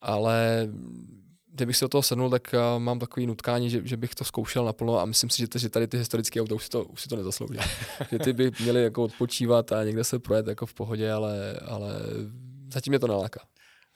ale 0.00 0.68
kdybych 1.54 1.76
si 1.76 1.84
do 1.84 1.88
toho 1.88 2.02
sednul, 2.02 2.30
tak 2.30 2.54
uh, 2.54 2.82
mám 2.82 2.98
takový 2.98 3.26
nutkání, 3.26 3.70
že, 3.70 3.80
že 3.84 3.96
bych 3.96 4.14
to 4.14 4.24
zkoušel 4.24 4.64
naplno 4.64 5.00
a 5.00 5.04
myslím 5.04 5.30
si, 5.30 5.38
že, 5.38 5.48
to, 5.48 5.58
že 5.58 5.68
tady 5.68 5.86
ty 5.86 5.98
historické 5.98 6.40
auta 6.40 6.54
už 6.54 6.64
si 6.64 6.70
to, 6.70 6.84
už 6.84 7.00
si 7.00 7.08
to 7.08 7.16
nezaslouží. 7.16 7.58
že 8.10 8.18
ty 8.18 8.32
by 8.32 8.50
měly 8.60 8.82
jako 8.82 9.02
odpočívat 9.02 9.72
a 9.72 9.84
někde 9.84 10.04
se 10.04 10.18
projet 10.18 10.46
jako 10.46 10.66
v 10.66 10.74
pohodě, 10.74 11.12
ale, 11.12 11.60
ale 11.66 11.90
zatím 12.72 12.92
je 12.92 12.98
to 12.98 13.06
naláká. 13.06 13.40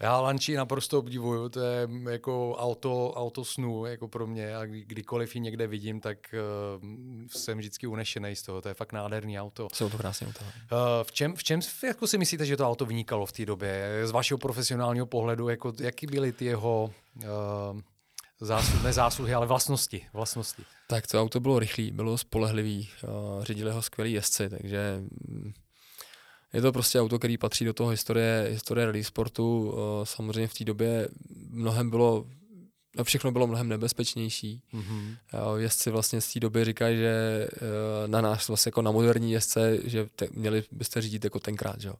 Já 0.01 0.21
Lanči 0.21 0.57
naprosto 0.57 0.99
obdivuju, 0.99 1.49
to 1.49 1.61
je 1.61 1.89
jako 2.11 2.57
auto, 2.57 3.13
auto 3.15 3.45
snu 3.45 3.87
jako 3.87 4.09
pro 4.09 4.27
mě 4.27 4.57
a 4.57 4.67
kdykoliv 4.67 5.35
ji 5.35 5.41
někde 5.41 5.67
vidím, 5.67 6.01
tak 6.01 6.19
uh, 6.79 6.83
jsem 7.27 7.59
vždycky 7.59 7.87
unešený 7.87 8.37
z 8.37 8.43
toho, 8.43 8.61
to 8.61 8.69
je 8.69 8.75
fakt 8.75 8.93
nádherný 8.93 9.41
auto. 9.41 9.69
Jsou 9.73 9.91
to 9.91 9.99
krásné 9.99 10.27
auto. 10.27 10.41
Uh, 10.45 10.79
v 11.03 11.13
čem, 11.13 11.37
v 11.37 11.45
čem 11.45 11.61
jako 11.85 12.07
si 12.07 12.19
myslíte, 12.19 12.47
že 12.47 12.57
to 12.57 12.69
auto 12.69 12.87
vynikalo 12.87 13.27
v 13.27 13.33
té 13.33 13.47
době? 13.47 14.01
Z 14.05 14.11
vašeho 14.11 14.39
profesionálního 14.39 15.07
pohledu, 15.07 15.49
jako, 15.49 15.73
jaký 15.81 16.07
byly 16.07 16.33
ty 16.33 16.45
jeho 16.45 16.91
uh, 17.17 17.81
zásluhy, 18.41 18.85
ne 18.85 18.93
zásluhy, 18.93 19.35
ale 19.35 19.47
vlastnosti, 19.47 20.07
vlastnosti? 20.13 20.63
Tak 20.87 21.07
to 21.07 21.21
auto 21.21 21.41
bylo 21.41 21.59
rychlý, 21.59 21.91
bylo 21.91 22.19
spolehlivý, 22.19 22.89
uh, 23.03 23.45
řídili 23.45 23.71
ho 23.71 23.83
skvělí 23.83 24.13
jezdci, 24.13 24.49
takže 24.49 24.99
mm, 25.01 25.53
je 26.53 26.63
to 26.63 26.73
prostě 26.73 27.01
auto, 27.01 27.19
který 27.19 27.39
patří 27.39 27.65
do 27.65 27.73
toho 27.73 27.91
historie, 27.91 28.47
historie 28.51 28.87
rally 28.87 29.05
sportu. 29.05 29.75
Samozřejmě 30.05 30.49
v 30.49 30.55
té 30.55 30.65
době 30.65 31.09
mnohem 31.51 31.91
bylo 31.91 32.27
no 32.99 33.05
všechno 33.05 33.33
bylo 33.33 33.47
mnohem 33.47 33.69
nebezpečnější. 33.69 34.63
Mm-hmm. 34.75 35.17
Jezdci 35.57 35.91
vlastně 35.91 36.21
z 36.21 36.33
té 36.33 36.41
doby 36.41 36.65
říkají, 36.65 36.97
že 36.97 37.49
e, 38.05 38.09
na 38.09 38.21
nás 38.21 38.49
vlastně 38.49 38.69
jako 38.69 38.83
na 38.83 38.91
moderní 38.91 39.33
jezdce, 39.33 39.79
že 39.85 40.07
te, 40.17 40.29
měli 40.33 40.65
byste 40.73 41.03
řídit 41.03 41.25
jako 41.25 41.41
tenkrát, 41.41 41.81
že 41.81 41.89
jo. 41.89 41.95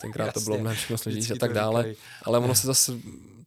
tenkrát 0.00 0.34
to 0.34 0.40
bylo 0.44 0.58
mnohem 0.58 0.76
všechno 0.76 0.98
složitější 0.98 1.32
a 1.32 1.36
tak 1.36 1.52
dále. 1.52 1.94
Ale 2.22 2.38
ono 2.38 2.54
se 2.54 2.66
zase, 2.66 2.92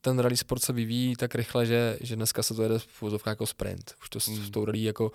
ten 0.01 0.19
rally 0.19 0.37
sport 0.37 0.63
se 0.63 0.73
vyvíjí 0.73 1.15
tak 1.15 1.35
rychle, 1.35 1.65
že, 1.65 1.97
že 2.01 2.15
dneska 2.15 2.43
se 2.43 2.53
to 2.53 2.63
jede 2.63 2.79
v 2.79 3.21
jako 3.25 3.45
sprint. 3.45 3.95
Už 4.01 4.09
to 4.09 4.19
mm. 4.27 4.45
s 4.45 4.49
tou 4.49 4.65
rally 4.65 4.83
jako 4.83 5.11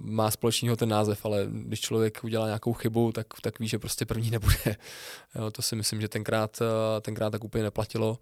má 0.00 0.30
společného 0.30 0.76
ten 0.76 0.88
název, 0.88 1.24
ale 1.24 1.46
když 1.50 1.80
člověk 1.80 2.24
udělá 2.24 2.46
nějakou 2.46 2.72
chybu, 2.72 3.12
tak, 3.12 3.26
tak 3.42 3.58
ví, 3.58 3.68
že 3.68 3.78
prostě 3.78 4.06
první 4.06 4.30
nebude. 4.30 4.76
jo, 5.34 5.50
to 5.50 5.62
si 5.62 5.76
myslím, 5.76 6.00
že 6.00 6.08
tenkrát, 6.08 6.60
uh, 6.60 7.00
tenkrát 7.00 7.30
tak 7.30 7.44
úplně 7.44 7.64
neplatilo, 7.64 8.18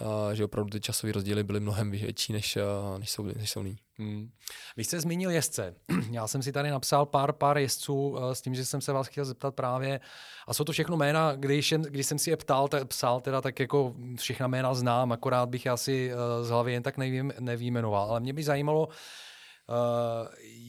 uh, 0.00 0.30
že 0.32 0.44
opravdu 0.44 0.70
ty 0.70 0.80
časové 0.80 1.12
rozdíly 1.12 1.44
byly 1.44 1.60
mnohem 1.60 1.90
větší, 1.90 2.32
než, 2.32 2.58
než 2.98 3.10
jsou, 3.10 3.22
než 3.22 3.50
jsou 3.50 3.62
nyní. 3.62 3.78
Hmm. 3.98 4.30
Vy 4.76 4.84
jste 4.84 5.00
zmínil 5.00 5.30
jezdce. 5.30 5.74
Já 6.10 6.26
jsem 6.26 6.42
si 6.42 6.52
tady 6.52 6.70
napsal 6.70 7.06
pár, 7.06 7.32
pár 7.32 7.58
jezdců 7.58 8.16
s 8.32 8.42
tím, 8.42 8.54
že 8.54 8.64
jsem 8.64 8.80
se 8.80 8.92
vás 8.92 9.06
chtěl 9.06 9.24
zeptat 9.24 9.54
právě, 9.54 10.00
a 10.46 10.54
jsou 10.54 10.64
to 10.64 10.72
všechno 10.72 10.96
jména, 10.96 11.32
když, 11.36 11.74
když 11.78 12.06
jsem 12.06 12.18
si 12.18 12.30
je 12.30 12.36
ptal, 12.36 12.68
tak, 12.68 12.88
psal, 12.88 13.20
teda, 13.20 13.40
tak 13.40 13.60
jako 13.60 13.94
všechna 14.16 14.46
jména 14.46 14.74
znám, 14.74 15.12
akorát 15.12 15.48
bych 15.48 15.66
asi 15.66 16.12
z 16.42 16.50
hlavy 16.50 16.72
jen 16.72 16.82
tak 16.82 16.96
nevím, 16.96 17.32
nevýjmenoval. 17.40 18.10
Ale 18.10 18.20
mě 18.20 18.32
by 18.32 18.42
zajímalo, 18.42 18.88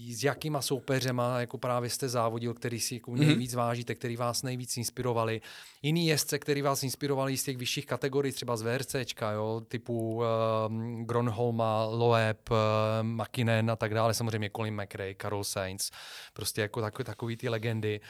s 0.09 0.23
jakýma 0.23 0.61
soupeřema 0.61 1.39
jako 1.39 1.57
právě 1.57 1.89
jste 1.89 2.09
závodil, 2.09 2.53
který 2.53 2.79
si 2.79 2.95
jako 2.95 3.11
mhm. 3.11 3.27
nejvíc 3.27 3.53
vážíte, 3.53 3.95
který 3.95 4.15
vás 4.17 4.43
nejvíc 4.43 4.77
inspirovali. 4.77 5.41
Jiný 5.81 6.07
jezdce, 6.07 6.39
který 6.39 6.61
vás 6.61 6.83
inspirovali 6.83 7.37
z 7.37 7.43
těch 7.43 7.57
vyšších 7.57 7.85
kategorií, 7.85 8.33
třeba 8.33 8.57
z 8.57 8.61
VRCčka, 8.61 9.31
jo, 9.31 9.61
typu 9.67 10.15
uh, 10.15 10.23
Gronholma, 11.03 11.85
Loeb, 11.85 12.49
uh, 12.51 12.57
McKinnon 13.01 13.71
a 13.71 13.75
tak 13.75 13.93
dále, 13.93 14.13
samozřejmě 14.13 14.49
Colin 14.55 14.81
McRae, 14.81 15.15
Carol 15.21 15.43
Sainz, 15.43 15.91
prostě 16.33 16.61
jako 16.61 16.81
takový, 16.81 17.05
takový 17.05 17.37
ty 17.37 17.49
legendy. 17.49 18.01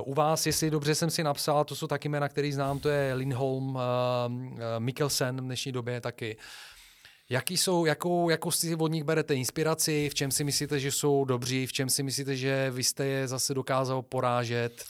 Uh, 0.00 0.12
u 0.12 0.14
vás, 0.14 0.46
jestli 0.46 0.70
dobře 0.70 0.94
jsem 0.94 1.10
si 1.10 1.24
napsal, 1.24 1.64
to 1.64 1.76
jsou 1.76 1.86
taky 1.86 2.08
jména, 2.08 2.28
který 2.28 2.52
znám, 2.52 2.78
to 2.78 2.88
je 2.88 3.14
Lindholm, 3.14 3.68
uh, 3.68 3.80
uh, 3.80 4.58
Mikkelsen 4.78 5.36
v 5.36 5.44
dnešní 5.44 5.72
době 5.72 6.00
taky. 6.00 6.36
Jaký 7.30 7.56
jsou, 7.56 7.84
jakou, 7.84 8.30
jakou 8.30 8.50
si 8.50 8.76
od 8.76 8.88
nich 8.88 9.04
berete 9.04 9.34
inspiraci, 9.34 10.08
v 10.08 10.14
čem 10.14 10.30
si 10.30 10.44
myslíte, 10.44 10.80
že 10.80 10.92
jsou 10.92 11.24
dobří, 11.24 11.66
v 11.66 11.72
čem 11.72 11.90
si 11.90 12.02
myslíte, 12.02 12.36
že 12.36 12.70
vy 12.70 12.84
jste 12.84 13.06
je 13.06 13.28
zase 13.28 13.54
dokázal 13.54 14.02
porážet? 14.02 14.84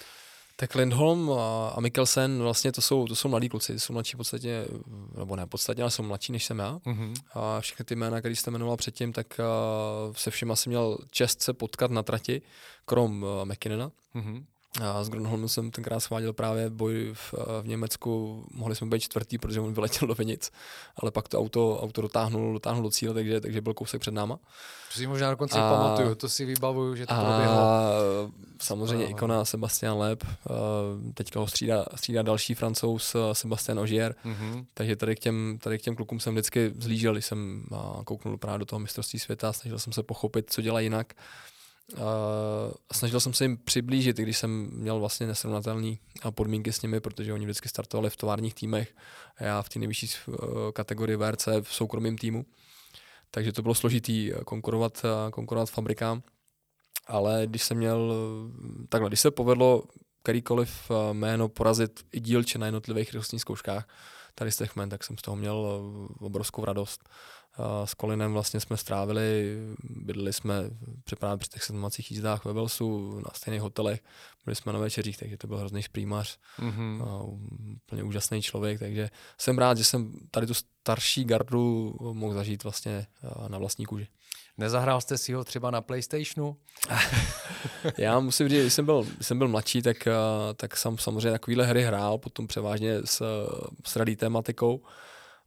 Tak 0.57 0.74
Lindholm 0.74 1.30
a 1.74 1.80
Mikkelsen, 1.80 2.43
vlastně 2.43 2.72
to 2.72 2.80
jsou, 2.80 3.07
to 3.07 3.16
jsou 3.16 3.28
mladí 3.28 3.49
kluci, 3.49 3.80
jsou 3.80 3.93
mladší 3.93 4.14
v 4.14 4.16
podstatě, 4.16 4.64
nebo 5.18 5.36
ne 5.36 5.47
podstatě, 5.47 5.82
ale 5.82 5.91
jsou 5.91 6.03
mladší 6.03 6.32
než 6.32 6.45
jsem 6.45 6.59
já. 6.59 6.78
Mm-hmm. 6.86 7.14
A 7.32 7.61
všechny 7.61 7.84
ty 7.84 7.97
jména, 7.97 8.18
které 8.18 8.36
jste 8.36 8.51
jmenoval 8.51 8.76
předtím, 8.76 9.12
tak 9.12 9.41
se 10.12 10.30
všema 10.30 10.57
jsem 10.57 10.70
měl 10.70 10.99
čest 11.11 11.43
se 11.43 11.53
potkat 11.53 11.91
na 11.91 12.03
trati, 12.03 12.43
krom 12.84 13.26
McKinnona. 13.45 13.93
Mm-hmm. 14.14 14.45
A 14.82 15.04
s 15.04 15.08
Gronholmem 15.08 15.48
jsem 15.48 15.70
tenkrát 15.70 16.00
sváděl 16.00 16.32
právě 16.32 16.70
boj 16.70 17.10
v, 17.12 17.34
v 17.62 17.66
Německu, 17.66 18.44
mohli 18.54 18.76
jsme 18.76 18.86
být 18.86 19.00
čtvrtý, 19.00 19.38
protože 19.38 19.60
on 19.60 19.74
vyletěl 19.74 20.08
do 20.08 20.14
Vinic, 20.14 20.52
ale 20.96 21.10
pak 21.10 21.28
to 21.28 21.38
auto, 21.38 21.80
auto 21.80 22.02
dotáhnul, 22.02 22.52
dotáhnul 22.52 22.82
do 22.82 22.90
cíle, 22.90 23.14
takže, 23.14 23.40
takže 23.40 23.60
byl 23.60 23.74
kousek 23.74 24.00
před 24.00 24.14
náma. 24.14 24.36
To 24.92 24.98
si 24.98 25.06
možná 25.06 25.30
dokonce 25.30 25.58
a, 25.58 25.70
pamatuju, 25.70 26.14
to 26.14 26.28
si 26.28 26.44
vybavuju, 26.44 26.96
že 26.96 27.06
to 27.06 27.12
a, 27.12 27.24
proběhlo. 27.24 27.60
Samozřejmě 28.60 29.06
a, 29.06 29.08
ikona 29.08 29.44
Sebastian 29.44 29.98
Leb, 29.98 30.24
teďka 31.14 31.40
ho 31.40 31.46
střídá, 31.46 31.84
střídá 31.94 32.22
další 32.22 32.54
francouz 32.54 33.16
Sebastian 33.32 33.78
Ogier, 33.78 34.14
uh-huh. 34.24 34.66
takže 34.74 34.96
tady 34.96 35.16
k, 35.16 35.18
těm, 35.18 35.58
tady 35.62 35.78
k 35.78 35.82
těm 35.82 35.96
klukům 35.96 36.20
jsem 36.20 36.34
vždycky 36.34 36.72
zlížel, 36.78 37.12
když 37.12 37.26
jsem 37.26 37.64
kouknul 38.04 38.38
právě 38.38 38.58
do 38.58 38.64
toho 38.64 38.80
mistrovství 38.80 39.18
světa, 39.18 39.52
snažil 39.52 39.78
jsem 39.78 39.92
se 39.92 40.02
pochopit, 40.02 40.50
co 40.50 40.62
dělá 40.62 40.80
jinak 40.80 41.14
Uh, 41.93 42.72
snažil 42.93 43.20
jsem 43.20 43.32
se 43.32 43.45
jim 43.45 43.57
přiblížit, 43.57 44.18
i 44.18 44.22
když 44.22 44.38
jsem 44.38 44.70
měl 44.72 45.01
vlastně 45.01 45.26
nesrovnatelné 45.26 45.97
podmínky 46.30 46.72
s 46.72 46.82
nimi, 46.82 47.01
protože 47.01 47.32
oni 47.32 47.45
vždycky 47.45 47.68
startovali 47.68 48.11
v 48.11 48.16
továrních 48.16 48.55
týmech 48.55 48.95
a 49.36 49.45
já 49.45 49.62
v 49.62 49.68
té 49.68 49.78
nejvyšší 49.78 50.09
uh, 50.26 50.36
kategorii 50.72 51.16
VRC 51.16 51.49
v 51.62 51.74
soukromém 51.74 52.18
týmu. 52.18 52.45
Takže 53.30 53.53
to 53.53 53.62
bylo 53.62 53.74
složitý 53.74 54.32
eh, 54.32 54.45
konkurovat, 54.45 55.03
uh, 55.05 55.30
konkurovat 55.30 55.70
fabrikám. 55.70 56.22
Ale 57.07 57.43
když 57.47 57.62
jsem 57.62 57.76
měl, 57.76 58.14
takhle, 58.88 59.11
když 59.11 59.20
se 59.20 59.30
povedlo 59.30 59.82
kterýkoliv 60.22 60.91
jméno 61.12 61.49
porazit 61.49 62.07
i 62.12 62.20
dílče 62.20 62.59
na 62.59 62.66
jednotlivých 62.66 63.09
rychlostních 63.09 63.41
zkouškách, 63.41 63.88
tady 64.34 64.53
z 64.53 64.57
těch 64.57 64.76
men, 64.76 64.88
tak 64.88 65.05
jsem 65.05 65.18
z 65.18 65.22
toho 65.22 65.36
měl 65.36 65.82
obrovskou 66.20 66.64
radost 66.64 67.09
s 67.84 67.94
Kolinem 67.94 68.32
vlastně 68.32 68.61
jsme 68.61 68.76
strávili, 68.76 69.57
bydleli 69.82 70.32
jsme 70.32 70.55
právě 71.18 71.36
při 71.36 71.48
těch 71.48 71.62
sedmacích 71.62 72.11
jízdách 72.11 72.44
ve 72.44 72.53
Velsu, 72.53 73.18
na 73.18 73.30
stejných 73.34 73.62
hotelech, 73.62 74.01
byli 74.44 74.57
jsme 74.57 74.72
na 74.72 74.78
večeřích, 74.78 75.16
takže 75.16 75.36
to 75.36 75.46
byl 75.46 75.57
hrozný 75.57 75.82
šprýmař, 75.82 76.38
mm-hmm. 76.59 77.03
úplně 77.84 78.03
úžasný 78.03 78.42
člověk, 78.42 78.78
takže 78.78 79.11
jsem 79.38 79.59
rád, 79.59 79.78
že 79.78 79.84
jsem 79.84 80.12
tady 80.30 80.46
tu 80.46 80.55
starší 80.55 81.24
gardu 81.24 81.94
mohl 82.12 82.34
zažít 82.34 82.62
vlastně 82.64 83.07
na 83.48 83.59
vlastní 83.59 83.86
kůži. 83.86 84.09
Nezahrál 84.59 85.01
jste 85.01 85.18
si 85.18 85.32
ho 85.32 85.44
třeba 85.44 85.70
na 85.70 85.80
PlayStationu? 85.80 86.57
Já 87.98 88.20
musím 88.20 88.48
říct, 88.48 88.61
když 88.61 88.72
jsem 88.72 88.84
byl, 88.84 89.03
když 89.03 89.26
jsem 89.26 89.38
byl 89.38 89.48
mladší, 89.48 89.82
tak, 89.82 90.09
tak 90.57 90.76
jsem 90.76 90.98
samozřejmě 90.98 91.30
takovéhle 91.30 91.66
hry 91.66 91.82
hrál, 91.82 92.18
potom 92.18 92.46
převážně 92.46 92.98
s, 93.05 93.22
s 93.86 93.96
rally 93.96 94.16
tématikou 94.16 94.82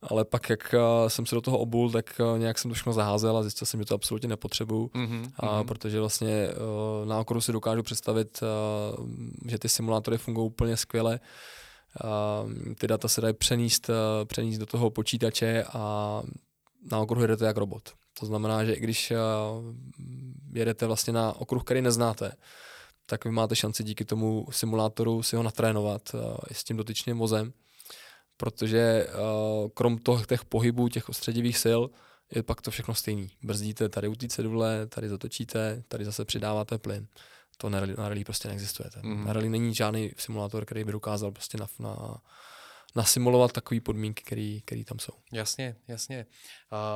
ale 0.10 0.26
pak, 0.26 0.50
jak 0.50 0.76
uh, 0.76 1.08
jsem 1.08 1.26
se 1.26 1.36
do 1.36 1.42
toho 1.42 1.58
obul, 1.58 1.92
tak 1.92 2.22
uh, 2.34 2.40
nějak 2.40 2.60
jsem 2.60 2.72
to 2.72 2.76
všechno 2.76 2.94
zaházel 2.94 3.38
a 3.38 3.42
zjistil 3.42 3.68
jsem, 3.68 3.80
že 3.80 3.86
to 3.86 3.96
absolutně 3.96 4.30
nepotřebuju, 4.30 4.88
mm-hmm. 4.88 5.32
a, 5.38 5.64
protože 5.64 6.00
vlastně 6.00 6.50
uh, 6.50 7.08
na 7.08 7.20
okruhu 7.20 7.42
si 7.42 7.52
dokážu 7.52 7.84
představit, 7.84 8.44
že 9.48 9.60
ty 9.60 9.70
simulátory 9.70 10.18
fungují 10.18 10.48
úplně 10.48 10.78
skvěle, 10.78 11.20
ty 12.78 12.88
data 12.88 13.08
se 13.08 13.22
dají 13.22 13.34
přenést, 13.34 13.90
přenést 14.26 14.58
do 14.58 14.66
toho 14.66 14.90
počítače 14.90 15.64
a 15.74 16.22
na 16.92 17.00
okruhu 17.00 17.22
jedete 17.22 17.46
jak 17.46 17.58
robot. 17.58 17.90
To 18.20 18.26
znamená, 18.26 18.66
že 18.66 18.74
i 18.74 18.80
když 18.80 19.14
jedete 20.54 20.86
vlastně 20.86 21.14
na 21.14 21.34
okruh, 21.34 21.64
který 21.64 21.82
neznáte, 21.82 22.32
tak 23.06 23.26
vy 23.26 23.32
máte 23.32 23.56
šanci 23.56 23.84
díky 23.84 24.06
tomu 24.06 24.48
simulátoru 24.52 25.24
si 25.24 25.36
ho 25.36 25.44
natrénovat 25.44 26.02
uh, 26.14 26.22
s 26.52 26.64
tím 26.64 26.78
dotyčným 26.78 27.18
vozem 27.18 27.54
protože 28.44 29.08
uh, 29.08 29.70
krom 29.74 29.98
toho, 29.98 30.26
těch 30.26 30.46
pohybů, 30.46 30.88
těch 30.88 31.10
ostředivých 31.10 31.58
sil, 31.64 31.82
je 32.36 32.44
pak 32.44 32.62
to 32.62 32.72
všechno 32.72 32.96
stejný. 32.96 33.30
Brzdíte 33.44 33.90
tady 33.90 34.08
u 34.08 34.16
té 34.16 34.28
cedule, 34.28 34.88
tady 34.88 35.10
zatočíte, 35.10 35.84
tady 35.88 36.06
zase 36.06 36.26
přidáváte 36.26 36.78
plyn. 36.78 37.08
To 37.58 37.70
na 37.70 37.80
rally, 37.80 37.96
na 37.98 38.10
rally 38.10 38.24
prostě 38.24 38.48
neexistuje. 38.48 38.90
Mm-hmm. 38.90 39.26
Na 39.26 39.34
rally 39.34 39.50
není 39.50 39.76
žádný 39.76 40.12
simulátor, 40.18 40.66
který 40.66 40.84
by 40.84 40.92
dokázal 40.92 41.32
prostě 41.32 41.58
na, 41.58 41.68
na, 41.80 42.18
nasimulovat 42.96 43.52
takové 43.52 43.82
podmínky, 43.82 44.62
které 44.66 44.84
tam 44.84 45.00
jsou. 45.00 45.14
Jasně, 45.32 45.76
jasně. 45.88 46.26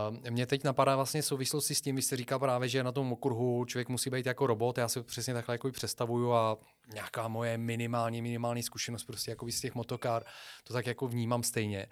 Uh, 0.09 0.29
mě 0.29 0.45
teď 0.45 0.63
napadá 0.63 0.95
vlastně 0.95 1.23
souvislosti 1.23 1.75
s 1.75 1.81
tím, 1.81 1.95
vy 1.95 2.01
jste 2.01 2.17
říkal 2.17 2.39
právě, 2.39 2.69
že 2.69 2.83
na 2.83 2.91
tom 2.91 3.11
okruhu 3.11 3.65
člověk 3.65 3.89
musí 3.89 4.09
být 4.09 4.25
jako 4.25 4.47
robot, 4.47 4.77
já 4.77 4.87
si 4.87 5.03
přesně 5.03 5.33
takhle 5.33 5.55
jako 5.55 5.71
představuju 5.71 6.33
a 6.33 6.57
nějaká 6.93 7.27
moje 7.27 7.57
minimální, 7.57 8.21
minimální 8.21 8.63
zkušenost 8.63 9.03
prostě 9.03 9.31
jako 9.31 9.47
z 9.51 9.61
těch 9.61 9.75
motokár, 9.75 10.23
to 10.63 10.73
tak 10.73 10.85
jako 10.85 11.07
vnímám 11.07 11.43
stejně. 11.43 11.87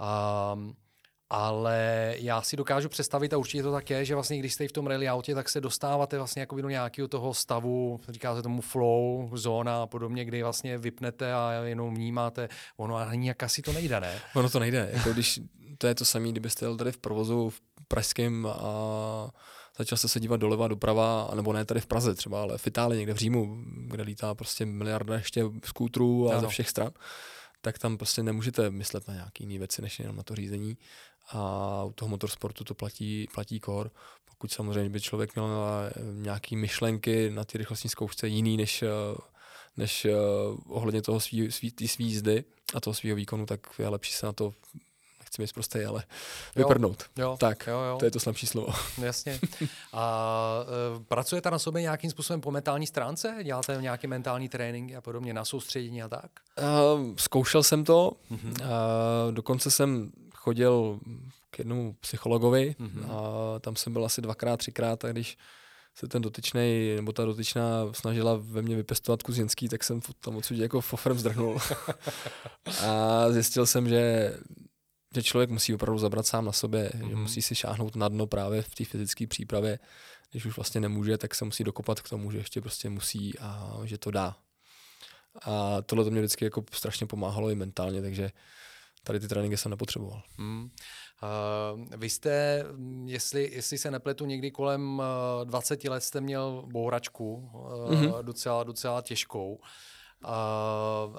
Uh, 0.00 0.72
ale 1.30 2.14
já 2.18 2.42
si 2.42 2.56
dokážu 2.56 2.88
představit, 2.88 3.34
a 3.34 3.38
určitě 3.38 3.62
to 3.62 3.72
tak 3.72 3.90
je, 3.90 4.04
že 4.04 4.14
vlastně 4.14 4.38
když 4.38 4.54
jste 4.54 4.68
v 4.68 4.72
tom 4.72 4.86
rally 4.86 5.08
autě, 5.08 5.34
tak 5.34 5.48
se 5.48 5.60
dostáváte 5.60 6.16
vlastně 6.16 6.40
jako 6.40 6.60
do 6.60 6.68
nějakého 6.68 7.08
toho 7.08 7.34
stavu, 7.34 8.00
říká 8.08 8.36
se 8.36 8.42
tomu 8.42 8.60
flow, 8.60 9.30
zóna 9.34 9.82
a 9.82 9.86
podobně, 9.86 10.24
kdy 10.24 10.42
vlastně 10.42 10.78
vypnete 10.78 11.34
a 11.34 11.50
jenom 11.64 11.94
vnímáte, 11.94 12.48
ono 12.76 12.96
ani 12.96 13.28
jak 13.28 13.42
asi 13.42 13.62
to 13.62 13.72
nejde, 13.72 14.00
ne? 14.00 14.20
Ono 14.34 14.50
to 14.50 14.58
nejde, 14.58 14.90
jako 14.92 15.12
když 15.12 15.40
to 15.78 15.86
je 15.86 15.94
to 15.94 16.04
samé, 16.04 16.28
kdybyste 16.28 16.64
jel 16.64 16.76
tady 16.76 16.92
v 16.92 16.98
provozu 16.98 17.50
v 17.50 17.60
pražském 17.88 18.46
a 18.46 19.30
začal 19.78 19.98
jste 19.98 20.08
se 20.08 20.20
dívat 20.20 20.40
doleva, 20.40 20.68
doprava, 20.68 21.30
nebo 21.34 21.52
ne 21.52 21.64
tady 21.64 21.80
v 21.80 21.86
Praze 21.86 22.14
třeba, 22.14 22.42
ale 22.42 22.58
v 22.58 22.66
Itálii, 22.66 22.98
někde 22.98 23.14
v 23.14 23.16
Římu, 23.16 23.64
kde 23.86 24.02
lítá 24.02 24.34
prostě 24.34 24.66
miliarda 24.66 25.14
ještě 25.14 25.44
skútrů 25.64 26.28
a 26.28 26.32
ano. 26.32 26.40
ze 26.40 26.48
všech 26.48 26.68
stran, 26.68 26.90
tak 27.60 27.78
tam 27.78 27.96
prostě 27.98 28.22
nemůžete 28.22 28.70
myslet 28.70 29.08
na 29.08 29.14
nějaké 29.14 29.44
jiné 29.44 29.58
věci, 29.58 29.82
než 29.82 29.98
jenom 29.98 30.16
na 30.16 30.22
to 30.22 30.34
řízení 30.34 30.78
a 31.28 31.84
u 31.84 31.92
toho 31.92 32.08
motorsportu 32.08 32.64
to 32.64 32.74
platí, 32.74 33.28
platí 33.34 33.60
kor. 33.60 33.90
Pokud 34.24 34.52
samozřejmě 34.52 34.90
by 34.90 35.00
člověk 35.00 35.34
měl 35.34 35.48
nějaké 36.12 36.56
myšlenky 36.56 37.30
na 37.30 37.44
ty 37.44 37.58
rychlostní 37.58 37.90
zkoušce 37.90 38.28
jiný 38.28 38.56
než, 38.56 38.84
než 39.76 40.06
ohledně 40.68 41.02
toho 41.02 41.20
svý, 41.20 41.52
svý, 41.52 41.72
svý 41.86 42.04
jízdy 42.04 42.44
a 42.74 42.80
toho 42.80 42.94
svého 42.94 43.16
výkonu, 43.16 43.46
tak 43.46 43.60
je 43.78 43.88
lepší 43.88 44.12
se 44.12 44.26
na 44.26 44.32
to 44.32 44.52
nechci 45.26 45.42
být 45.42 45.52
prostý, 45.52 45.84
ale 45.84 46.04
vyprdnout. 46.56 47.04
Jo, 47.16 47.24
jo, 47.24 47.36
tak, 47.40 47.66
jo, 47.66 47.78
jo. 47.78 47.96
to 47.98 48.04
je 48.04 48.10
to 48.10 48.20
slabší 48.20 48.46
slovo. 48.46 48.72
Jasně. 49.02 49.40
A 49.92 50.64
e, 50.96 51.04
pracujete 51.04 51.50
na 51.50 51.58
sobě 51.58 51.82
nějakým 51.82 52.10
způsobem 52.10 52.40
po 52.40 52.50
mentální 52.50 52.86
stránce? 52.86 53.36
Děláte 53.42 53.78
nějaký 53.80 54.06
mentální 54.06 54.48
trénink 54.48 54.94
a 54.94 55.00
podobně 55.00 55.34
na 55.34 55.44
soustředění 55.44 56.02
a 56.02 56.08
tak? 56.08 56.30
Uh, 56.58 57.14
zkoušel 57.16 57.62
jsem 57.62 57.84
to. 57.84 58.12
Uh-huh. 58.30 58.50
Uh, 58.60 59.34
dokonce 59.34 59.70
jsem 59.70 60.12
chodil 60.46 61.00
k 61.50 61.58
jednomu 61.58 61.96
psychologovi 62.00 62.76
mm-hmm. 62.80 63.10
a 63.10 63.58
tam 63.58 63.76
jsem 63.76 63.92
byl 63.92 64.04
asi 64.04 64.22
dvakrát, 64.22 64.56
třikrát 64.56 65.04
a 65.04 65.12
když 65.12 65.36
se 65.94 66.08
ten 66.08 66.22
dotyčný 66.22 66.96
nebo 66.96 67.12
ta 67.12 67.24
dotyčná 67.24 67.92
snažila 67.92 68.38
ve 68.40 68.62
mně 68.62 68.76
vypestovat 68.76 69.22
kus 69.22 69.34
ženský, 69.34 69.68
tak 69.68 69.84
jsem 69.84 70.00
tam 70.20 70.36
odsud 70.36 70.58
jako 70.58 70.80
fofrem 70.80 71.18
zdrhnul. 71.18 71.58
a 72.86 73.30
zjistil 73.30 73.66
jsem, 73.66 73.88
že, 73.88 74.34
že 75.14 75.22
člověk 75.22 75.50
musí 75.50 75.74
opravdu 75.74 75.98
zabrat 75.98 76.26
sám 76.26 76.44
na 76.44 76.52
sobě, 76.52 76.90
mm-hmm. 76.94 77.08
že 77.08 77.14
mhm. 77.14 77.22
musí 77.22 77.42
si 77.42 77.54
šáhnout 77.54 77.96
na 77.96 78.08
dno 78.08 78.26
právě 78.26 78.62
v 78.62 78.74
té 78.74 78.84
fyzické 78.84 79.26
přípravě. 79.26 79.78
Když 80.30 80.46
už 80.46 80.56
vlastně 80.56 80.80
nemůže, 80.80 81.18
tak 81.18 81.34
se 81.34 81.44
musí 81.44 81.64
dokopat 81.64 82.00
k 82.00 82.08
tomu, 82.08 82.30
že 82.30 82.38
ještě 82.38 82.60
prostě 82.60 82.90
musí 82.90 83.38
a 83.38 83.80
že 83.84 83.98
to 83.98 84.10
dá. 84.10 84.36
A 85.42 85.82
tohle 85.82 86.04
to 86.04 86.10
mě 86.10 86.20
vždycky 86.20 86.44
jako 86.44 86.64
strašně 86.72 87.06
pomáhalo 87.06 87.50
i 87.50 87.54
mentálně, 87.54 88.02
takže 88.02 88.30
tady 89.06 89.20
ty 89.20 89.28
tréninky 89.28 89.56
jsem 89.56 89.70
nepotřeboval. 89.70 90.22
Hmm. 90.38 90.70
Uh, 91.22 91.84
vy 91.96 92.10
jste, 92.10 92.64
jestli, 93.04 93.50
jestli 93.52 93.78
se 93.78 93.90
nepletu, 93.90 94.26
někdy 94.26 94.50
kolem 94.50 94.98
uh, 94.98 95.44
20 95.44 95.84
let 95.84 96.04
jste 96.04 96.20
měl 96.20 96.64
bouračku, 96.66 97.50
uh, 97.54 97.90
mm-hmm. 97.90 98.22
docela, 98.22 98.64
docela 98.64 99.02
těžkou. 99.02 99.60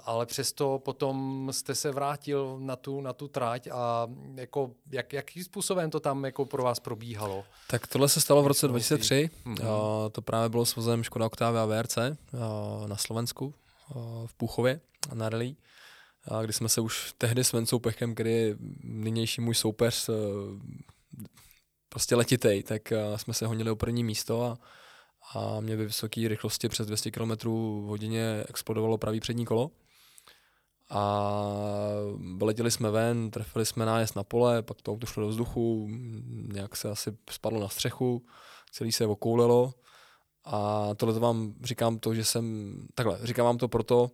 ale 0.04 0.26
přesto 0.26 0.80
potom 0.80 1.48
jste 1.52 1.76
se 1.76 1.92
vrátil 1.92 2.58
na 2.60 2.76
tu, 2.76 3.02
na 3.02 3.14
tu 3.14 3.28
trať 3.28 3.68
a 3.72 4.08
jako, 4.36 4.72
jak, 4.92 5.14
jakým 5.14 5.44
způsobem 5.44 5.90
to 5.90 6.00
tam 6.00 6.26
jako 6.26 6.46
pro 6.46 6.64
vás 6.64 6.80
probíhalo? 6.80 7.44
Tak 7.68 7.88
tohle 7.88 8.10
se 8.10 8.22
stalo 8.22 8.44
v 8.44 8.48
roce 8.48 8.68
2003. 8.68 9.30
Mm-hmm. 9.46 10.06
A, 10.06 10.10
to 10.10 10.22
právě 10.22 10.50
bylo 10.50 10.66
s 10.66 10.76
vozem 10.76 11.04
Škoda 11.04 11.26
Octavia 11.26 11.66
VRC 11.66 11.98
a, 11.98 12.14
na 12.88 12.96
Slovensku 12.96 13.54
a, 13.90 13.94
v 14.26 14.34
Půchově 14.34 14.80
na 15.14 15.30
rally 15.30 15.56
a 16.28 16.42
kdy 16.42 16.54
jsme 16.54 16.70
se 16.70 16.82
už 16.82 17.14
tehdy 17.18 17.44
s 17.44 17.54
Vencou 17.54 17.80
Pechem, 17.80 18.14
který 18.14 18.32
je 18.32 18.56
nynější 18.84 19.42
můj 19.42 19.56
soupeř, 19.56 20.10
prostě 21.90 22.16
letitej, 22.16 22.64
tak 22.64 22.94
jsme 23.16 23.34
se 23.34 23.48
honili 23.48 23.72
o 23.72 23.76
první 23.76 24.04
místo 24.04 24.44
a, 24.44 24.58
a 25.34 25.60
mě 25.60 25.76
ve 25.76 25.86
vysoké 25.86 26.28
rychlosti 26.28 26.70
přes 26.70 26.88
200 26.88 27.12
km 27.12 27.32
v 27.32 27.86
hodině 27.88 28.44
explodovalo 28.50 28.98
pravý 28.98 29.20
přední 29.20 29.46
kolo. 29.46 29.72
A 30.90 31.32
letěli 32.42 32.72
jsme 32.72 32.92
ven, 32.92 33.32
trefili 33.32 33.66
jsme 33.66 33.86
nájezd 33.86 34.16
na 34.16 34.24
pole, 34.24 34.62
pak 34.62 34.82
to 34.82 34.92
auto 34.92 35.06
šlo 35.06 35.24
do 35.24 35.30
vzduchu, 35.30 35.88
nějak 36.54 36.76
se 36.76 36.90
asi 36.90 37.18
spadlo 37.30 37.60
na 37.60 37.70
střechu, 37.70 38.26
celý 38.72 38.92
se 38.92 39.06
okoulilo. 39.06 39.74
A 40.46 40.90
tohle 40.96 41.20
vám 41.20 41.54
říkám 41.64 42.00
to, 42.00 42.14
že 42.14 42.26
jsem, 42.26 42.76
takhle, 42.96 43.20
říkám 43.24 43.46
vám 43.46 43.58
to 43.58 43.68
proto, 43.68 44.12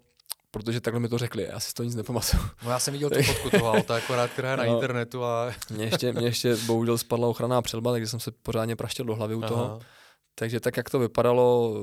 protože 0.53 0.81
takhle 0.81 0.99
mi 0.99 1.09
to 1.09 1.17
řekli, 1.17 1.43
já 1.43 1.59
si 1.59 1.73
to 1.73 1.83
nic 1.83 1.95
nepamatuju. 1.95 2.43
No 2.63 2.69
já 2.71 2.79
jsem 2.79 2.91
viděl 2.91 3.09
tu 3.09 3.23
fotku 3.23 3.49
toho 3.49 3.71
auta, 3.71 3.95
akorát, 3.95 4.31
která 4.31 4.51
je 4.51 4.57
na 4.57 4.63
no, 4.67 4.73
internetu. 4.73 5.23
A... 5.23 5.53
mě, 5.69 5.85
ještě, 5.85 6.13
mě 6.13 6.27
ještě 6.27 6.55
bohužel 6.55 6.97
spadla 6.97 7.27
ochranná 7.27 7.61
přelba, 7.61 7.91
takže 7.91 8.07
jsem 8.07 8.19
se 8.19 8.31
pořádně 8.31 8.75
praštil 8.75 9.05
do 9.05 9.15
hlavy 9.15 9.35
u 9.35 9.41
toho. 9.41 9.65
Aha. 9.65 9.79
Takže 10.35 10.59
tak, 10.59 10.77
jak 10.77 10.89
to 10.89 10.99
vypadalo, 10.99 11.75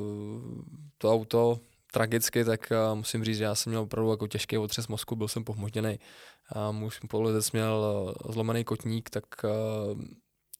to 0.98 1.12
auto 1.12 1.58
tragicky, 1.92 2.44
tak 2.44 2.72
musím 2.94 3.24
říct, 3.24 3.36
že 3.36 3.44
já 3.44 3.54
jsem 3.54 3.70
měl 3.70 3.82
opravdu 3.82 4.10
jako 4.10 4.28
těžký 4.28 4.58
otřes 4.58 4.88
mozku, 4.88 5.16
byl 5.16 5.28
jsem 5.28 5.44
pohmožděný. 5.44 5.98
A 6.52 6.70
můj 6.70 6.90
spoluletec 6.90 7.52
měl 7.52 8.14
zlomený 8.28 8.64
kotník, 8.64 9.10
tak 9.10 9.24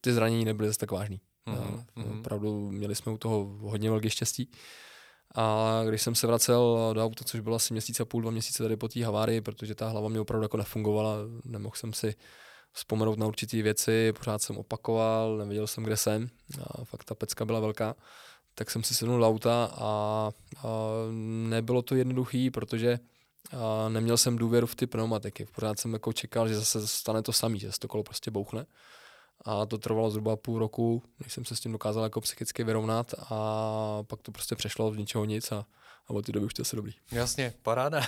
ty 0.01 0.13
zranění 0.13 0.45
nebyly 0.45 0.69
zase 0.69 0.79
tak 0.79 0.91
vážný. 0.91 1.21
Mm-hmm. 1.47 2.21
Opravdu 2.21 2.71
měli 2.71 2.95
jsme 2.95 3.13
u 3.13 3.19
toho 3.19 3.45
hodně 3.61 3.91
velké 3.91 4.11
štěstí. 4.11 4.51
A 5.35 5.83
když 5.89 6.03
jsem 6.03 6.15
se 6.15 6.27
vracel 6.27 6.91
do 6.93 7.05
auta, 7.05 7.25
což 7.25 7.41
bylo 7.41 7.57
asi 7.57 7.75
měsíc 7.75 8.01
a 8.01 8.05
půl, 8.05 8.23
dva 8.23 8.31
měsíce 8.31 8.63
tady 8.63 8.77
po 8.77 8.89
té 8.89 9.05
havárii, 9.05 9.41
protože 9.41 9.75
ta 9.75 9.89
hlava 9.89 10.09
mě 10.09 10.21
opravdu 10.21 10.45
jako 10.45 10.57
nefungovala, 10.57 11.17
nemohl 11.45 11.77
jsem 11.77 11.93
si 11.93 12.15
vzpomenout 12.73 13.19
na 13.19 13.27
určité 13.27 13.63
věci, 13.63 14.13
pořád 14.13 14.43
jsem 14.43 14.59
opakoval, 14.59 15.37
nevěděl 15.37 15.67
jsem, 15.67 15.85
kde 15.85 15.97
jsem 15.97 16.29
a 16.63 16.85
fakt 16.85 17.05
ta 17.05 17.15
pecka 17.15 17.45
byla 17.45 17.61
velká, 17.61 17.95
tak 18.55 18.71
jsem 18.71 18.83
si 18.83 18.95
sednul 18.95 19.19
do 19.19 19.27
auta 19.27 19.71
a, 19.73 19.85
a 20.59 20.69
nebylo 21.49 21.83
to 21.83 21.95
jednoduché, 21.95 22.49
protože 22.53 22.99
a 23.53 23.89
neměl 23.89 24.17
jsem 24.17 24.37
důvěru 24.37 24.67
v 24.67 24.75
ty 24.75 24.87
pneumatiky. 24.87 25.47
Pořád 25.55 25.81
jsem 25.81 25.93
jako 25.93 26.13
čekal, 26.13 26.49
že 26.49 26.57
zase 26.57 26.87
stane 26.87 27.23
to 27.23 27.33
samý, 27.33 27.59
že 27.59 27.73
se 27.73 27.79
to 27.79 27.89
kolo 27.89 28.03
prostě 28.03 28.31
bouchne. 28.31 28.67
A 29.45 29.67
to 29.67 29.79
trvalo 29.79 30.11
zhruba 30.11 30.37
půl 30.37 30.59
roku, 30.59 31.03
než 31.21 31.33
jsem 31.33 31.45
se 31.45 31.57
s 31.57 31.61
tím 31.61 31.73
dokázal 31.73 32.05
jako 32.05 32.21
psychicky 32.21 32.65
vyrovnat 32.65 33.15
a 33.31 34.03
pak 34.07 34.23
to 34.23 34.33
prostě 34.33 34.55
přešlo 34.55 34.91
v 34.91 34.99
ničeho 34.99 35.25
nic 35.25 35.53
a, 35.53 35.67
a 36.11 36.13
od 36.13 36.27
té 36.27 36.33
doby 36.33 36.47
už 36.47 36.55
to 36.55 36.63
je 36.63 36.77
dobrý. 36.77 36.93
Jasně, 37.13 37.53
paráda. 37.63 38.01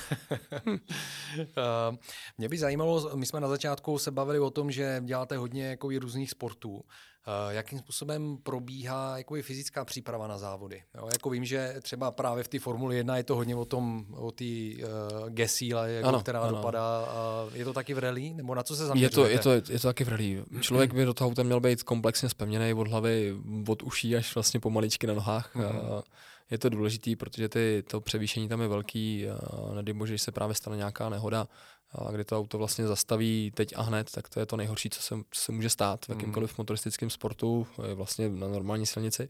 Mě 2.38 2.48
by 2.48 2.59
zajímalo, 2.59 3.16
my 3.16 3.26
jsme 3.26 3.40
na 3.40 3.48
začátku 3.48 3.98
se 3.98 4.11
bavili 4.11 4.38
o 4.38 4.50
tom, 4.50 4.70
že 4.70 5.03
děláte 5.05 5.36
hodně 5.36 5.64
jako 5.64 5.88
různých 6.00 6.30
sportů. 6.30 6.84
Eh, 7.26 7.55
jakým 7.55 7.78
způsobem 7.78 8.38
probíhá 8.42 9.18
jako 9.18 9.34
fyzická 9.42 9.84
příprava 9.84 10.26
na 10.26 10.38
závody. 10.38 10.82
Jo, 10.94 11.09
jako 11.12 11.30
vím, 11.30 11.44
že 11.44 11.74
třeba 11.82 12.11
právě 12.11 12.44
v 12.44 12.48
té 12.48 12.59
Formuli 12.59 12.96
1 12.96 13.16
je 13.16 13.22
to 13.22 13.34
hodně 13.34 13.57
o 13.57 13.64
tom, 13.64 14.07
o 14.11 14.30
té 14.30 14.44
uh, 14.44 15.28
gesíle, 15.28 15.92
jako, 15.92 16.09
ano, 16.09 16.20
která 16.20 16.40
ano. 16.40 16.57
dopadá. 16.57 17.00
Uh, 17.46 17.57
je 17.57 17.64
to 17.64 17.72
taky 17.72 17.94
v 17.94 17.98
rally? 17.98 18.34
Nebo 18.34 18.55
na 18.55 18.62
co 18.62 18.76
se 18.76 18.86
zaměřujete? 18.86 19.32
Je 19.32 19.38
to, 19.38 19.50
je 19.50 19.61
to, 19.61 19.72
je 19.72 19.78
to 19.78 19.88
taky 19.88 20.05
v 20.05 20.09
rally. 20.09 20.44
Člověk 20.61 20.94
by 20.94 21.05
do 21.05 21.14
toho 21.14 21.30
auta 21.30 21.42
měl 21.42 21.61
být 21.61 21.82
komplexně 21.82 22.28
spevněný 22.28 22.74
od 22.74 22.88
hlavy, 22.88 23.34
od 23.68 23.82
uší 23.82 24.16
až 24.16 24.34
vlastně 24.34 24.61
pomaličky 24.61 25.07
na 25.07 25.14
nohách. 25.14 25.57
Mm-hmm. 25.57 26.03
Je 26.51 26.59
to 26.59 26.68
důležitý, 26.68 27.16
protože 27.16 27.49
ty, 27.49 27.84
to 27.90 28.01
převýšení 28.01 28.49
tam 28.49 28.61
je 28.61 28.68
velký. 28.68 29.26
Nedej 29.74 29.95
bože, 29.95 30.14
že 30.14 30.24
se 30.24 30.32
právě 30.32 30.55
stane 30.55 30.76
nějaká 30.76 31.09
nehoda, 31.09 31.49
a 31.95 32.11
kdy 32.11 32.24
to 32.24 32.38
auto 32.38 32.59
vlastně 32.59 32.86
zastaví 32.86 33.53
teď 33.55 33.72
a 33.76 33.82
hned, 33.82 34.11
tak 34.11 34.28
to 34.28 34.40
je 34.40 34.47
to 34.47 34.57
nejhorší, 34.57 34.90
co 34.90 35.03
se, 35.03 35.14
co 35.30 35.40
se 35.40 35.53
může 35.53 35.70
stát 35.70 36.05
v 36.05 36.09
hmm. 36.09 36.18
jakýmkoliv 36.18 36.59
motoristickém 36.59 37.11
sportu, 37.11 37.66
vlastně 37.95 38.28
na 38.28 38.49
normální 38.49 38.86
silnici. 38.86 39.28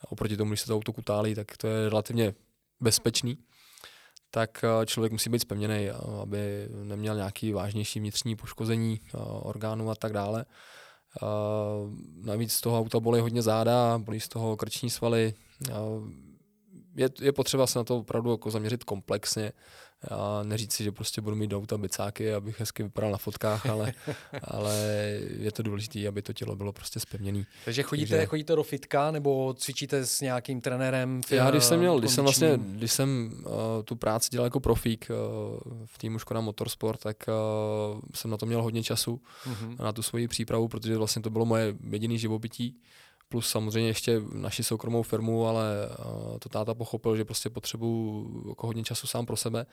A 0.00 0.12
oproti 0.12 0.36
tomu, 0.36 0.50
když 0.50 0.60
se 0.60 0.66
to 0.66 0.76
auto 0.76 0.92
kutálí, 0.92 1.34
tak 1.34 1.56
to 1.56 1.66
je 1.66 1.88
relativně 1.88 2.34
bezpečný. 2.80 3.38
Tak 4.30 4.64
člověk 4.86 5.12
musí 5.12 5.30
být 5.30 5.38
spevněný, 5.38 5.90
aby 6.22 6.68
neměl 6.82 7.16
nějaký 7.16 7.52
vážnější 7.52 8.00
vnitřní 8.00 8.36
poškození 8.36 9.00
orgánů 9.42 9.90
a 9.90 9.94
tak 9.94 10.12
dále. 10.12 10.44
Navíc 12.22 12.52
z 12.52 12.60
toho 12.60 12.78
auta 12.78 13.00
bolí 13.00 13.20
hodně 13.20 13.42
záda, 13.42 13.98
bolí 13.98 14.20
z 14.20 14.28
toho 14.28 14.56
krční 14.56 14.90
svaly. 14.90 15.34
Je, 16.96 17.10
je 17.20 17.32
potřeba 17.32 17.66
se 17.66 17.78
na 17.78 17.84
to 17.84 17.96
opravdu 17.96 18.30
jako 18.30 18.50
zaměřit 18.50 18.84
komplexně 18.84 19.52
a 20.08 20.42
neříct 20.42 20.72
si, 20.72 20.84
že 20.84 20.92
prostě 20.92 21.20
budu 21.20 21.36
mít 21.36 21.46
do 21.46 21.58
auta 21.58 21.78
bicáky, 21.78 22.34
abych 22.34 22.60
hezky 22.60 22.82
vypadal 22.82 23.10
na 23.10 23.18
fotkách, 23.18 23.66
ale, 23.66 23.92
ale 24.44 24.74
je 25.38 25.52
to 25.52 25.62
důležité, 25.62 26.08
aby 26.08 26.22
to 26.22 26.32
tělo 26.32 26.56
bylo 26.56 26.72
prostě 26.72 27.00
spevněné. 27.00 27.44
Takže 27.64 27.82
chodíte, 27.82 28.08
Takže... 28.08 28.26
chodíte 28.26 28.56
do 28.56 28.62
fitka 28.62 29.10
nebo 29.10 29.54
cvičíte 29.54 30.06
s 30.06 30.20
nějakým 30.20 30.60
trenérem? 30.60 31.20
Já 31.30 31.50
když 31.50 31.64
jsem 31.64 31.78
měl, 31.78 31.98
když 31.98 32.10
jsem 32.10 32.24
vlastně, 32.24 32.58
když 32.62 32.92
jsem 32.92 33.32
uh, 33.46 33.52
tu 33.84 33.96
práci 33.96 34.28
dělal 34.30 34.46
jako 34.46 34.60
profík 34.60 35.08
uh, 35.10 35.16
v 35.86 35.98
týmu 35.98 36.18
Škoda 36.18 36.40
Motorsport, 36.40 37.00
tak 37.00 37.16
uh, 37.28 38.00
jsem 38.14 38.30
na 38.30 38.36
to 38.36 38.46
měl 38.46 38.62
hodně 38.62 38.82
času, 38.82 39.20
uh-huh. 39.44 39.84
na 39.84 39.92
tu 39.92 40.02
svoji 40.02 40.28
přípravu, 40.28 40.68
protože 40.68 40.96
vlastně 40.96 41.22
to 41.22 41.30
bylo 41.30 41.44
moje 41.44 41.74
jediné 41.90 42.18
živobytí 42.18 42.80
plus 43.30 43.48
samozřejmě 43.48 43.90
ještě 43.90 44.22
naši 44.32 44.64
soukromou 44.64 45.02
firmu, 45.02 45.46
ale 45.46 45.64
uh, 45.88 46.38
to 46.38 46.48
táta 46.48 46.74
pochopil, 46.74 47.16
že 47.16 47.24
prostě 47.24 47.50
potřebuju 47.50 48.44
jako 48.48 48.66
hodně 48.66 48.84
času 48.84 49.06
sám 49.06 49.26
pro 49.26 49.36
sebe, 49.36 49.66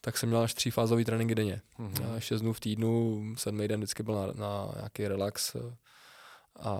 tak 0.00 0.18
jsem 0.18 0.28
měl 0.28 0.40
až 0.40 0.54
třífázový 0.54 1.04
tréninky 1.04 1.34
denně. 1.34 1.60
Mm-hmm. 1.78 2.18
Šest 2.18 2.40
dnů 2.40 2.52
v 2.52 2.60
týdnu, 2.60 3.22
sedmý 3.36 3.68
den 3.68 3.80
vždycky 3.80 4.02
byl 4.02 4.14
na, 4.14 4.26
na 4.26 4.72
nějaký 4.76 5.08
relax 5.08 5.54
eh, 5.54 5.76
a 6.56 6.70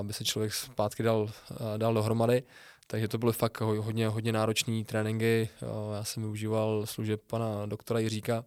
aby 0.00 0.12
se 0.12 0.24
člověk 0.24 0.54
zpátky 0.54 1.02
dal, 1.02 1.22
uh, 1.22 1.58
dal 1.76 1.94
dohromady. 1.94 2.42
Takže 2.86 3.08
to 3.08 3.18
byly 3.18 3.32
fakt 3.32 3.60
hodně, 3.60 4.08
hodně 4.08 4.32
náročné 4.32 4.84
tréninky. 4.84 5.48
Uh, 5.62 5.94
já 5.94 6.04
jsem 6.04 6.22
využíval 6.22 6.86
služeb 6.86 7.20
pana 7.26 7.66
doktora 7.66 8.00
Jiříka, 8.00 8.44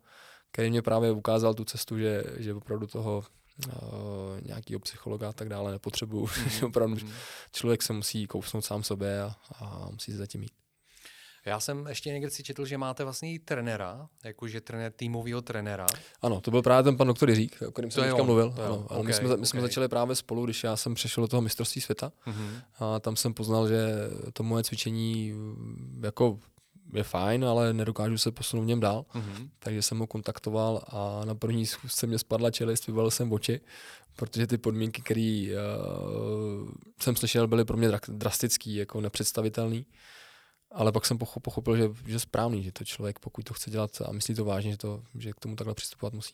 který 0.52 0.70
mě 0.70 0.82
právě 0.82 1.12
ukázal 1.12 1.54
tu 1.54 1.66
cestu, 1.66 1.98
že, 1.98 2.24
že 2.38 2.54
opravdu 2.54 2.88
toho 2.88 3.24
uh, 3.68 3.74
nějakého 4.42 4.80
psychologa 4.80 5.30
a 5.30 5.34
tak 5.34 5.50
dále 5.50 5.72
nepotřebuju. 5.72 6.30
Mm. 6.38 6.66
Opravdu 6.66 6.96
mm. 6.96 7.12
člověk 7.52 7.84
se 7.84 7.94
musí 7.94 8.28
kousnout 8.28 8.66
sám 8.66 8.84
sobě 8.84 9.22
a, 9.22 9.36
a 9.60 9.90
musí 9.92 10.12
se 10.12 10.18
zatím 10.18 10.42
mít. 10.42 10.52
Já 11.46 11.60
jsem 11.60 11.88
ještě 11.88 12.10
někde 12.10 12.30
si 12.30 12.44
četl, 12.44 12.66
že 12.66 12.78
máte 12.78 13.04
vlastně 13.04 13.40
trenéra, 13.40 14.08
jakože 14.24 14.62
trenér 14.62 14.92
týmového 14.92 15.42
trenéra. 15.42 15.86
Ano, 16.22 16.42
to 16.42 16.52
byl 16.52 16.62
právě 16.62 16.84
ten 16.84 16.98
pan 16.98 17.08
doktor 17.08 17.30
Jiřík, 17.30 17.62
o 17.68 17.72
kterém 17.72 17.92
jsem 17.92 18.04
teďka 18.04 18.24
mluvil. 18.24 18.56
Ano, 18.66 18.78
okay, 18.78 19.04
my, 19.04 19.14
jsme, 19.14 19.28
my 19.28 19.34
okay. 19.34 19.46
jsme 19.46 19.62
začali 19.62 19.88
právě 19.88 20.16
spolu, 20.16 20.46
když 20.46 20.64
já 20.64 20.76
jsem 20.76 20.94
přešel 20.94 21.24
do 21.24 21.28
toho 21.28 21.42
mistrovství 21.42 21.82
světa 21.82 22.12
mm-hmm. 22.28 22.62
a 22.80 23.00
tam 23.00 23.16
jsem 23.16 23.34
poznal, 23.34 23.68
že 23.68 23.88
to 24.34 24.44
moje 24.44 24.64
cvičení 24.64 25.34
jako 26.04 26.40
je 26.94 27.04
fajn, 27.04 27.46
ale 27.46 27.74
nedokážu 27.74 28.18
se 28.18 28.32
posunout 28.32 28.64
v 28.64 28.66
něm 28.66 28.80
dál. 28.80 29.06
Mm-hmm. 29.14 29.50
Takže 29.60 29.82
jsem 29.82 30.00
ho 30.00 30.08
kontaktoval 30.08 30.84
a 30.88 31.26
na 31.26 31.36
první 31.36 31.66
schůzce 31.66 32.08
mě 32.08 32.20
spadla 32.20 32.52
čelist, 32.52 32.88
vyvalil 32.88 33.12
jsem 33.12 33.32
oči, 33.32 33.62
protože 34.16 34.48
ty 34.48 34.58
podmínky, 34.58 35.02
které 35.02 35.48
uh, 35.48 36.70
jsem 37.02 37.16
slyšel, 37.16 37.48
byly 37.48 37.66
pro 37.66 37.78
mě 37.78 37.90
drastické, 38.08 38.72
jako 38.72 39.02
nepředstavitelné. 39.02 39.82
Ale 40.72 40.92
pak 40.92 41.06
jsem 41.06 41.18
pochopil, 41.18 41.78
že, 41.78 41.90
že 42.06 42.20
správný, 42.20 42.64
že 42.64 42.72
to 42.72 42.86
člověk, 42.86 43.20
pokud 43.20 43.46
to 43.46 43.54
chce 43.54 43.70
dělat 43.70 44.02
a 44.06 44.12
myslí 44.12 44.36
to 44.36 44.46
vážně, 44.46 44.72
že, 44.72 44.78
to, 44.78 45.04
že 45.18 45.34
k 45.34 45.40
tomu 45.40 45.56
takhle 45.56 45.74
přistupovat 45.76 46.14
musí. 46.14 46.34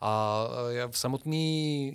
A 0.00 0.44
eh, 0.70 0.88
v 0.90 0.98
samotné 0.98 1.36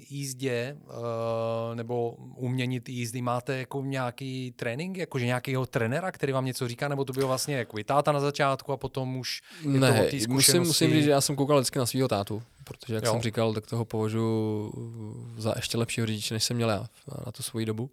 jízdě 0.10 0.78
eh, 0.78 1.76
nebo 1.76 2.12
umění 2.36 2.82
jízdy 2.88 3.22
máte 3.22 3.58
jako 3.58 3.82
nějaký 3.82 4.54
trénink, 4.56 4.98
jakože 4.98 5.26
nějakého 5.26 5.66
trenera, 5.66 6.12
který 6.12 6.34
vám 6.34 6.46
něco 6.46 6.68
říká, 6.68 6.88
nebo 6.88 7.06
to 7.06 7.14
bylo 7.14 7.28
vlastně 7.28 7.56
jako 7.56 7.78
táta 7.86 8.12
na 8.12 8.20
začátku 8.20 8.72
a 8.72 8.78
potom 8.78 9.18
už 9.18 9.42
je 9.62 9.80
ne, 9.80 10.10
to 10.12 10.18
musím, 10.28 10.64
musím 10.64 10.92
říct, 10.92 11.04
že 11.04 11.12
já 11.12 11.22
jsem 11.22 11.36
koukal 11.36 11.58
vždycky 11.58 11.80
na 11.80 11.86
svého 11.86 12.08
tátu, 12.08 12.44
protože 12.64 12.96
jak 12.96 13.06
jo. 13.06 13.12
jsem 13.12 13.22
říkal, 13.22 13.54
tak 13.54 13.68
toho 13.68 13.86
považuji 13.86 14.72
za 15.38 15.54
ještě 15.56 15.78
lepšího 15.78 16.08
řidiče, 16.08 16.34
než 16.34 16.44
jsem 16.44 16.56
měl 16.58 16.70
já 16.70 16.86
na 17.26 17.32
tu 17.32 17.44
svoji 17.44 17.66
dobu 17.66 17.90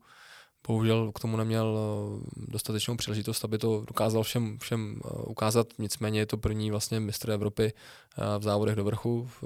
bohužel 0.69 1.13
k 1.13 1.21
tomu 1.21 1.37
neměl 1.37 1.79
eh, 1.79 2.45
dostatečnou 2.51 2.97
příležitost, 2.97 3.45
aby 3.45 3.59
to 3.59 3.85
dokázal 3.87 4.23
všem, 4.23 4.59
všem 4.59 5.01
eh, 5.05 5.09
ukázat. 5.27 5.67
Nicméně 5.79 6.21
je 6.21 6.27
to 6.27 6.37
první 6.37 6.71
vlastně 6.71 7.01
mistr 7.01 7.31
Evropy 7.31 7.73
eh, 7.73 8.39
v 8.39 8.43
závodech 8.43 8.77
do 8.77 8.85
vrchu 8.85 9.25
v, 9.25 9.43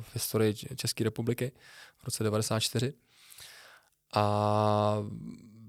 v 0.00 0.14
historii 0.14 0.54
České 0.76 1.04
republiky 1.04 1.52
v 1.98 2.04
roce 2.04 2.24
94. 2.24 2.92
A 4.14 4.98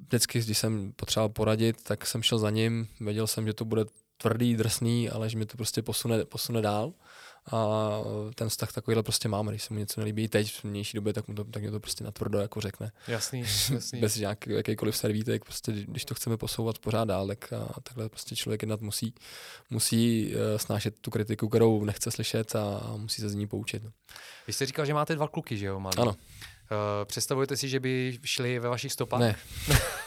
vždycky, 0.08 0.40
když 0.40 0.58
jsem 0.58 0.92
potřeboval 0.96 1.30
poradit, 1.30 1.84
tak 1.84 2.08
jsem 2.08 2.24
šel 2.24 2.40
za 2.40 2.50
ním. 2.50 2.88
Věděl 3.00 3.28
jsem, 3.28 3.48
že 3.48 3.54
to 3.54 3.66
bude 3.66 3.86
tvrdý, 4.18 4.56
drsný, 4.56 5.10
ale 5.10 5.30
že 5.30 5.38
mi 5.38 5.46
to 5.46 5.58
prostě 5.58 5.82
posune, 5.82 6.26
posune 6.26 6.62
dál. 6.62 6.94
A 7.52 7.90
ten 8.36 8.50
vztah 8.50 8.72
takovýhle 8.72 9.04
prostě 9.04 9.30
mám, 9.30 9.48
když 9.48 9.64
se 9.64 9.74
mu 9.74 9.80
něco 9.80 10.02
nelíbí 10.02 10.28
teď 10.28 10.54
v 10.54 10.64
mější 10.64 10.98
době, 10.98 11.14
tak, 11.14 11.28
mu 11.28 11.36
to, 11.36 11.44
tak 11.44 11.62
mě 11.62 11.72
to 11.72 11.80
prostě 11.80 12.04
natvrdo 12.04 12.40
jako 12.40 12.62
řekne. 12.62 12.92
Jasný, 13.08 13.40
jasný. 13.74 14.00
Bez 14.00 14.16
nějaký, 14.18 14.52
jakýkoliv 14.52 14.98
servítek, 14.98 15.46
prostě 15.46 15.72
když 15.72 16.06
to 16.06 16.16
chceme 16.16 16.38
posouvat 16.38 16.80
pořád 16.80 17.06
dál, 17.06 17.28
tak 17.28 17.54
a, 17.54 17.80
takhle 17.84 18.10
prostě 18.10 18.36
člověk 18.36 18.62
jednat 18.62 18.82
musí, 18.82 19.14
musí 19.70 20.34
uh, 20.36 20.58
snášet 20.58 21.00
tu 21.00 21.12
kritiku, 21.12 21.50
kterou 21.50 21.86
nechce 21.86 22.12
slyšet 22.12 22.56
a, 22.56 22.78
a 22.78 22.96
musí 22.98 23.22
se 23.22 23.30
z 23.30 23.34
ní 23.34 23.48
poučit. 23.48 23.84
No. 23.84 23.92
Vy 24.48 24.54
jste 24.54 24.66
říkal, 24.66 24.86
že 24.86 24.94
máte 24.94 25.16
dva 25.16 25.28
kluky, 25.28 25.58
že 25.58 25.66
jo, 25.66 25.80
malý? 25.80 25.98
Ano. 25.98 26.12
Uh, 26.12 26.18
představujete 27.06 27.58
si, 27.58 27.70
že 27.70 27.80
by 27.80 28.20
šli 28.24 28.60
ve 28.60 28.70
vašich 28.70 28.94
stopách? 28.94 29.20
Ne. 29.20 29.36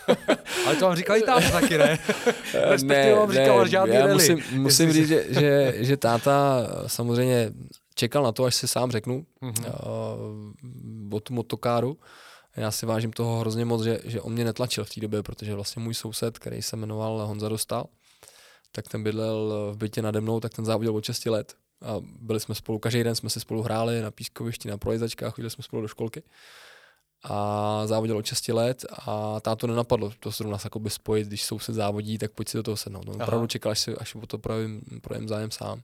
Ale 0.67 0.77
to 0.77 0.85
vám 0.85 0.97
říkali 0.97 1.23
táta 1.23 1.51
taky, 1.51 1.79
ne? 1.79 1.99
ne, 2.83 3.15
vám 3.15 3.33
říkal 3.33 3.63
ne, 3.63 3.69
žádný 3.69 3.95
já 3.95 4.01
rally. 4.01 4.13
musím, 4.13 4.61
musím 4.61 4.93
říct, 4.93 5.09
že, 5.09 5.25
že, 5.29 5.75
že 5.77 5.97
táta 5.97 6.67
samozřejmě 6.87 7.53
čekal 7.95 8.23
na 8.23 8.33
to, 8.33 8.45
až 8.45 8.55
si 8.55 8.69
sám 8.69 8.91
řeknu 8.91 9.27
Mhm. 9.41 9.55
uh, 9.65 11.15
o 11.17 11.21
tu 11.21 11.35
motokáru. 11.35 11.99
Já 12.57 12.71
si 12.71 12.87
vážím 12.87 13.13
toho 13.13 13.39
hrozně 13.41 13.65
moc, 13.65 13.83
že, 13.83 14.01
že 14.05 14.21
on 14.21 14.33
mě 14.33 14.45
netlačil 14.45 14.85
v 14.85 14.91
té 14.95 15.01
době, 15.01 15.23
protože 15.23 15.55
vlastně 15.55 15.83
můj 15.83 15.95
soused, 15.95 16.39
který 16.39 16.63
se 16.63 16.77
jmenoval 16.77 17.27
Honza 17.27 17.49
Dostal, 17.49 17.87
tak 18.73 18.89
ten 18.89 19.03
bydlel 19.03 19.53
v 19.73 19.77
bytě 19.77 20.03
nade 20.03 20.21
mnou, 20.21 20.41
tak 20.41 20.55
ten 20.55 20.65
závodil 20.65 20.97
od 20.97 21.05
6 21.05 21.27
let. 21.27 21.55
A 21.83 21.95
byli 22.21 22.41
jsme 22.41 22.55
spolu, 22.55 22.79
každý 22.79 23.05
den 23.05 23.15
jsme 23.15 23.31
si 23.31 23.41
spolu 23.41 23.63
hráli 23.63 24.01
na 24.01 24.11
pískovišti, 24.11 24.69
na 24.69 24.79
projezdačkách, 24.79 25.35
chodili 25.35 25.51
jsme 25.51 25.65
spolu 25.65 25.83
do 25.83 25.89
školky. 25.89 26.23
A 27.23 27.83
závodil 27.87 28.17
od 28.17 28.27
6 28.27 28.49
let 28.49 28.85
a 29.07 29.41
táto 29.41 29.67
nenapadlo 29.67 30.13
to 30.21 30.31
zrovna 30.31 30.59
se 30.59 30.67
jakoby 30.67 30.91
spojit, 30.91 31.27
když 31.29 31.45
soused 31.45 31.75
závodí, 31.75 32.19
tak 32.19 32.33
pojď 32.33 32.49
si 32.49 32.57
do 32.57 32.63
toho 32.63 32.77
sednout. 32.77 33.09
On 33.09 33.15
Aha. 33.15 33.25
opravdu 33.25 33.47
čekal, 33.47 33.73
až, 33.73 33.79
si, 33.79 33.97
až 33.97 34.15
o 34.15 34.27
to 34.27 34.39
projevím, 34.39 34.83
projevím 35.03 35.29
zájem 35.29 35.51
sám 35.51 35.83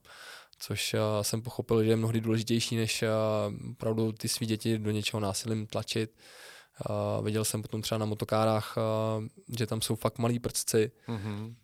což 0.58 0.94
uh, 0.94 1.00
jsem 1.22 1.42
pochopil, 1.42 1.84
že 1.84 1.90
je 1.90 1.96
mnohdy 1.96 2.20
důležitější, 2.20 2.76
než 2.76 3.02
uh, 3.02 3.70
opravdu 3.72 4.12
ty 4.12 4.28
svý 4.28 4.46
děti 4.46 4.78
do 4.78 4.90
něčeho 4.90 5.20
násilím 5.20 5.66
tlačit. 5.66 6.10
Uh, 7.18 7.24
viděl 7.24 7.44
jsem 7.44 7.62
potom 7.62 7.82
třeba 7.82 7.98
na 7.98 8.06
motokárách, 8.06 8.74
uh, 9.18 9.24
že 9.58 9.66
tam 9.66 9.80
jsou 9.82 9.94
fakt 9.96 10.18
malí 10.18 10.38
prcci, 10.38 10.90
Mhm. 11.08 11.54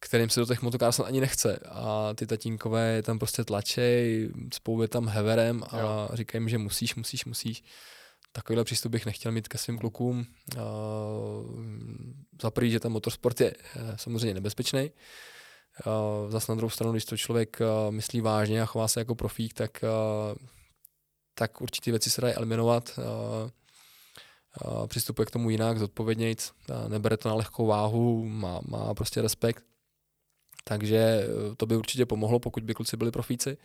kterým 0.00 0.30
se 0.30 0.40
do 0.40 0.46
těch 0.46 0.62
motokář 0.62 0.94
snad 0.94 1.04
ani 1.06 1.20
nechce. 1.20 1.58
A 1.68 2.10
ty 2.14 2.26
tatínkové 2.26 2.88
je 2.88 3.02
tam 3.02 3.18
prostě 3.18 3.44
tlačej, 3.44 4.30
spou 4.54 4.82
je 4.82 4.88
tam 4.88 5.08
heverem 5.08 5.62
a 5.70 5.80
Jo. 5.80 6.08
říkají 6.12 6.42
jim, 6.42 6.48
že 6.48 6.58
musíš, 6.58 6.94
musíš, 6.94 7.24
musíš. 7.24 7.62
Takovýhle 8.32 8.64
přístup 8.64 8.92
bych 8.92 9.06
nechtěl 9.06 9.32
mít 9.32 9.48
ke 9.48 9.58
svým 9.58 9.78
klukům. 9.78 10.26
Uh, 10.56 10.62
za 12.42 12.50
prvý, 12.50 12.70
že 12.70 12.80
ten 12.80 12.92
motorsport 12.92 13.40
je 13.40 13.54
eh, 13.76 13.94
samozřejmě 13.96 14.34
nebezpečný. 14.34 14.90
Uh, 15.86 16.30
zase 16.30 16.52
na 16.52 16.56
druhou 16.56 16.70
stranu, 16.70 16.92
když 16.92 17.04
to 17.04 17.16
člověk 17.16 17.58
uh, 17.60 17.94
myslí 17.94 18.20
vážně 18.20 18.62
a 18.62 18.66
chová 18.66 18.88
se 18.88 19.00
jako 19.00 19.14
profík, 19.14 19.54
tak, 19.54 19.70
uh, 19.82 20.38
tak 21.34 21.60
určitě 21.60 21.90
věci 21.90 22.10
se 22.10 22.20
dají 22.20 22.34
eliminovat. 22.34 22.98
Uh, 22.98 23.50
uh, 24.72 24.86
přistupuje 24.86 25.26
k 25.26 25.30
tomu 25.30 25.50
jinak, 25.50 25.78
zodpovědnějc, 25.78 26.52
uh, 26.70 26.88
nebere 26.88 27.16
to 27.16 27.28
na 27.28 27.34
lehkou 27.34 27.66
váhu, 27.66 28.24
má, 28.24 28.60
má 28.68 28.94
prostě 28.94 29.22
respekt. 29.22 29.64
Takže 30.64 30.96
eh, 30.96 31.56
to 31.56 31.66
by 31.66 31.76
určitě 31.76 32.06
pomohlo, 32.06 32.38
pokud 32.38 32.62
by 32.62 32.74
kluci 32.74 32.96
byli 32.96 33.10
profíci. 33.10 33.56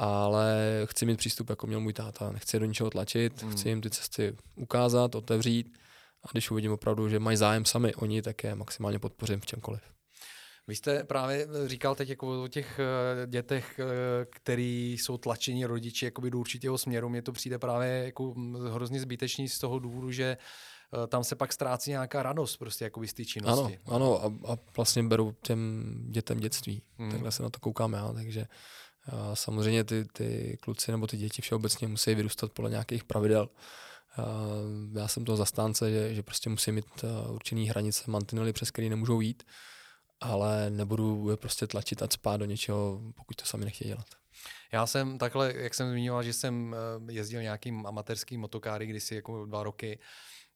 Ale 0.00 0.56
chci 0.84 1.06
mít 1.06 1.16
přístup, 1.16 1.50
jako 1.50 1.66
měl 1.66 1.80
můj 1.80 1.92
táta. 1.92 2.32
Nechci 2.32 2.58
do 2.58 2.66
ničeho 2.66 2.90
tlačit, 2.90 3.42
Hmm. 3.42 3.52
chci 3.52 3.68
jim 3.68 3.80
ty 3.80 3.90
cesty 3.90 4.36
ukázat, 4.56 5.14
otevřít. 5.14 5.78
A 6.24 6.28
když 6.32 6.50
uvidím 6.50 6.72
opravdu, 6.72 7.08
že 7.08 7.18
mají 7.18 7.36
zájem 7.36 7.64
sami 7.64 7.94
oni, 7.94 8.22
tak 8.22 8.44
je 8.44 8.54
maximálně 8.54 8.98
podpořím 8.98 9.40
v 9.40 9.46
čemkoliv. 9.46 9.80
Vy 10.68 10.76
jste 10.76 11.04
právě 11.04 11.46
říkal 11.66 11.94
teď 11.94 12.08
jako 12.08 12.42
o 12.42 12.48
těch 12.48 12.78
eh, 12.80 13.26
dětech, 13.26 13.78
eh, 13.78 13.84
který 14.30 14.92
jsou 14.92 15.18
tlačeni 15.18 15.64
rodiči 15.64 16.04
jakoby 16.04 16.30
do 16.30 16.38
určitého 16.38 16.78
směru. 16.78 17.08
Mně 17.08 17.22
to 17.22 17.32
přijde 17.32 17.58
právě 17.58 17.88
jako 18.04 18.34
mm, 18.36 18.56
hrozně 18.72 19.00
zbytečný 19.00 19.48
z 19.48 19.58
toho 19.58 19.78
důvodu, 19.78 20.12
že 20.12 20.36
eh, 21.04 21.06
tam 21.06 21.24
se 21.24 21.36
pak 21.36 21.52
ztrácí 21.52 21.90
nějaká 21.90 22.22
radost 22.22 22.56
prostě 22.56 22.84
jakoby 22.84 23.08
z 23.08 23.14
té 23.14 23.22
Ano, 23.22 23.26
činnosti. 23.26 23.78
ano 23.86 24.24
a, 24.24 24.52
a 24.52 24.56
vlastně 24.76 25.02
beru 25.02 25.34
těm 25.42 25.84
dětem 26.10 26.40
dětství. 26.40 26.82
Hmm. 26.98 27.10
Takhle 27.10 27.32
se 27.32 27.42
na 27.42 27.50
to 27.50 27.60
koukám 27.60 27.92
já, 27.92 28.12
takže 28.12 28.46
a 29.08 29.36
samozřejmě 29.36 29.84
ty, 29.84 30.04
ty 30.04 30.58
kluci 30.60 30.90
nebo 30.90 31.06
ty 31.06 31.16
děti 31.16 31.42
všeobecně 31.42 31.88
musí 31.88 32.14
vyrůstat 32.14 32.52
podle 32.52 32.70
nějakých 32.70 33.04
pravidel. 33.04 33.48
A 34.16 34.24
já 34.94 35.08
jsem 35.08 35.24
toho 35.24 35.36
zastánce, 35.36 35.90
že, 35.90 36.14
že 36.14 36.22
prostě 36.22 36.50
musí 36.50 36.72
mít 36.72 37.04
a, 37.04 37.28
určený 37.30 37.68
hranice, 37.68 38.10
mantinely, 38.10 38.52
přes 38.52 38.70
který 38.70 38.88
nemůžou 38.88 39.20
jít, 39.20 39.42
ale 40.20 40.70
nebudu 40.70 41.30
je 41.30 41.36
prostě 41.36 41.66
tlačit 41.66 42.02
a 42.02 42.08
spát 42.10 42.36
do 42.36 42.44
něčeho, 42.44 43.00
pokud 43.16 43.36
to 43.36 43.44
sami 43.44 43.64
nechtějí 43.64 43.88
dělat. 43.88 44.06
Já 44.72 44.86
jsem 44.86 45.18
takhle, 45.18 45.54
jak 45.56 45.74
jsem 45.74 45.90
zmiňoval, 45.90 46.22
že 46.22 46.32
jsem 46.32 46.74
eh, 47.08 47.12
jezdil 47.12 47.42
nějakým 47.42 47.86
amatérským 47.86 48.40
motokáry 48.40 48.86
kdysi 48.86 49.14
jako 49.14 49.46
dva 49.46 49.62
roky. 49.62 49.98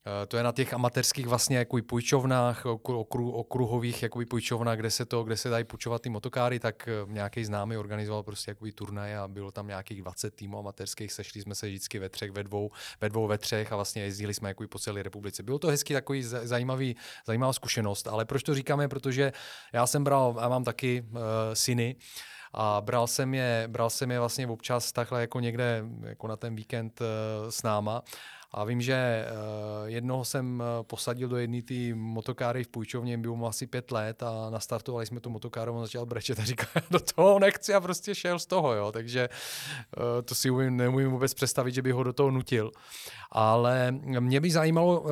Eh, 0.06 0.26
To 0.26 0.36
je 0.36 0.42
na 0.42 0.52
těch 0.52 0.74
amatérských 0.74 1.26
vlastně 1.26 1.56
jako 1.58 1.78
půjčovnách, 1.86 2.66
okru, 2.66 3.00
okru, 3.00 3.30
okruhových 3.32 4.02
jakoby 4.02 4.26
půjčovnách, 4.26 4.78
kde 4.78 4.90
se 4.90 5.04
to, 5.04 5.24
kde 5.24 5.36
se 5.36 5.48
dají 5.48 5.64
půjčovat 5.64 6.02
ty 6.02 6.08
motokáry, 6.08 6.58
tak 6.60 6.88
eh, 6.88 6.92
nějaký 7.06 7.44
známý 7.44 7.76
organizoval 7.76 8.22
prostě 8.22 8.50
jakoby 8.50 8.72
turnaj 8.72 9.16
a 9.16 9.28
bylo 9.28 9.50
tam 9.50 9.66
nějakých 9.66 10.02
20 10.02 10.34
týmů 10.34 10.58
amatérských, 10.58 11.12
sešli 11.12 11.40
jsme 11.42 11.54
se 11.54 11.66
vždycky 11.66 11.98
ve 11.98 12.08
třech, 12.08 12.30
ve 12.30 12.42
dvou, 12.44 12.70
ve 13.00 13.08
dvou, 13.08 13.26
ve 13.26 13.38
třech 13.38 13.72
a 13.72 13.76
vlastně 13.76 14.02
jezdili 14.02 14.34
jsme 14.34 14.48
jakoby 14.48 14.66
po 14.66 14.78
celé 14.78 15.02
republice. 15.02 15.42
Bylo 15.42 15.58
to 15.58 15.68
hezky 15.68 15.94
takový 15.94 16.22
za- 16.22 16.46
zajímavý, 16.46 16.96
zajímavá 17.26 17.52
zkušenost, 17.52 18.06
ale 18.08 18.24
proč 18.24 18.42
to 18.42 18.54
říkáme, 18.54 18.88
protože 18.88 19.32
já 19.72 19.86
jsem 19.86 20.04
bral, 20.04 20.36
já 20.40 20.48
mám 20.48 20.64
taky 20.64 21.04
uh, 21.10 21.18
syny, 21.52 21.96
a 22.54 22.80
bral 22.80 23.06
jsem 23.06 23.34
je, 23.34 23.64
bral 23.68 23.90
jsem 23.90 24.10
je 24.10 24.18
vlastně 24.18 24.46
občas 24.46 24.92
takhle 24.92 25.20
jako 25.20 25.40
někde 25.40 25.84
jako 26.02 26.26
na 26.28 26.36
ten 26.36 26.54
víkend 26.54 27.00
uh, 27.00 27.06
s 27.50 27.62
náma. 27.62 28.02
A 28.54 28.64
vím, 28.64 28.80
že 28.80 29.26
uh, 29.30 29.88
jednoho 29.88 30.24
jsem 30.24 30.60
uh, 30.60 30.82
posadil 30.82 31.28
do 31.28 31.36
jedné 31.36 31.62
té 31.62 31.94
motokáry 31.94 32.64
v 32.64 32.68
půjčovně, 32.68 33.18
bylo 33.18 33.36
mu 33.36 33.46
asi 33.46 33.66
pět 33.66 33.90
let 33.90 34.22
a 34.22 34.50
nastartovali 34.50 35.06
jsme 35.06 35.20
tu 35.20 35.30
motokáru, 35.30 35.72
on 35.72 35.80
začal 35.80 36.06
brečet 36.06 36.38
a 36.38 36.44
říkal, 36.44 36.82
do 36.90 37.00
toho 37.00 37.38
nechci 37.38 37.74
a 37.74 37.80
prostě 37.80 38.14
šel 38.14 38.38
z 38.38 38.46
toho, 38.46 38.74
jo. 38.74 38.92
Takže 38.92 39.28
uh, 39.28 40.22
to 40.24 40.34
si 40.34 40.50
umím, 40.50 40.76
neumím 40.76 41.10
vůbec 41.10 41.34
představit, 41.34 41.72
že 41.74 41.82
by 41.82 41.92
ho 41.92 42.02
do 42.02 42.12
toho 42.12 42.30
nutil. 42.30 42.70
Ale 43.30 43.90
mě 44.20 44.40
by 44.40 44.50
zajímalo, 44.50 45.06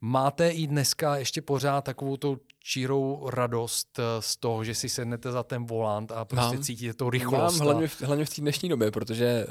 máte 0.00 0.48
i 0.48 0.66
dneska 0.66 1.16
ještě 1.16 1.42
pořád 1.42 1.84
takovou 1.84 2.16
tu 2.16 2.40
čírou 2.68 3.30
radost 3.30 3.98
eh, 3.98 4.02
z 4.22 4.36
toho, 4.36 4.64
že 4.64 4.74
si 4.74 4.88
sednete 4.88 5.32
za 5.32 5.42
ten 5.42 5.66
volant 5.66 6.12
a 6.12 6.24
prostě 6.24 6.54
Mám. 6.56 6.62
cítíte 6.62 6.94
tu 6.94 7.10
rychlost. 7.10 7.58
Mám 7.58 7.68
a- 7.68 7.70
hlavně 7.70 7.88
v, 7.88 8.02
hlavně 8.02 8.24
v 8.24 8.30
té 8.34 8.40
dnešní 8.40 8.68
době, 8.68 8.90
protože 8.90 9.46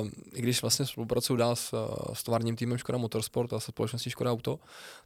uh, 0.00 0.08
i 0.32 0.42
když 0.42 0.62
vlastně 0.62 0.86
spolupracuju 0.86 1.36
dál 1.36 1.56
s, 1.56 1.72
uh, 1.72 2.14
s 2.14 2.22
továrním 2.22 2.56
týmem 2.56 2.78
Škoda 2.78 2.98
Motorsport 2.98 3.52
a 3.52 3.60
se 3.60 3.72
společností 3.72 4.10
Škoda 4.10 4.32
Auto, 4.32 4.58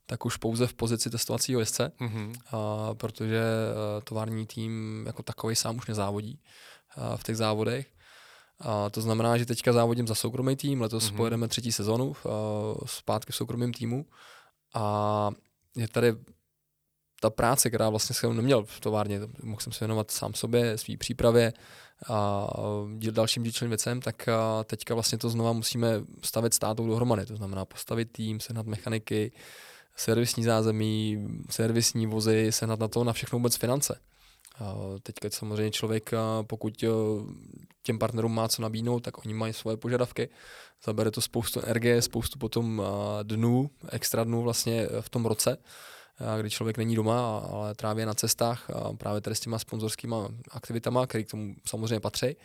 tak 0.07 0.25
už 0.27 0.37
pouze 0.37 0.67
v 0.67 0.75
pozici 0.75 1.11
testovacího 1.11 1.61
jezdce, 1.61 1.93
Mhm. 2.01 2.33
uh, 2.53 2.61
protože 2.95 3.43
uh, 3.43 4.03
tovární 4.05 4.47
tým 4.47 5.05
jako 5.07 5.23
takový 5.23 5.57
sám 5.57 5.77
už 5.77 5.87
nezávodí 5.87 6.41
uh, 6.97 7.17
v 7.17 7.23
těch 7.23 7.37
závodech. 7.37 7.87
A 8.61 8.91
to 8.91 9.01
znamená, 9.01 9.37
že 9.39 9.47
teďka 9.47 9.73
závodím 9.73 10.07
za 10.07 10.15
soukromý 10.15 10.57
tým, 10.57 10.81
letos 10.81 11.05
Mhm. 11.05 11.13
mm-hmm. 11.13 11.17
pojedeme 11.17 11.49
třetí 11.49 11.73
sezonu 11.73 12.07
uh, 12.09 12.13
zpátky 12.87 13.33
v 13.33 13.37
soukromém 13.37 13.73
týmu 13.73 14.07
a 14.75 15.31
je 15.77 15.89
tady 15.89 16.13
ta 17.23 17.31
práce, 17.31 17.69
která 17.69 17.91
vlastně 17.91 18.15
jsem 18.15 18.37
neměl 18.37 18.65
v 18.65 18.81
továrně, 18.81 19.21
mohl 19.43 19.61
jsem 19.61 19.73
se 19.73 19.85
věnovat 19.85 20.11
sám 20.11 20.35
sobě, 20.35 20.79
svý 20.79 20.97
přípravě 20.97 21.53
a 22.09 22.47
dalším 23.11 23.43
dílčím 23.43 23.69
věcem, 23.69 24.01
tak 24.01 24.29
teďka 24.65 24.95
vlastně 24.95 25.19
to 25.19 25.31
znova 25.31 25.53
musíme 25.53 25.89
stavět 26.23 26.55
státou 26.55 26.87
dohromady. 26.87 27.27
To 27.27 27.37
znamená 27.37 27.65
postavit 27.65 28.13
tým, 28.13 28.41
sehnat 28.41 28.67
mechaniky, 28.67 29.33
servisní 29.97 30.45
zázemí, 30.45 31.29
servisní 31.51 32.07
vozy, 32.07 32.53
sehnat 32.53 32.81
na 32.81 32.89
to 32.89 33.05
na 33.05 33.13
všechno 33.13 33.39
vůbec 33.39 33.57
finance. 33.57 34.01
Teďka 35.03 35.31
samozřejmě 35.31 35.71
člověk, 35.71 36.11
pokud 36.43 36.83
a, 36.83 37.27
těm 37.83 37.99
partnerům 37.99 38.35
má 38.35 38.49
co 38.49 38.63
nabídnout, 38.63 39.01
tak 39.01 39.25
oni 39.25 39.35
mají 39.35 39.53
svoje 39.53 39.77
požadavky. 39.77 40.29
Zabere 40.85 41.11
to 41.11 41.21
spoustu 41.21 41.61
energie, 41.61 42.03
spoustu 42.03 42.39
potom 42.39 42.83
dnů, 43.23 43.71
extra 43.89 44.25
dnů 44.25 44.43
vlastně 44.43 44.89
v 45.01 45.09
tom 45.09 45.27
roce 45.27 45.57
kdy 46.41 46.51
člověk 46.51 46.79
není 46.79 46.97
doma, 46.97 47.39
ale 47.39 47.75
tráví 47.75 48.05
na 48.05 48.15
cestách 48.15 48.71
a 48.71 48.93
právě 48.93 49.21
tady 49.21 49.37
s 49.37 49.41
těma 49.41 49.59
sponzorskýma 49.59 50.29
aktivitama, 50.51 51.07
které 51.07 51.25
k 51.25 51.31
tomu 51.31 51.55
samozřejmě 51.67 52.01
patří. 52.01 52.37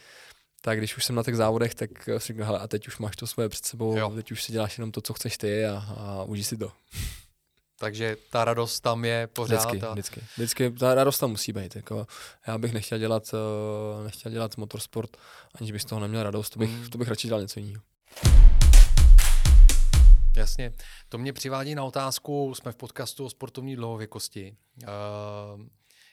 Tak 0.61 0.78
když 0.78 0.97
už 0.97 1.05
jsem 1.05 1.15
na 1.15 1.24
těch 1.24 1.36
závodech, 1.36 1.76
tak 1.76 1.89
si 2.18 2.34
říkám, 2.34 2.45
hele, 2.45 2.59
a 2.59 2.68
teď 2.68 2.88
už 2.88 2.97
máš 2.97 3.15
to 3.15 3.28
svoje 3.28 3.49
před 3.49 3.65
sebou, 3.65 3.97
Jo. 3.97 4.09
teď 4.15 4.32
už 4.32 4.43
si 4.43 4.51
děláš 4.51 4.78
jenom 4.78 4.91
to, 4.91 5.01
co 5.01 5.13
chceš 5.13 5.38
ty 5.38 5.65
a, 5.65 5.86
a 5.97 6.24
užij 6.24 6.43
si 6.43 6.57
to. 6.57 6.72
Takže 7.80 8.18
ta 8.32 8.45
radost 8.45 8.80
tam 8.80 9.05
je 9.05 9.28
pořád. 9.28 9.55
Vždycky, 9.65 9.82
a... 9.88 9.91
vždycky. 9.91 10.22
Vždycky, 10.38 10.72
ta 10.72 10.95
radost 10.95 11.18
tam 11.20 11.30
musí 11.30 11.53
být. 11.53 11.76
Jako, 11.76 12.07
já 12.47 12.57
bych 12.57 12.74
nechtěl 12.74 12.97
dělat, 12.97 13.24
uh, 13.97 14.03
nechtěl 14.03 14.32
dělat 14.32 14.57
motorsport, 14.57 15.18
aniž 15.55 15.72
bych 15.72 15.82
z 15.82 15.86
toho 15.86 16.01
neměl 16.01 16.24
radost, 16.24 16.49
to 16.49 16.59
bych, 16.59 16.70
Mm. 16.70 16.89
to 16.89 16.97
bych 16.97 17.07
radši 17.07 17.28
dělal 17.28 17.41
něco 17.41 17.59
jiného. 17.59 17.82
Jasně. 20.38 20.73
To 21.09 21.17
mě 21.17 21.33
přivádí 21.33 21.75
na 21.75 21.83
otázku, 21.83 22.55
jsme 22.55 22.71
v 22.71 22.75
podcastu 22.75 23.25
o 23.25 23.29
sportovní 23.29 23.75
dlouhověkosti. 23.75 24.55
Uh, 24.83 25.61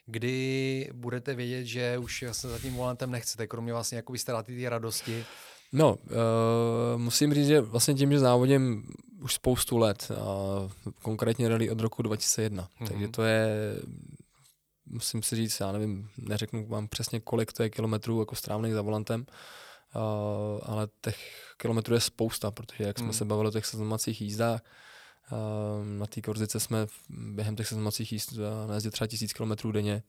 kdy 0.06 0.88
budete 0.94 1.34
vědět, 1.34 1.64
že 1.64 1.98
už 1.98 2.24
se 2.32 2.48
za 2.48 2.58
tím 2.58 2.74
volantem 2.74 3.10
nechcete, 3.10 3.46
kromě 3.46 3.72
vlastně 3.72 3.96
jako 3.96 4.18
ztráty 4.18 4.62
té 4.62 4.68
radosti? 4.68 5.24
No, 5.72 5.94
uh, 5.94 6.10
musím 6.96 7.34
říct, 7.34 7.46
že 7.46 7.60
vlastně 7.60 7.94
tím, 7.94 8.12
že 8.12 8.18
závodím 8.18 8.92
už 9.22 9.34
spoustu 9.34 9.78
let, 9.78 10.08
uh, 10.10 10.92
konkrétně 11.02 11.48
rally 11.48 11.70
od 11.70 11.80
roku 11.80 12.02
2001, 12.02 12.62
mm-hmm. 12.62 12.88
takže 12.88 13.08
to 13.08 13.22
je, 13.22 13.76
musím 14.86 15.22
si 15.22 15.36
říct, 15.36 15.60
já 15.60 15.72
nevím, 15.72 16.08
neřeknu 16.18 16.66
vám 16.66 16.88
přesně, 16.88 17.20
kolik 17.20 17.52
to 17.52 17.62
je 17.62 17.70
kilometrů 17.70 18.20
jako 18.20 18.36
strávných 18.36 18.74
za 18.74 18.82
volantem, 18.82 19.20
uh, 19.20 19.26
ale 20.62 20.88
těch 21.00 21.54
kilometrů 21.56 21.94
je 21.94 22.00
spousta, 22.00 22.50
protože 22.50 22.84
jak 22.84 22.98
jsme 22.98 23.06
mm. 23.06 23.12
se 23.12 23.24
bavili 23.24 23.48
o 23.48 23.52
těch 23.52 23.66
seznamacích 23.66 24.20
jízdách, 24.20 24.60
uh, 25.32 25.86
na 25.86 26.06
té 26.06 26.20
korzice 26.20 26.60
jsme 26.60 26.86
během 27.08 27.56
těch 27.56 27.68
seznamacích 27.68 28.12
jízd 28.12 28.32
najezdili 28.66 28.92
třeba 28.92 29.08
tisíc 29.08 29.32
kilometrů 29.32 29.72
denně, 29.72 30.02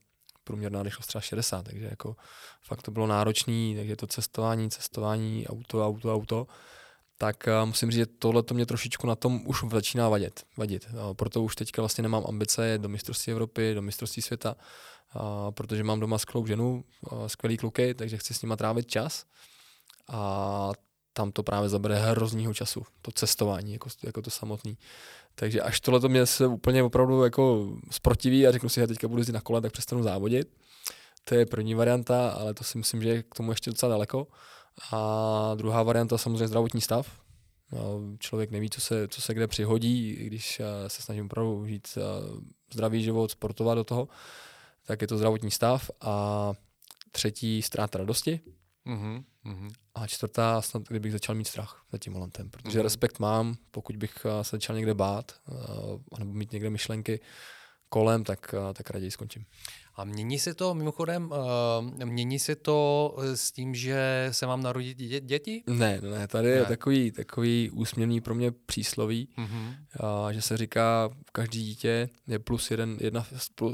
průměrná 0.44 0.82
rychlost 0.82 1.06
třeba 1.06 1.22
60, 1.22 1.62
takže 1.62 1.84
jako 1.84 2.16
fakt 2.62 2.82
to 2.82 2.90
bylo 2.90 3.06
náročné, 3.06 3.74
takže 3.76 3.96
to 3.96 4.06
cestování, 4.06 4.70
cestování, 4.70 5.46
auto, 5.48 5.86
auto, 5.86 6.14
auto, 6.14 6.46
tak 7.18 7.48
musím 7.64 7.90
říct, 7.90 7.98
že 7.98 8.06
tohle 8.06 8.42
to 8.42 8.54
mě 8.54 8.66
trošičku 8.66 9.06
na 9.06 9.14
tom 9.14 9.46
už 9.46 9.64
začíná 9.70 10.08
vadit. 10.08 10.46
vadit. 10.56 10.88
Proto 11.12 11.42
už 11.42 11.56
teďka 11.56 11.82
vlastně 11.82 12.02
nemám 12.02 12.24
ambice 12.28 12.78
do 12.78 12.88
mistrovství 12.88 13.32
Evropy, 13.32 13.74
do 13.74 13.82
mistrovství 13.82 14.22
světa, 14.22 14.56
protože 15.50 15.84
mám 15.84 16.00
doma 16.00 16.18
skvělou 16.18 16.46
ženu, 16.46 16.84
skvělý 17.26 17.56
kluky, 17.56 17.94
takže 17.94 18.16
chci 18.16 18.34
s 18.34 18.42
nima 18.42 18.56
trávit 18.56 18.86
čas. 18.86 19.24
A 20.08 20.72
tam 21.12 21.32
to 21.32 21.42
právě 21.42 21.68
zabere 21.68 21.96
hroznýho 21.96 22.54
času, 22.54 22.82
to 23.02 23.10
cestování, 23.10 23.72
jako, 23.72 23.88
jako 24.02 24.22
to 24.22 24.30
samotný. 24.30 24.78
Takže 25.34 25.60
až 25.60 25.80
tohle 25.80 26.00
to 26.00 26.08
mě 26.08 26.26
se 26.26 26.46
úplně 26.46 26.82
opravdu 26.82 27.24
jako 27.24 27.72
sprotiví 27.90 28.46
a 28.46 28.52
řeknu 28.52 28.68
si, 28.68 28.80
že 28.80 28.86
teďka 28.86 29.08
budu 29.08 29.20
jezdit 29.20 29.32
na 29.32 29.40
kole, 29.40 29.60
tak 29.60 29.72
přestanu 29.72 30.02
závodit. 30.02 30.48
To 31.24 31.34
je 31.34 31.46
první 31.46 31.74
varianta, 31.74 32.30
ale 32.30 32.54
to 32.54 32.64
si 32.64 32.78
myslím, 32.78 33.02
že 33.02 33.08
je 33.08 33.22
k 33.22 33.34
tomu 33.34 33.50
ještě 33.50 33.70
docela 33.70 33.90
daleko. 33.90 34.26
A 34.92 35.52
druhá 35.54 35.82
varianta 35.82 36.18
samozřejmě 36.18 36.48
zdravotní 36.48 36.80
stav. 36.80 37.20
No, 37.72 38.00
člověk 38.18 38.50
neví, 38.50 38.70
co 38.70 38.80
se, 38.80 39.08
co 39.08 39.22
se 39.22 39.34
kde 39.34 39.46
přihodí, 39.46 40.12
když 40.12 40.60
eh, 40.60 40.88
se 40.88 41.02
snažím 41.02 41.24
opravdu 41.24 41.66
žít 41.66 41.88
eh, 41.96 42.00
zdravý 42.72 43.02
život, 43.02 43.30
sportovat 43.30 43.78
do 43.78 43.84
toho, 43.84 44.08
tak 44.86 45.02
je 45.02 45.08
to 45.08 45.16
zdravotní 45.16 45.50
stav. 45.50 45.90
A 46.00 46.52
třetí 47.12 47.62
ztráta 47.62 47.98
radosti. 47.98 48.40
Mm-hmm. 48.86 49.24
A 49.94 50.06
čtvrtá, 50.06 50.62
snad 50.62 50.82
kdybych 50.88 51.12
začal 51.12 51.34
mít 51.34 51.48
strach 51.48 51.84
za 51.92 51.98
tím 51.98 52.12
volantem, 52.12 52.50
protože 52.50 52.78
mm-hmm. 52.78 52.82
respekt 52.82 53.18
mám, 53.18 53.56
pokud 53.70 53.96
bych 53.96 54.12
eh, 54.24 54.44
se 54.44 54.56
začal 54.56 54.76
někde 54.76 54.94
bát, 54.94 55.32
nebo 56.18 56.32
mít 56.32 56.52
někde 56.52 56.70
myšlenky 56.70 57.20
kolem, 57.88 58.24
tak, 58.24 58.54
tak 58.74 58.90
raději 58.90 59.10
skončím. 59.10 59.44
A 59.96 60.04
mění 60.04 60.38
se 60.38 60.54
to, 60.54 60.74
mimochodem, 60.74 61.30
uh, 61.30 62.04
mění 62.04 62.38
se 62.38 62.56
to 62.56 63.16
eh, 63.22 63.36
s 63.36 63.52
tím, 63.52 63.74
že 63.74 64.28
se 64.30 64.46
mám 64.46 64.62
narodit 64.62 64.98
dě- 64.98 65.20
děti? 65.20 65.62
Ne, 65.66 66.00
ne, 66.00 66.28
tady 66.28 66.48
ne. 66.48 66.54
je 66.54 66.64
takový, 66.64 67.10
takový 67.10 67.70
úsměvný 67.70 68.20
pro 68.20 68.34
mě 68.34 68.52
přísloví, 68.52 69.28
mm-hmm. 69.38 69.76
uh, 70.24 70.30
že 70.30 70.42
se 70.42 70.56
říká, 70.56 71.10
každý 71.32 71.64
dítě 71.64 72.08
je 72.26 72.38
plus 72.38 72.70
jeden, 72.70 72.96
jedna, 73.00 73.26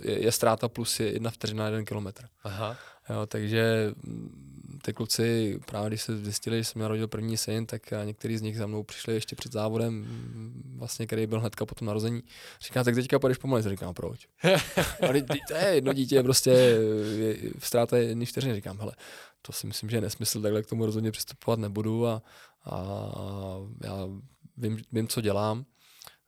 je, 0.05 0.25
je 0.25 0.33
ztráta 0.33 0.69
plus 0.69 1.01
je 1.01 1.13
jedna 1.13 1.31
vteřina 1.31 1.67
jeden 1.67 1.85
kilometr. 1.85 2.29
Aha. 2.45 2.77
Jo, 3.11 3.27
takže 3.27 3.93
ty 4.83 4.93
kluci, 4.93 5.59
právě 5.67 5.91
když 5.91 6.03
se 6.03 6.19
zjistili, 6.19 6.59
že 6.59 6.65
jsem 6.65 6.83
narodil 6.83 7.09
první 7.09 7.37
syn, 7.37 7.67
tak 7.67 7.83
některý 8.05 8.39
z 8.39 8.43
nich 8.43 8.59
za 8.59 8.67
mnou 8.67 8.83
přišli 8.83 9.15
ještě 9.15 9.37
před 9.37 9.53
závodem, 9.53 10.07
vlastně, 10.77 11.07
který 11.07 11.27
byl 11.27 11.41
hnedka 11.41 11.67
po 11.67 11.75
tom 11.75 11.87
narození. 11.87 12.23
Říká, 12.61 12.85
tak 12.85 12.95
teďka 12.95 13.19
půjdeš 13.19 13.39
pomalu, 13.39 13.63
říkám, 13.63 13.95
proč? 13.95 14.29
to 15.49 15.55
je 15.55 15.75
jedno 15.75 15.93
dítě, 15.93 16.23
prostě 16.23 16.79
ztráta 17.59 17.97
jedný 17.97 18.27
vteřiny. 18.27 18.55
Říkám, 18.55 18.79
hele, 18.79 18.93
to 19.43 19.53
si 19.53 19.67
myslím, 19.67 19.91
že 19.91 19.97
je 19.97 20.01
nesmysl, 20.01 20.43
takhle 20.43 20.63
k 20.63 20.67
tomu 20.67 20.87
rozhodně 20.87 21.11
přistupovat 21.11 21.59
nebudu 21.59 22.07
a, 22.07 22.23
a 22.65 23.07
já 23.85 24.09
vím, 24.57 24.79
vím, 24.93 25.09
co 25.09 25.21
dělám 25.21 25.65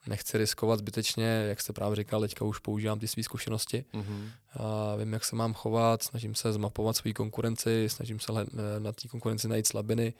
nechci 0.06 0.38
riskovat 0.38 0.78
zbytečně, 0.78 1.26
jak 1.26 1.60
jste 1.60 1.72
právě 1.72 1.96
říkal, 1.96 2.20
teďka 2.20 2.44
už 2.44 2.58
používám 2.58 2.98
ty 2.98 3.08
své 3.08 3.22
zkušenosti. 3.22 3.84
Mm-hmm. 3.92 4.28
A 4.52 4.96
vím, 4.96 5.12
jak 5.12 5.24
se 5.24 5.36
mám 5.36 5.54
chovat, 5.54 6.02
snažím 6.02 6.34
se 6.34 6.52
zmapovat 6.52 6.96
svou 6.96 7.12
konkurenci, 7.12 7.88
snažím 7.88 8.20
se 8.20 8.32
na 8.78 8.92
té 8.92 9.08
konkurenci 9.08 9.48
najít 9.48 9.66
slabiny, 9.66 10.14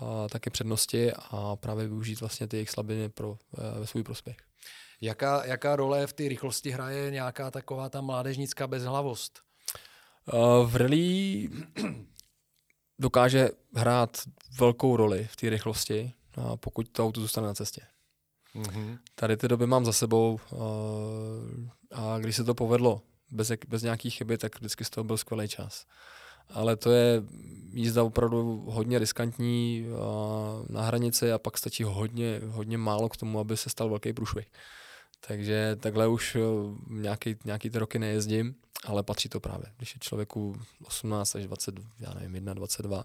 a 0.00 0.28
také 0.28 0.50
přednosti 0.50 1.12
a 1.12 1.56
právě 1.56 1.88
využít 1.88 2.20
vlastně 2.20 2.46
ty 2.46 2.56
jejich 2.56 2.70
slabiny 2.70 3.08
pro, 3.08 3.38
e, 3.58 3.80
ve 3.80 3.86
svůj 3.86 4.02
prospěch. 4.02 4.36
Jaká, 5.00 5.44
jaká 5.44 5.76
role 5.76 6.06
v 6.06 6.12
té 6.12 6.28
rychlosti 6.28 6.70
hraje 6.70 7.10
nějaká 7.10 7.50
taková 7.50 7.88
ta 7.88 8.00
mládežnická 8.00 8.66
bezhlavost? 8.66 9.40
v 10.66 10.76
rally 10.76 11.48
dokáže 12.98 13.50
hrát 13.74 14.18
velkou 14.58 14.96
roli 14.96 15.28
v 15.30 15.36
té 15.36 15.50
rychlosti, 15.50 16.12
pokud 16.56 16.88
to 16.88 17.04
auto 17.04 17.20
zůstane 17.20 17.46
na 17.46 17.54
cestě. 17.54 17.82
Mm-hmm. 18.54 18.98
Tady 19.14 19.36
ty 19.36 19.48
doby 19.48 19.66
mám 19.66 19.84
za 19.84 19.92
sebou 19.92 20.40
uh, 20.52 20.60
a 21.90 22.18
když 22.18 22.36
se 22.36 22.44
to 22.44 22.54
povedlo 22.54 23.02
bez, 23.30 23.52
bez 23.68 23.82
nějaký 23.82 24.10
chyby, 24.10 24.38
tak 24.38 24.58
vždycky 24.58 24.84
z 24.84 24.90
toho 24.90 25.04
byl 25.04 25.16
skvělý 25.16 25.48
čas. 25.48 25.86
Ale 26.50 26.76
to 26.76 26.90
je 26.90 27.22
jízda 27.72 28.02
opravdu 28.02 28.64
hodně 28.68 28.98
riskantní 28.98 29.86
uh, 29.86 30.66
na 30.68 30.82
hranici 30.82 31.32
a 31.32 31.38
pak 31.38 31.58
stačí 31.58 31.82
hodně, 31.82 32.40
hodně 32.46 32.78
málo 32.78 33.08
k 33.08 33.16
tomu, 33.16 33.38
aby 33.38 33.56
se 33.56 33.70
stal 33.70 33.88
velký 33.88 34.12
průšvih. 34.12 34.46
Takže 35.26 35.76
takhle 35.80 36.08
už 36.08 36.34
uh, 36.34 36.78
nějaký, 36.88 37.36
nějaký 37.44 37.70
ty 37.70 37.78
roky 37.78 37.98
nejezdím, 37.98 38.54
ale 38.84 39.02
patří 39.02 39.28
to 39.28 39.40
právě. 39.40 39.66
Když 39.76 39.94
je 39.94 39.98
člověku 40.00 40.56
18 40.84 41.36
až 41.36 41.46
20, 41.46 41.74
já 42.00 42.14
nevím, 42.14 42.44
21, 42.44 42.54
22, 42.54 43.04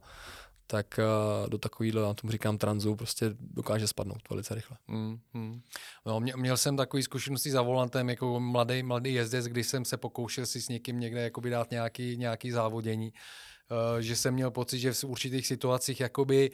tak 0.68 1.00
uh, 1.00 1.50
do 1.50 1.58
takovýhle, 1.58 2.02
já 2.02 2.14
tomu 2.14 2.32
říkám 2.32 2.58
tranzu, 2.58 2.96
prostě 2.96 3.26
dokáže 3.40 3.88
spadnout 3.88 4.30
velice 4.30 4.56
rychle. 4.56 4.78
Mm, 4.88 5.20
mm. 5.34 5.62
No, 6.06 6.20
měl 6.20 6.58
jsem 6.58 6.78
takový 6.78 7.04
zkušenosti 7.04 7.52
za 7.52 7.62
volantem 7.62 8.10
jako 8.10 8.40
mladý, 8.40 8.84
mladý 8.84 9.14
jezdec, 9.14 9.46
když 9.46 9.68
jsem 9.68 9.86
se 9.86 9.98
pokoušel 9.98 10.46
si 10.46 10.62
s 10.62 10.70
někým 10.70 11.00
někde 11.00 11.22
jakoby 11.22 11.50
dát 11.50 11.72
nějaký, 11.72 12.18
nějaký 12.18 12.52
závodění, 12.52 13.14
uh, 13.14 14.00
že 14.00 14.16
jsem 14.16 14.34
měl 14.34 14.52
pocit, 14.52 14.80
že 14.80 14.94
v 14.94 15.04
určitých 15.04 15.48
situacích 15.48 16.00
jakoby 16.00 16.52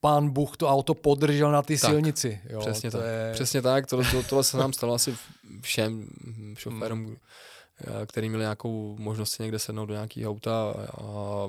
pán 0.00 0.30
Bůh 0.30 0.56
to 0.56 0.68
auto 0.68 0.94
podržel 0.94 1.52
na 1.52 1.62
ty 1.62 1.78
tak, 1.78 1.90
silnici. 1.90 2.40
Jo, 2.50 2.60
přesně 2.60 2.90
to 2.90 2.98
tak. 2.98 3.06
Je... 3.06 3.32
Přesně 3.32 3.62
tak, 3.62 3.86
to, 3.86 3.96
to, 4.10 4.22
tohle 4.22 4.44
se 4.44 4.56
nám 4.56 4.72
stalo 4.78 4.94
asi 4.94 5.16
všem 5.60 6.08
šoférům, 6.54 7.00
mm. 7.00 7.16
který 8.06 8.28
měli 8.28 8.42
nějakou 8.42 8.96
možnost 8.98 9.30
si 9.30 9.42
někde 9.42 9.58
sednout 9.58 9.86
do 9.86 9.94
nějakého 9.94 10.30
auta 10.30 10.74
a 11.02 11.48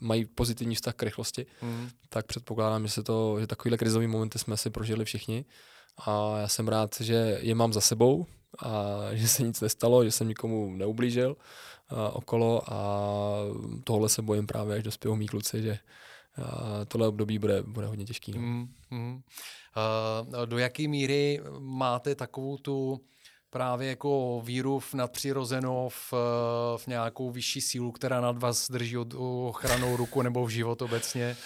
mají 0.00 0.24
pozitivní 0.24 0.74
vztah 0.74 0.94
k 0.94 1.02
rychlosti, 1.02 1.46
mm. 1.62 1.88
tak 2.08 2.26
předpokládám, 2.26 2.86
že, 2.86 2.92
se 2.92 3.02
to, 3.02 3.40
že 3.40 3.46
takovýhle 3.46 3.78
krizový 3.78 4.06
momenty 4.06 4.38
jsme 4.38 4.56
si 4.56 4.70
prožili 4.70 5.04
všichni 5.04 5.44
a 6.06 6.38
já 6.38 6.48
jsem 6.48 6.68
rád, 6.68 7.00
že 7.00 7.38
je 7.40 7.54
mám 7.54 7.72
za 7.72 7.80
sebou 7.80 8.26
a 8.58 8.98
že 9.12 9.28
se 9.28 9.42
nic 9.42 9.60
nestalo, 9.60 10.04
že 10.04 10.10
jsem 10.10 10.28
nikomu 10.28 10.76
neublížil 10.76 11.36
a, 11.88 12.08
okolo 12.08 12.72
a 12.72 12.98
tohle 13.84 14.08
se 14.08 14.22
bojím 14.22 14.46
právě, 14.46 14.76
až 14.76 14.82
dospějou 14.82 15.16
mý 15.16 15.28
kluci, 15.28 15.62
že 15.62 15.78
a 16.42 16.84
tohle 16.84 17.08
období 17.08 17.38
bude, 17.38 17.62
bude 17.62 17.86
hodně 17.86 18.04
těžký. 18.04 18.32
No. 18.32 18.38
Mm, 18.38 18.68
mm. 18.90 19.22
Uh, 20.34 20.46
do 20.46 20.58
jaké 20.58 20.88
míry 20.88 21.40
máte 21.58 22.14
takovou 22.14 22.56
tu 22.56 23.00
právě 23.50 23.88
jako 23.88 24.40
víru 24.44 24.78
v 24.78 24.94
nadpřirozenou, 24.94 25.88
v, 25.88 26.12
v 26.76 26.86
nějakou 26.86 27.30
vyšší 27.30 27.60
sílu, 27.60 27.92
která 27.92 28.20
nad 28.20 28.38
vás 28.38 28.70
drží 28.70 28.98
od 28.98 29.14
ochranou 29.16 29.96
ruku 29.96 30.22
nebo 30.22 30.46
v 30.46 30.50
život 30.50 30.82
obecně? 30.82 31.36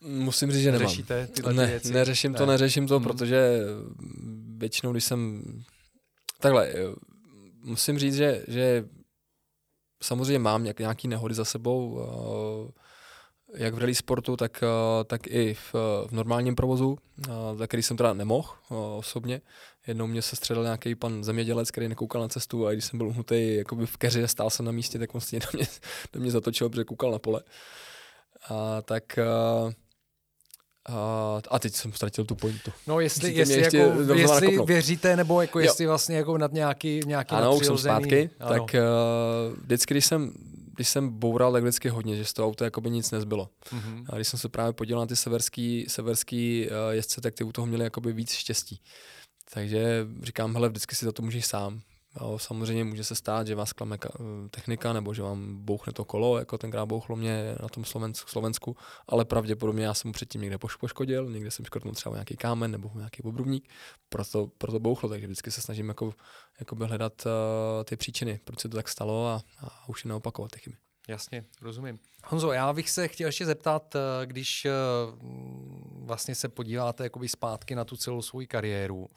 Musím 0.00 0.52
říct, 0.52 0.62
že 0.62 0.72
nemám. 0.72 0.88
Řešíte 0.88 1.26
tyhle 1.26 1.54
ne, 1.54 1.66
věci? 1.66 1.92
Neřeším 1.92 2.32
ne. 2.32 2.38
to, 2.38 2.46
neřeším 2.46 2.86
to, 2.86 2.96
hmm. 2.96 3.04
protože 3.04 3.60
většinou, 4.56 4.92
když 4.92 5.04
jsem... 5.04 5.42
Takhle, 6.40 6.72
musím 7.62 7.98
říct, 7.98 8.14
že, 8.14 8.44
že 8.48 8.84
samozřejmě 10.02 10.38
mám 10.38 10.64
nějaký 10.78 11.08
nehody 11.08 11.34
za 11.34 11.44
sebou, 11.44 12.00
jak 13.54 13.74
v 13.74 13.78
rally 13.78 13.94
sportu, 13.94 14.36
tak, 14.36 14.62
eh, 14.62 15.04
tak 15.04 15.26
i 15.26 15.54
v, 15.54 15.74
v 16.06 16.12
normálním 16.12 16.56
provozu, 16.56 16.98
eh, 17.28 17.30
za 17.56 17.66
který 17.66 17.82
jsem 17.82 17.96
teda 17.96 18.14
nemohl 18.14 18.48
eh, 18.70 18.74
osobně. 18.74 19.40
Jednou 19.86 20.06
mě 20.06 20.22
se 20.22 20.36
středil 20.36 20.62
nějaký 20.62 20.94
pan 20.94 21.24
zemědělec, 21.24 21.70
který 21.70 21.88
nekoukal 21.88 22.20
na 22.20 22.28
cestu 22.28 22.66
a 22.66 22.72
když 22.72 22.84
jsem 22.84 22.98
byl 22.98 23.08
uhnutý 23.08 23.54
jakoby 23.54 23.86
v 23.86 23.96
keři 23.96 24.24
a 24.24 24.28
stál 24.28 24.50
jsem 24.50 24.66
na 24.66 24.72
místě, 24.72 24.98
tak 24.98 25.14
on 25.14 25.20
do 25.32 25.58
mě, 25.58 25.66
do 26.12 26.20
mě 26.20 26.30
zatočil, 26.30 26.68
protože 26.68 26.84
koukal 26.84 27.10
na 27.10 27.18
pole. 27.18 27.42
A, 28.48 28.82
tak 28.82 29.18
a, 30.88 31.40
a 31.50 31.58
teď 31.58 31.74
jsem 31.74 31.92
ztratil 31.92 32.24
tu 32.24 32.34
pointu. 32.34 32.72
No 32.86 33.00
jestli, 33.00 33.34
jestli, 33.34 33.60
jako, 33.62 34.12
jestli 34.12 34.58
věříte, 34.64 35.16
nebo 35.16 35.40
jako 35.40 35.60
jestli 35.60 35.86
vlastně 35.86 36.16
jako 36.16 36.38
nad 36.38 36.52
nějaký, 36.52 37.00
nějaký 37.06 37.34
Ano, 37.34 37.56
už 37.56 37.66
jsem 37.66 37.78
zpátky, 37.78 38.30
ano. 38.40 38.50
tak 38.50 38.74
uh, 38.74 39.58
vždycky, 39.62 39.94
když 39.94 40.06
jsem 40.06 40.32
když 40.80 40.88
jsem 40.88 41.08
boural, 41.08 41.52
tak 41.52 41.62
vždycky 41.62 41.88
hodně, 41.88 42.16
že 42.16 42.24
z 42.24 42.32
toho 42.32 42.48
auta 42.48 42.64
jakoby 42.64 42.90
nic 42.90 43.10
nezbylo. 43.10 43.48
Mm-hmm. 43.72 44.04
A 44.08 44.14
když 44.16 44.28
jsem 44.28 44.38
se 44.38 44.48
právě 44.48 44.72
podíval 44.72 45.02
na 45.02 45.06
ty 45.06 45.16
severský, 45.16 45.84
severský 45.88 46.66
uh, 46.66 46.94
jezdce, 46.94 47.20
tak 47.20 47.34
ty 47.34 47.44
u 47.44 47.52
toho 47.52 47.66
měli 47.66 47.84
jakoby 47.84 48.12
víc 48.12 48.32
štěstí. 48.32 48.80
Takže 49.52 50.06
říkám, 50.22 50.54
hele, 50.54 50.68
vždycky 50.68 50.94
si 50.94 51.04
za 51.04 51.12
to 51.12 51.22
můžeš 51.22 51.46
sám. 51.46 51.80
Jo, 52.20 52.38
samozřejmě 52.38 52.84
může 52.84 53.04
se 53.04 53.14
stát, 53.14 53.46
že 53.46 53.54
vás 53.54 53.72
klame 53.72 53.98
technika 54.50 54.92
nebo 54.92 55.14
že 55.14 55.22
vám 55.22 55.64
bouchne 55.64 55.92
to 55.92 56.04
kolo, 56.04 56.38
jako 56.38 56.58
tenkrát 56.58 56.86
bouchlo 56.86 57.16
mě 57.16 57.54
na 57.62 57.68
tom 57.68 57.84
Slovensku, 57.84 58.28
Slovensku, 58.30 58.76
ale 59.08 59.24
pravděpodobně 59.24 59.84
já 59.84 59.94
jsem 59.94 60.08
mu 60.08 60.12
předtím 60.12 60.40
někde 60.40 60.58
poškodil, 60.58 61.30
někde 61.30 61.50
jsem 61.50 61.64
škrtnul 61.64 61.94
třeba 61.94 62.14
nějaký 62.14 62.36
kámen 62.36 62.70
nebo 62.70 62.90
nějaký 62.94 63.22
obrubník, 63.22 63.68
proto, 64.08 64.46
proto 64.58 64.80
bouchlo, 64.80 65.08
takže 65.08 65.26
vždycky 65.26 65.50
se 65.50 65.60
snažím 65.60 65.88
jako, 65.88 66.14
jako 66.60 66.76
hledat 66.76 67.26
uh, 67.26 67.32
ty 67.84 67.96
příčiny, 67.96 68.40
proč 68.44 68.60
se 68.60 68.68
to 68.68 68.76
tak 68.76 68.88
stalo 68.88 69.26
a, 69.28 69.42
a 69.58 69.88
už 69.88 70.04
neopakovat 70.04 70.50
ty 70.50 70.58
chyby. 70.58 70.76
Jasně, 71.08 71.44
rozumím. 71.62 71.98
Honzo, 72.24 72.52
já 72.52 72.72
bych 72.72 72.90
se 72.90 73.08
chtěl 73.08 73.26
ještě 73.26 73.46
zeptat, 73.46 73.96
eh, 73.96 74.26
když 74.26 74.64
eh, 74.64 74.72
vlastně 75.92 76.34
se 76.34 76.48
podíváte 76.48 77.04
jakoby 77.04 77.28
zpátky 77.28 77.74
na 77.74 77.84
tu 77.84 77.96
celou 77.96 78.22
svou 78.22 78.42
kariéru, 78.48 79.08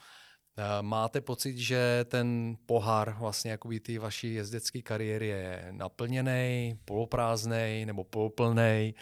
Máte 0.82 1.22
pocit, 1.22 1.58
že 1.58 2.06
ten 2.08 2.58
pohár 2.66 3.16
vlastně 3.20 3.52
jakoby 3.52 3.80
ty 3.80 3.98
vaší 3.98 4.34
jezdecké 4.34 4.82
kariéry 4.82 5.28
je 5.28 5.68
naplněný, 5.72 6.80
poloprázdný 6.86 7.84
nebo 7.86 8.04
poloplný? 8.04 8.96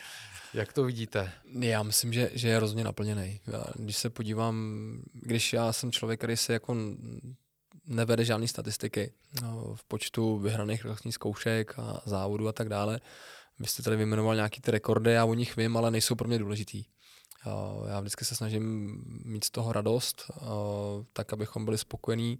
Jak 0.54 0.74
to 0.74 0.84
vidíte? 0.84 1.32
Já 1.60 1.84
myslím, 1.84 2.14
že, 2.14 2.30
že 2.34 2.48
je 2.48 2.60
rozhodně 2.60 2.84
naplněný. 2.84 3.40
Když 3.76 3.98
se 3.98 4.10
podívám, 4.10 4.76
když 5.14 5.54
já 5.54 5.74
jsem 5.74 5.92
člověk, 5.92 6.20
který 6.20 6.38
se 6.38 6.54
jako 6.54 6.76
nevede 7.86 8.26
žádné 8.26 8.48
statistiky 8.48 9.14
no, 9.42 9.76
v 9.76 9.84
počtu 9.84 10.38
vyhraných 10.38 10.84
vlastních 10.84 11.14
zkoušek 11.14 11.80
a 11.80 12.02
závodů 12.06 12.48
a 12.48 12.54
tak 12.54 12.70
dále. 12.70 13.00
Vy 13.60 13.68
jste 13.68 13.84
tady 13.84 13.96
vyjmenoval 13.96 14.36
nějaký 14.36 14.62
ty 14.62 14.72
rekordy, 14.72 15.12
já 15.12 15.26
o 15.26 15.34
nich 15.34 15.56
vím, 15.56 15.78
ale 15.78 15.92
nejsou 15.92 16.16
pro 16.16 16.28
mě 16.28 16.40
důležitý. 16.40 16.84
Já 17.88 18.00
vždycky 18.00 18.26
se 18.26 18.36
snažím 18.36 18.96
mít 19.26 19.44
z 19.44 19.50
toho 19.50 19.74
radost, 19.74 20.32
tak 21.14 21.34
abychom 21.34 21.66
byli 21.66 21.78
spokojení 21.78 22.40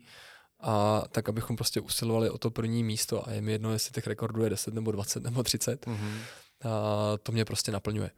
a 0.60 1.04
tak, 1.12 1.30
abychom 1.30 1.56
prostě 1.56 1.82
usilovali 1.82 2.30
o 2.30 2.38
to 2.38 2.52
první 2.52 2.84
místo 2.84 3.28
a 3.28 3.32
je 3.32 3.42
mi 3.42 3.52
jedno, 3.52 3.74
jestli 3.74 3.92
těch 3.92 4.08
rekordů 4.08 4.44
je 4.44 4.50
10 4.50 4.74
nebo 4.74 4.92
20 4.92 5.24
nebo 5.24 5.44
30. 5.44 5.86
Mm-hmm. 5.86 6.18
A 6.64 7.18
to 7.18 7.32
mě 7.32 7.46
prostě 7.46 7.72
naplňuje. 7.72 8.12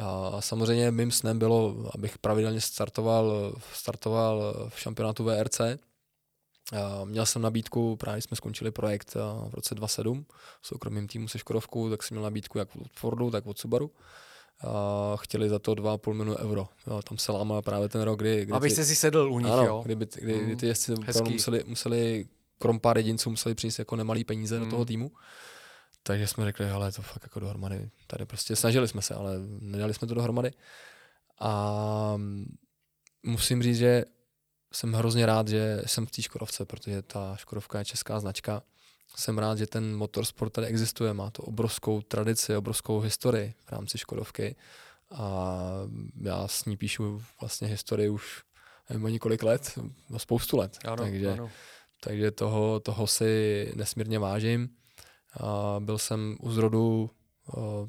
A 0.00 0.40
samozřejmě 0.40 0.90
mým 0.90 1.10
snem 1.10 1.38
bylo, 1.38 1.90
abych 1.94 2.18
pravidelně 2.18 2.60
startoval, 2.60 3.54
startoval 3.74 4.54
v 4.68 4.80
šampionátu 4.80 5.24
VRC, 5.24 5.60
Měl 7.04 7.26
jsem 7.26 7.42
nabídku, 7.42 7.96
právě 7.96 8.22
jsme 8.22 8.36
skončili 8.36 8.70
projekt 8.70 9.14
v 9.48 9.54
roce 9.54 9.74
2007 9.74 10.26
v 10.60 10.66
soukromém 10.66 11.08
týmu 11.08 11.28
se 11.28 11.38
Škodovkou, 11.38 11.90
tak 11.90 12.02
jsem 12.02 12.14
měl 12.14 12.22
nabídku 12.22 12.58
jak 12.58 12.76
od 12.76 12.92
Fordu, 12.92 13.30
tak 13.30 13.46
od 13.46 13.58
Subaru. 13.58 13.90
A 14.60 15.16
chtěli 15.16 15.48
za 15.48 15.58
to 15.58 15.72
2,5 15.72 16.12
milionu 16.12 16.38
euro. 16.38 16.68
Jo, 16.86 17.02
tam 17.02 17.18
se 17.18 17.32
lámal 17.32 17.62
právě 17.62 17.88
ten 17.88 18.02
rok, 18.02 18.18
kdy... 18.18 18.44
kdy 18.44 18.52
Abyste 18.52 18.84
si 18.84 18.96
sedl 18.96 19.32
u 19.32 19.38
nich, 19.38 19.52
ano, 19.52 19.66
jo? 19.66 19.82
Kdy, 19.84 19.94
kdy, 19.94 20.38
kdy, 20.44 20.56
ty 20.56 20.66
jezdci 20.66 20.92
museli, 21.30 21.64
museli, 21.66 22.26
krom 22.58 22.80
pár 22.80 22.96
jedinců, 22.96 23.30
museli 23.30 23.54
přinést 23.54 23.78
jako 23.78 23.96
nemalý 23.96 24.24
peníze 24.24 24.58
mm. 24.58 24.64
do 24.64 24.70
toho 24.70 24.84
týmu. 24.84 25.12
Takže 26.02 26.26
jsme 26.26 26.44
řekli, 26.44 26.70
ale 26.70 26.92
to 26.92 27.02
fakt 27.02 27.22
jako 27.22 27.40
dohromady. 27.40 27.90
Tady 28.06 28.26
prostě 28.26 28.56
snažili 28.56 28.88
jsme 28.88 29.02
se, 29.02 29.14
ale 29.14 29.34
nedali 29.60 29.94
jsme 29.94 30.08
to 30.08 30.14
dohromady. 30.14 30.50
A 31.40 32.16
musím 33.22 33.62
říct, 33.62 33.78
že 33.78 34.04
jsem 34.72 34.92
hrozně 34.92 35.26
rád, 35.26 35.48
že 35.48 35.82
jsem 35.86 36.06
v 36.06 36.10
té 36.10 36.22
Škodovce, 36.22 36.64
protože 36.64 37.02
ta 37.02 37.36
Škodovka 37.36 37.78
je 37.78 37.84
česká 37.84 38.20
značka. 38.20 38.62
Jsem 39.16 39.38
rád, 39.38 39.58
že 39.58 39.66
ten 39.66 39.96
motorsport 39.96 40.52
tady 40.52 40.66
existuje, 40.66 41.14
má 41.14 41.30
to 41.30 41.42
obrovskou 41.42 42.00
tradici, 42.00 42.56
obrovskou 42.56 43.00
historii 43.00 43.54
v 43.64 43.72
rámci 43.72 43.98
Škodovky 43.98 44.56
a 45.10 45.52
já 46.22 46.48
s 46.48 46.64
ní 46.64 46.76
píšu 46.76 47.22
vlastně 47.40 47.68
historii 47.68 48.08
už 48.08 48.42
nevím 48.90 49.12
několik 49.12 49.42
let, 49.42 49.78
no 50.10 50.18
spoustu 50.18 50.56
let. 50.56 50.78
Ano, 50.84 50.96
takže, 50.96 51.32
ano. 51.32 51.50
takže 52.00 52.30
toho, 52.30 52.80
toho 52.80 53.06
si 53.06 53.72
nesmírně 53.76 54.18
vážím. 54.18 54.68
A 55.40 55.76
byl 55.80 55.98
jsem 55.98 56.36
u 56.40 56.52
zrodu 56.52 57.10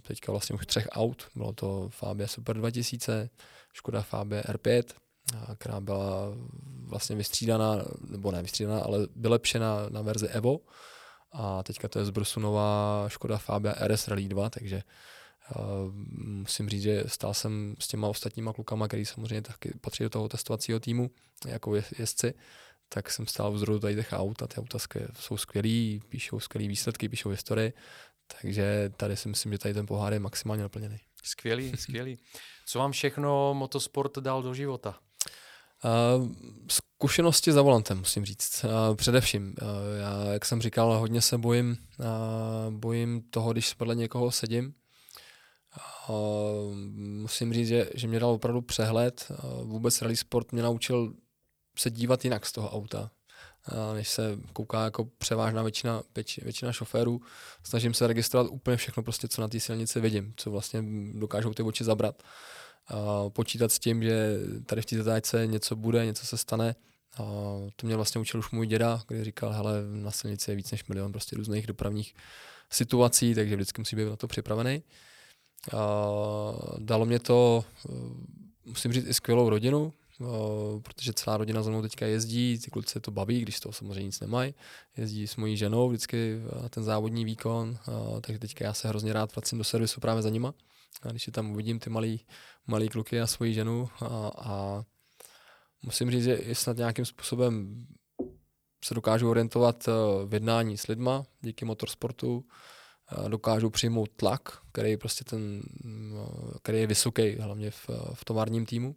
teďka 0.02 0.32
vlastně 0.32 0.56
už 0.56 0.66
třech 0.66 0.88
aut, 0.92 1.28
bylo 1.36 1.54
to 1.54 1.90
Fabia 1.90 2.28
Super 2.28 2.58
2000, 2.58 3.30
Škoda 3.74 4.02
Fabia 4.02 4.42
R5, 4.42 4.84
která 5.58 5.80
byla 5.80 6.34
vlastně 6.84 7.16
vystřídaná, 7.16 7.86
nebo 8.10 8.32
ne 8.32 8.42
vystřídaná, 8.42 8.80
ale 8.80 9.08
vylepšena 9.16 9.90
na 9.90 10.02
verzi 10.02 10.28
Evo. 10.28 10.60
A 11.32 11.64
teďka 11.64 11.88
to 11.88 12.00
je 12.00 12.06
z 12.06 12.10
Brusu 12.10 12.40
nová 12.40 13.06
Škoda 13.08 13.38
Fabia 13.38 13.76
RS 13.88 14.08
Rally 14.08 14.28
2, 14.28 14.50
takže 14.50 14.84
uh, 15.56 15.94
musím 16.24 16.70
říct, 16.70 16.82
že 16.82 17.04
stál 17.08 17.34
jsem 17.34 17.76
s 17.80 17.88
těma 17.88 18.08
ostatníma 18.08 18.54
klukama, 18.54 18.88
který 18.88 19.06
samozřejmě 19.06 19.42
taky 19.42 19.74
patří 19.82 20.04
do 20.04 20.10
toho 20.10 20.30
testovacího 20.30 20.80
týmu, 20.80 21.12
jako 21.48 21.76
jezdci, 21.76 22.34
tak 22.90 23.12
jsem 23.12 23.28
stál 23.28 23.52
vzhledu 23.52 23.80
tady 23.80 23.96
těch 23.96 24.14
aut 24.14 24.42
a 24.42 24.48
ty 24.48 24.56
auta 24.58 24.78
jsou 25.20 25.38
skvělý, 25.38 26.02
píšou 26.10 26.40
skvělý 26.40 26.68
výsledky, 26.68 27.10
píšou 27.10 27.30
historii, 27.30 27.74
takže 28.42 28.92
tady 28.98 29.18
si 29.18 29.30
myslím, 29.30 29.52
že 29.52 29.58
tady 29.58 29.74
ten 29.74 29.86
pohár 29.86 30.14
je 30.14 30.20
maximálně 30.20 30.64
naplněný. 30.64 30.98
Skvělý, 31.24 31.78
skvělý. 31.78 32.18
Co 32.66 32.80
vám 32.80 32.92
všechno 32.92 33.54
motosport 33.54 34.18
dal 34.18 34.44
do 34.44 34.54
života? 34.54 35.00
Uh, 35.86 36.28
zkušenosti 36.72 37.52
za 37.52 37.62
volantem, 37.62 37.98
musím 37.98 38.26
říct. 38.26 38.64
Uh, 38.64 38.96
především, 38.96 39.56
uh, 39.62 39.68
já, 40.00 40.32
jak 40.34 40.46
jsem 40.46 40.62
říkal, 40.62 41.00
hodně 41.00 41.22
se 41.22 41.38
bojím, 41.38 41.78
bojím 42.70 43.22
toho, 43.22 43.52
když 43.52 43.74
podle 43.74 43.96
někoho 43.96 44.32
sedím. 44.32 44.74
Musím 47.22 47.54
říct, 47.54 47.68
že, 47.68 47.90
že 47.96 48.08
mě 48.08 48.20
dal 48.20 48.30
opravdu 48.30 48.62
přehled. 48.62 49.32
Vůbec 49.64 50.02
rally 50.02 50.16
sport 50.16 50.52
mě 50.52 50.64
naučil 50.64 51.14
se 51.78 51.90
dívat 51.90 52.24
jinak 52.24 52.46
z 52.46 52.52
toho 52.52 52.70
auta, 52.70 53.12
než 53.94 54.10
se 54.10 54.38
kouká 54.54 54.84
jako 54.84 55.06
převážná 55.06 55.64
většina, 55.64 56.04
většina, 56.42 56.72
šoférů. 56.72 57.22
Snažím 57.64 57.94
se 57.94 58.08
registrovat 58.08 58.48
úplně 58.52 58.78
všechno, 58.78 59.04
prostě, 59.04 59.28
co 59.28 59.42
na 59.42 59.48
té 59.48 59.60
silnici 59.60 60.00
vidím, 60.00 60.34
co 60.38 60.52
vlastně 60.52 60.84
dokážou 61.14 61.54
ty 61.54 61.64
oči 61.64 61.84
zabrat. 61.84 62.24
Počítat 63.30 63.72
s 63.72 63.80
tím, 63.80 64.04
že 64.04 64.38
tady 64.66 64.82
v 64.82 64.86
té 64.86 64.98
zatáčce 64.98 65.48
něco 65.48 65.76
bude, 65.76 66.06
něco 66.06 66.26
se 66.26 66.38
stane. 66.38 66.76
A 67.14 67.24
to 67.76 67.88
mě 67.88 67.96
vlastně 67.96 68.22
učil 68.22 68.40
už 68.40 68.52
můj 68.52 68.68
děda, 68.68 69.02
který 69.06 69.24
říkal, 69.24 69.52
hele, 69.52 69.74
na 69.92 70.12
silnici 70.12 70.52
je 70.52 70.56
víc 70.56 70.72
než 70.72 70.86
milion 70.86 71.12
prostě 71.12 71.36
různých 71.36 71.68
dopravních 71.68 72.16
situací, 72.72 73.36
takže 73.36 73.56
vždycky 73.56 73.82
musí 73.82 73.96
být 73.96 74.10
na 74.10 74.16
to 74.16 74.28
připravený. 74.28 74.84
A 75.78 75.78
dalo 76.78 77.06
mě 77.06 77.20
to, 77.20 77.66
musím 78.66 78.94
říct, 78.94 79.08
i 79.08 79.14
skvělou 79.14 79.50
rodinu, 79.50 79.94
protože 80.82 81.14
celá 81.14 81.38
rodina 81.38 81.64
za 81.64 81.70
mnou 81.70 81.82
teďka 81.82 82.06
jezdí, 82.06 82.60
ty 82.60 82.72
kluci 82.72 83.00
to 83.00 83.12
baví, 83.12 83.42
když 83.42 83.60
toho 83.60 83.74
samozřejmě 83.74 84.04
nic 84.04 84.20
nemají. 84.20 84.54
Jezdí 84.98 85.28
s 85.28 85.36
mojí 85.36 85.58
ženou 85.58 85.90
vždycky 85.90 86.40
na 86.62 86.70
ten 86.70 86.84
závodní 86.84 87.26
výkon, 87.26 87.78
takže 88.22 88.40
teďka 88.40 88.66
já 88.66 88.74
se 88.74 88.88
hrozně 88.88 89.14
rád 89.14 89.36
vracím 89.36 89.58
do 89.58 89.64
servisu 89.64 90.00
právě 90.00 90.22
za 90.22 90.30
nima. 90.30 90.54
A 91.02 91.12
když 91.12 91.28
je 91.28 91.34
tam 91.34 91.52
uvidím 91.52 91.80
ty 91.80 91.90
malý, 91.90 92.26
malý 92.68 92.90
kluky 92.90 93.22
a 93.22 93.28
svoji 93.28 93.54
ženu 93.54 93.90
a, 94.02 94.32
a 94.38 94.84
musím 95.82 96.12
říct, 96.12 96.24
že 96.24 96.36
i 96.36 96.56
snad 96.56 96.78
nějakým 96.78 97.06
způsobem 97.06 97.86
se 98.86 98.94
dokážu 98.94 99.30
orientovat 99.30 99.88
eh, 99.88 99.92
v 100.26 100.34
jednání 100.34 100.78
s 100.78 100.88
lidma 100.88 101.26
díky 101.42 101.66
motorsportu, 101.66 102.46
eh, 103.26 103.30
dokážu 103.30 103.70
přijmout 103.70 104.10
tlak, 104.16 104.62
který 104.72 104.98
prostě 104.98 105.24
ten, 105.24 105.62
eh, 105.86 106.60
který 106.62 106.80
je 106.80 106.88
vysoký, 106.88 107.36
hlavně 107.36 107.72
v, 107.72 107.90
v 108.14 108.26
továrním 108.26 108.66
týmu 108.66 108.96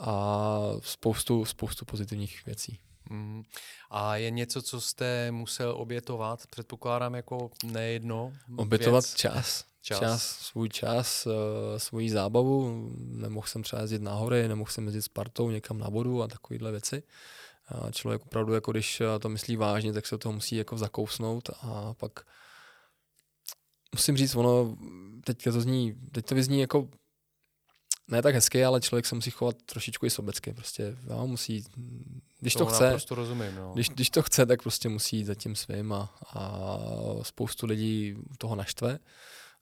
a 0.00 0.58
spoustu, 0.80 1.44
spoustu 1.44 1.84
pozitivních 1.84 2.46
věcí. 2.46 2.80
Mm. 3.10 3.42
A 3.90 4.16
je 4.16 4.30
něco, 4.30 4.62
co 4.62 4.80
jste 4.80 5.30
musel 5.30 5.74
obětovat? 5.76 6.46
Předpokládám 6.46 7.14
jako 7.14 7.50
nejedno. 7.64 8.32
Obětovat 8.56 9.04
věc. 9.04 9.14
čas 9.14 9.73
čas. 9.84 10.00
čas, 10.00 10.22
svůj 10.22 10.68
čas, 10.68 11.26
uh, 11.26 11.32
svoji 11.76 12.10
zábavu. 12.10 12.88
Nemohl 12.98 13.46
jsem 13.46 13.62
třeba 13.62 13.82
jezdit 13.82 14.02
na 14.02 14.14
hory, 14.14 14.48
nemohl 14.48 14.70
jsem 14.70 14.84
jezdit 14.84 15.02
s 15.02 15.08
partou 15.08 15.50
někam 15.50 15.78
na 15.78 15.88
vodu 15.88 16.22
a 16.22 16.28
takovéhle 16.28 16.70
věci. 16.70 17.02
A 17.68 17.90
člověk 17.90 18.22
opravdu, 18.22 18.52
jako 18.52 18.70
když 18.70 19.00
eh, 19.00 19.18
to 19.18 19.28
myslí 19.28 19.56
vážně, 19.56 19.92
tak 19.92 20.06
se 20.06 20.18
toho 20.18 20.32
musí 20.32 20.56
jako 20.56 20.78
zakousnout 20.78 21.50
a 21.62 21.94
pak 21.94 22.12
musím 23.94 24.16
říct, 24.16 24.34
ono, 24.34 24.76
teď 25.24 25.44
to 25.44 25.60
zní, 25.60 25.94
teď 26.12 26.26
to 26.26 26.34
vyzní 26.34 26.60
jako 26.60 26.88
ne 28.08 28.22
tak 28.22 28.34
hezky, 28.34 28.64
ale 28.64 28.80
člověk 28.80 29.06
se 29.06 29.14
musí 29.14 29.30
chovat 29.30 29.56
trošičku 29.66 30.06
i 30.06 30.10
sobecky. 30.10 30.52
Prostě 30.52 30.96
jo, 31.10 31.26
musí, 31.26 31.64
když 32.40 32.52
to, 32.52 32.58
to 32.58 32.66
chce, 32.66 32.96
rozumím, 33.10 33.54
no. 33.54 33.72
když, 33.74 33.88
když 33.88 34.10
to 34.10 34.22
chce, 34.22 34.46
tak 34.46 34.62
prostě 34.62 34.88
musí 34.88 35.16
jít 35.16 35.24
za 35.24 35.34
tím 35.34 35.56
svým 35.56 35.92
a, 35.92 36.14
a 36.34 36.78
spoustu 37.22 37.66
lidí 37.66 38.16
toho 38.38 38.56
naštve 38.56 38.98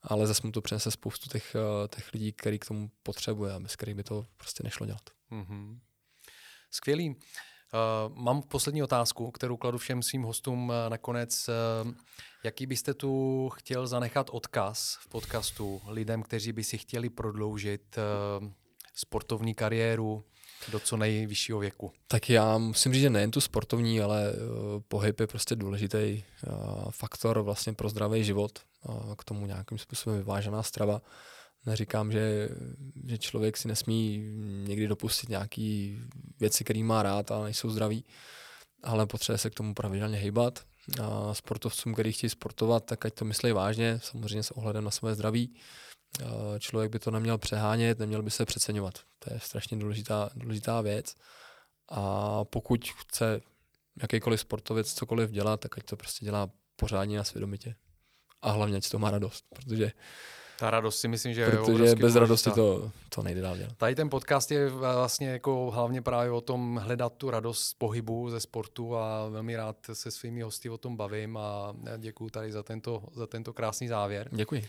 ale 0.02 0.26
zase 0.26 0.42
mu 0.44 0.52
to 0.52 0.62
přinese 0.62 0.90
spoustu 0.90 1.28
těch, 1.28 1.54
eh, 1.54 1.88
těch 1.88 2.12
lidí, 2.12 2.32
který 2.32 2.58
k 2.58 2.64
tomu 2.64 2.90
potřebuje 3.02 3.52
a 3.52 3.60
bez 3.60 3.76
kterých 3.76 3.94
by 3.94 4.02
to 4.02 4.26
prostě 4.36 4.62
nešlo 4.64 4.86
dělat. 4.86 5.10
Mm-hmm. 5.32 5.78
Skvělý. 6.70 7.08
Uh, 7.08 8.16
mám 8.16 8.42
poslední 8.42 8.82
otázku, 8.82 9.30
kterou 9.30 9.56
kladu 9.56 9.78
všem 9.78 10.02
svým 10.02 10.22
hostům 10.22 10.68
uh, 10.68 10.74
nakonec. 10.88 11.48
Uh, 11.48 11.92
jaký 12.44 12.66
byste 12.66 12.94
tu 12.94 13.48
chtěl 13.48 13.86
zanechat 13.86 14.30
odkaz 14.30 14.98
v 15.00 15.08
podcastu 15.08 15.82
lidem, 15.86 16.22
kteří 16.22 16.52
by 16.52 16.64
si 16.64 16.78
chtěli 16.78 17.10
prodloužit 17.10 17.96
uh, 17.96 18.48
sportovní 18.94 19.54
kariéru, 19.54 20.24
do 20.70 20.80
co 20.80 20.96
nejvyššího 20.96 21.58
věku? 21.58 21.92
Tak 22.08 22.30
já 22.30 22.58
musím 22.58 22.92
říct, 22.92 23.02
že 23.02 23.10
nejen 23.10 23.30
tu 23.30 23.40
sportovní, 23.40 24.00
ale 24.00 24.32
uh, 24.32 24.80
pohyb 24.88 25.20
je 25.20 25.26
prostě 25.26 25.56
důležitý 25.56 26.24
uh, 26.46 26.54
faktor 26.90 27.40
vlastně 27.40 27.72
pro 27.72 27.88
zdravý 27.88 28.24
život. 28.24 28.58
Uh, 28.88 29.14
k 29.14 29.24
tomu 29.24 29.46
nějakým 29.46 29.78
způsobem 29.78 30.18
vyvážená 30.18 30.62
strava. 30.62 31.02
Neříkám, 31.66 32.12
že, 32.12 32.48
že 33.06 33.18
člověk 33.18 33.56
si 33.56 33.68
nesmí 33.68 34.18
někdy 34.66 34.88
dopustit 34.88 35.28
nějaké 35.28 35.96
věci, 36.40 36.64
které 36.64 36.84
má 36.84 37.02
rád 37.02 37.30
a 37.30 37.42
nejsou 37.42 37.70
zdraví, 37.70 38.04
ale 38.82 39.06
potřebuje 39.06 39.38
se 39.38 39.50
k 39.50 39.54
tomu 39.54 39.74
pravidelně 39.74 40.18
hýbat. 40.18 40.60
A 41.02 41.34
sportovcům, 41.34 41.94
kteří 41.94 42.12
chtějí 42.12 42.30
sportovat, 42.30 42.84
tak 42.84 43.06
ať 43.06 43.14
to 43.14 43.24
myslí 43.24 43.52
vážně, 43.52 44.00
samozřejmě 44.02 44.42
s 44.42 44.50
ohledem 44.50 44.84
na 44.84 44.90
své 44.90 45.14
zdraví. 45.14 45.54
Člověk 46.58 46.92
by 46.92 46.98
to 46.98 47.10
neměl 47.10 47.38
přehánět, 47.38 47.98
neměl 47.98 48.22
by 48.22 48.30
se 48.30 48.44
přeceňovat. 48.44 48.94
To 49.18 49.34
je 49.34 49.40
strašně 49.40 49.76
důležitá, 49.76 50.30
důležitá 50.34 50.80
věc. 50.80 51.14
A 51.88 52.44
pokud 52.44 52.88
chce 52.88 53.40
jakýkoliv 54.02 54.40
sportovec 54.40 54.94
cokoliv 54.94 55.30
dělat, 55.30 55.60
tak 55.60 55.78
ať 55.78 55.84
to 55.84 55.96
prostě 55.96 56.24
dělá 56.24 56.50
pořádně 56.76 57.18
a 57.18 57.24
svědomitě. 57.24 57.74
A 58.42 58.50
hlavně, 58.50 58.76
ať 58.76 58.90
to 58.90 58.98
má 58.98 59.10
radost, 59.10 59.44
protože 59.54 59.92
ta 60.58 60.70
radost 60.70 61.00
si 61.00 61.08
myslím, 61.08 61.34
že 61.34 61.46
Protože 61.46 61.84
je 61.84 61.96
bez 61.96 62.16
radosti 62.16 62.50
to, 62.50 62.92
to 63.08 63.22
nejde 63.22 63.40
dál 63.40 63.56
dělat. 63.56 63.76
Tady 63.76 63.94
ten 63.94 64.10
podcast 64.10 64.50
je 64.50 64.68
vlastně 64.68 65.28
jako 65.28 65.70
hlavně 65.70 66.02
právě 66.02 66.30
o 66.30 66.40
tom 66.40 66.76
hledat 66.76 67.12
tu 67.16 67.30
radost 67.30 67.60
z 67.60 67.74
pohybu, 67.74 68.30
ze 68.30 68.40
sportu 68.40 68.96
a 68.96 69.28
velmi 69.28 69.56
rád 69.56 69.76
se 69.92 70.10
svými 70.10 70.42
hosty 70.42 70.70
o 70.70 70.78
tom 70.78 70.96
bavím 70.96 71.36
a 71.36 71.74
děkuji 71.98 72.30
tady 72.30 72.52
za 72.52 72.62
tento, 72.62 73.02
za 73.14 73.26
tento 73.26 73.52
krásný 73.52 73.88
závěr. 73.88 74.28
Děkuji. 74.32 74.68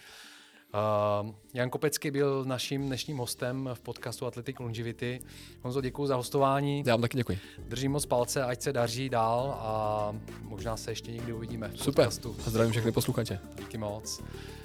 Uh, 0.74 1.30
Jan 1.54 1.70
Kopecký 1.70 2.12
byl 2.12 2.46
naším 2.46 2.88
dnešním 2.88 3.18
hostem 3.18 3.70
v 3.74 3.80
podcastu 3.80 4.26
Athletic 4.26 4.60
Longevity. 4.60 5.20
Honzo, 5.62 5.82
děkuji 5.82 6.08
za 6.08 6.16
hostování. 6.16 6.84
Já 6.86 6.94
vám 6.94 7.02
taky 7.02 7.18
děkuji. 7.18 7.40
Držím 7.68 7.92
moc 7.92 8.06
palce, 8.06 8.44
ať 8.44 8.62
se 8.62 8.74
daří 8.74 9.10
dál 9.10 9.58
a 9.60 10.14
možná 10.42 10.78
se 10.78 10.92
ještě 10.92 11.12
někdy 11.12 11.34
uvidíme 11.34 11.70
v 11.70 11.78
Super. 11.78 11.94
podcastu. 11.94 12.36
A 12.48 12.50
zdravím 12.50 12.72
všechny 12.72 12.92
posluchače. 12.92 13.40
Díky 13.58 13.78
moc. 13.78 14.24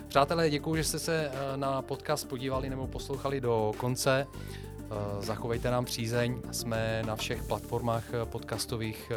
Přátelé, 0.09 0.51
děkuji, 0.51 0.77
že 0.77 0.85
jste 0.85 0.99
se 0.99 1.31
eh, 1.31 1.57
na 1.57 1.83
podcast 1.83 2.29
podívali 2.29 2.71
nebo 2.71 2.87
poslouchali 2.87 3.41
do 3.41 3.73
konce. 3.77 4.27
Eh, 4.31 5.23
zachovejte 5.23 5.71
nám 5.71 5.85
přízeň, 5.85 6.43
jsme 6.53 7.03
na 7.07 7.17
všech 7.17 7.43
platformách 7.43 8.05
eh, 8.13 8.27
podcastových. 8.27 9.13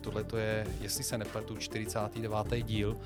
Tohle 0.00 0.24
to 0.24 0.36
je, 0.36 0.66
jestli 0.80 1.04
se 1.04 1.18
nepletu, 1.18 1.56
49. 1.56 2.62
díl, 2.62 2.96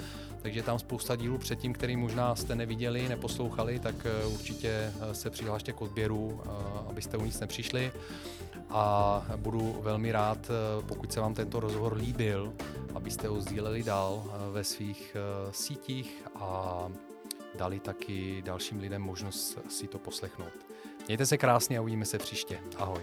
takže 0.45 0.63
tam 0.63 0.79
spousta 0.79 1.17
dílů 1.17 1.39
předtím, 1.39 1.73
který 1.73 1.97
možná 1.97 2.37
jste 2.37 2.55
neviděli, 2.55 3.09
neposlouchali, 3.09 3.79
tak 3.79 3.95
určitě 4.35 4.93
se 5.13 5.31
přihlašte 5.31 5.73
k 5.73 5.83
odběru, 5.83 6.43
abyste 6.89 7.17
o 7.17 7.25
nic 7.25 7.41
nepřišli. 7.41 7.93
A 8.71 9.27
budu 9.37 9.77
velmi 9.83 10.13
rád, 10.13 10.51
pokud 10.87 11.13
se 11.13 11.21
vám 11.21 11.35
tento 11.35 11.61
rozhovor 11.61 11.97
líbil, 11.97 12.53
abyste 12.95 13.29
ho 13.29 13.41
sdíleli 13.41 13.83
dál 13.83 14.25
ve 14.53 14.65
svých 14.65 15.17
sítích 15.51 16.25
a 16.35 16.89
dali 17.55 17.81
taky 17.81 18.43
dalším 18.45 18.81
lidem 18.81 19.03
možnost 19.03 19.59
si 19.69 19.89
to 19.89 19.99
poslechnout. 19.99 20.53
Mějte 21.07 21.27
se 21.27 21.39
krásně 21.39 21.79
a 21.79 21.81
uvidíme 21.81 22.05
se 22.05 22.19
příště. 22.19 22.59
Ahoj. 22.77 23.03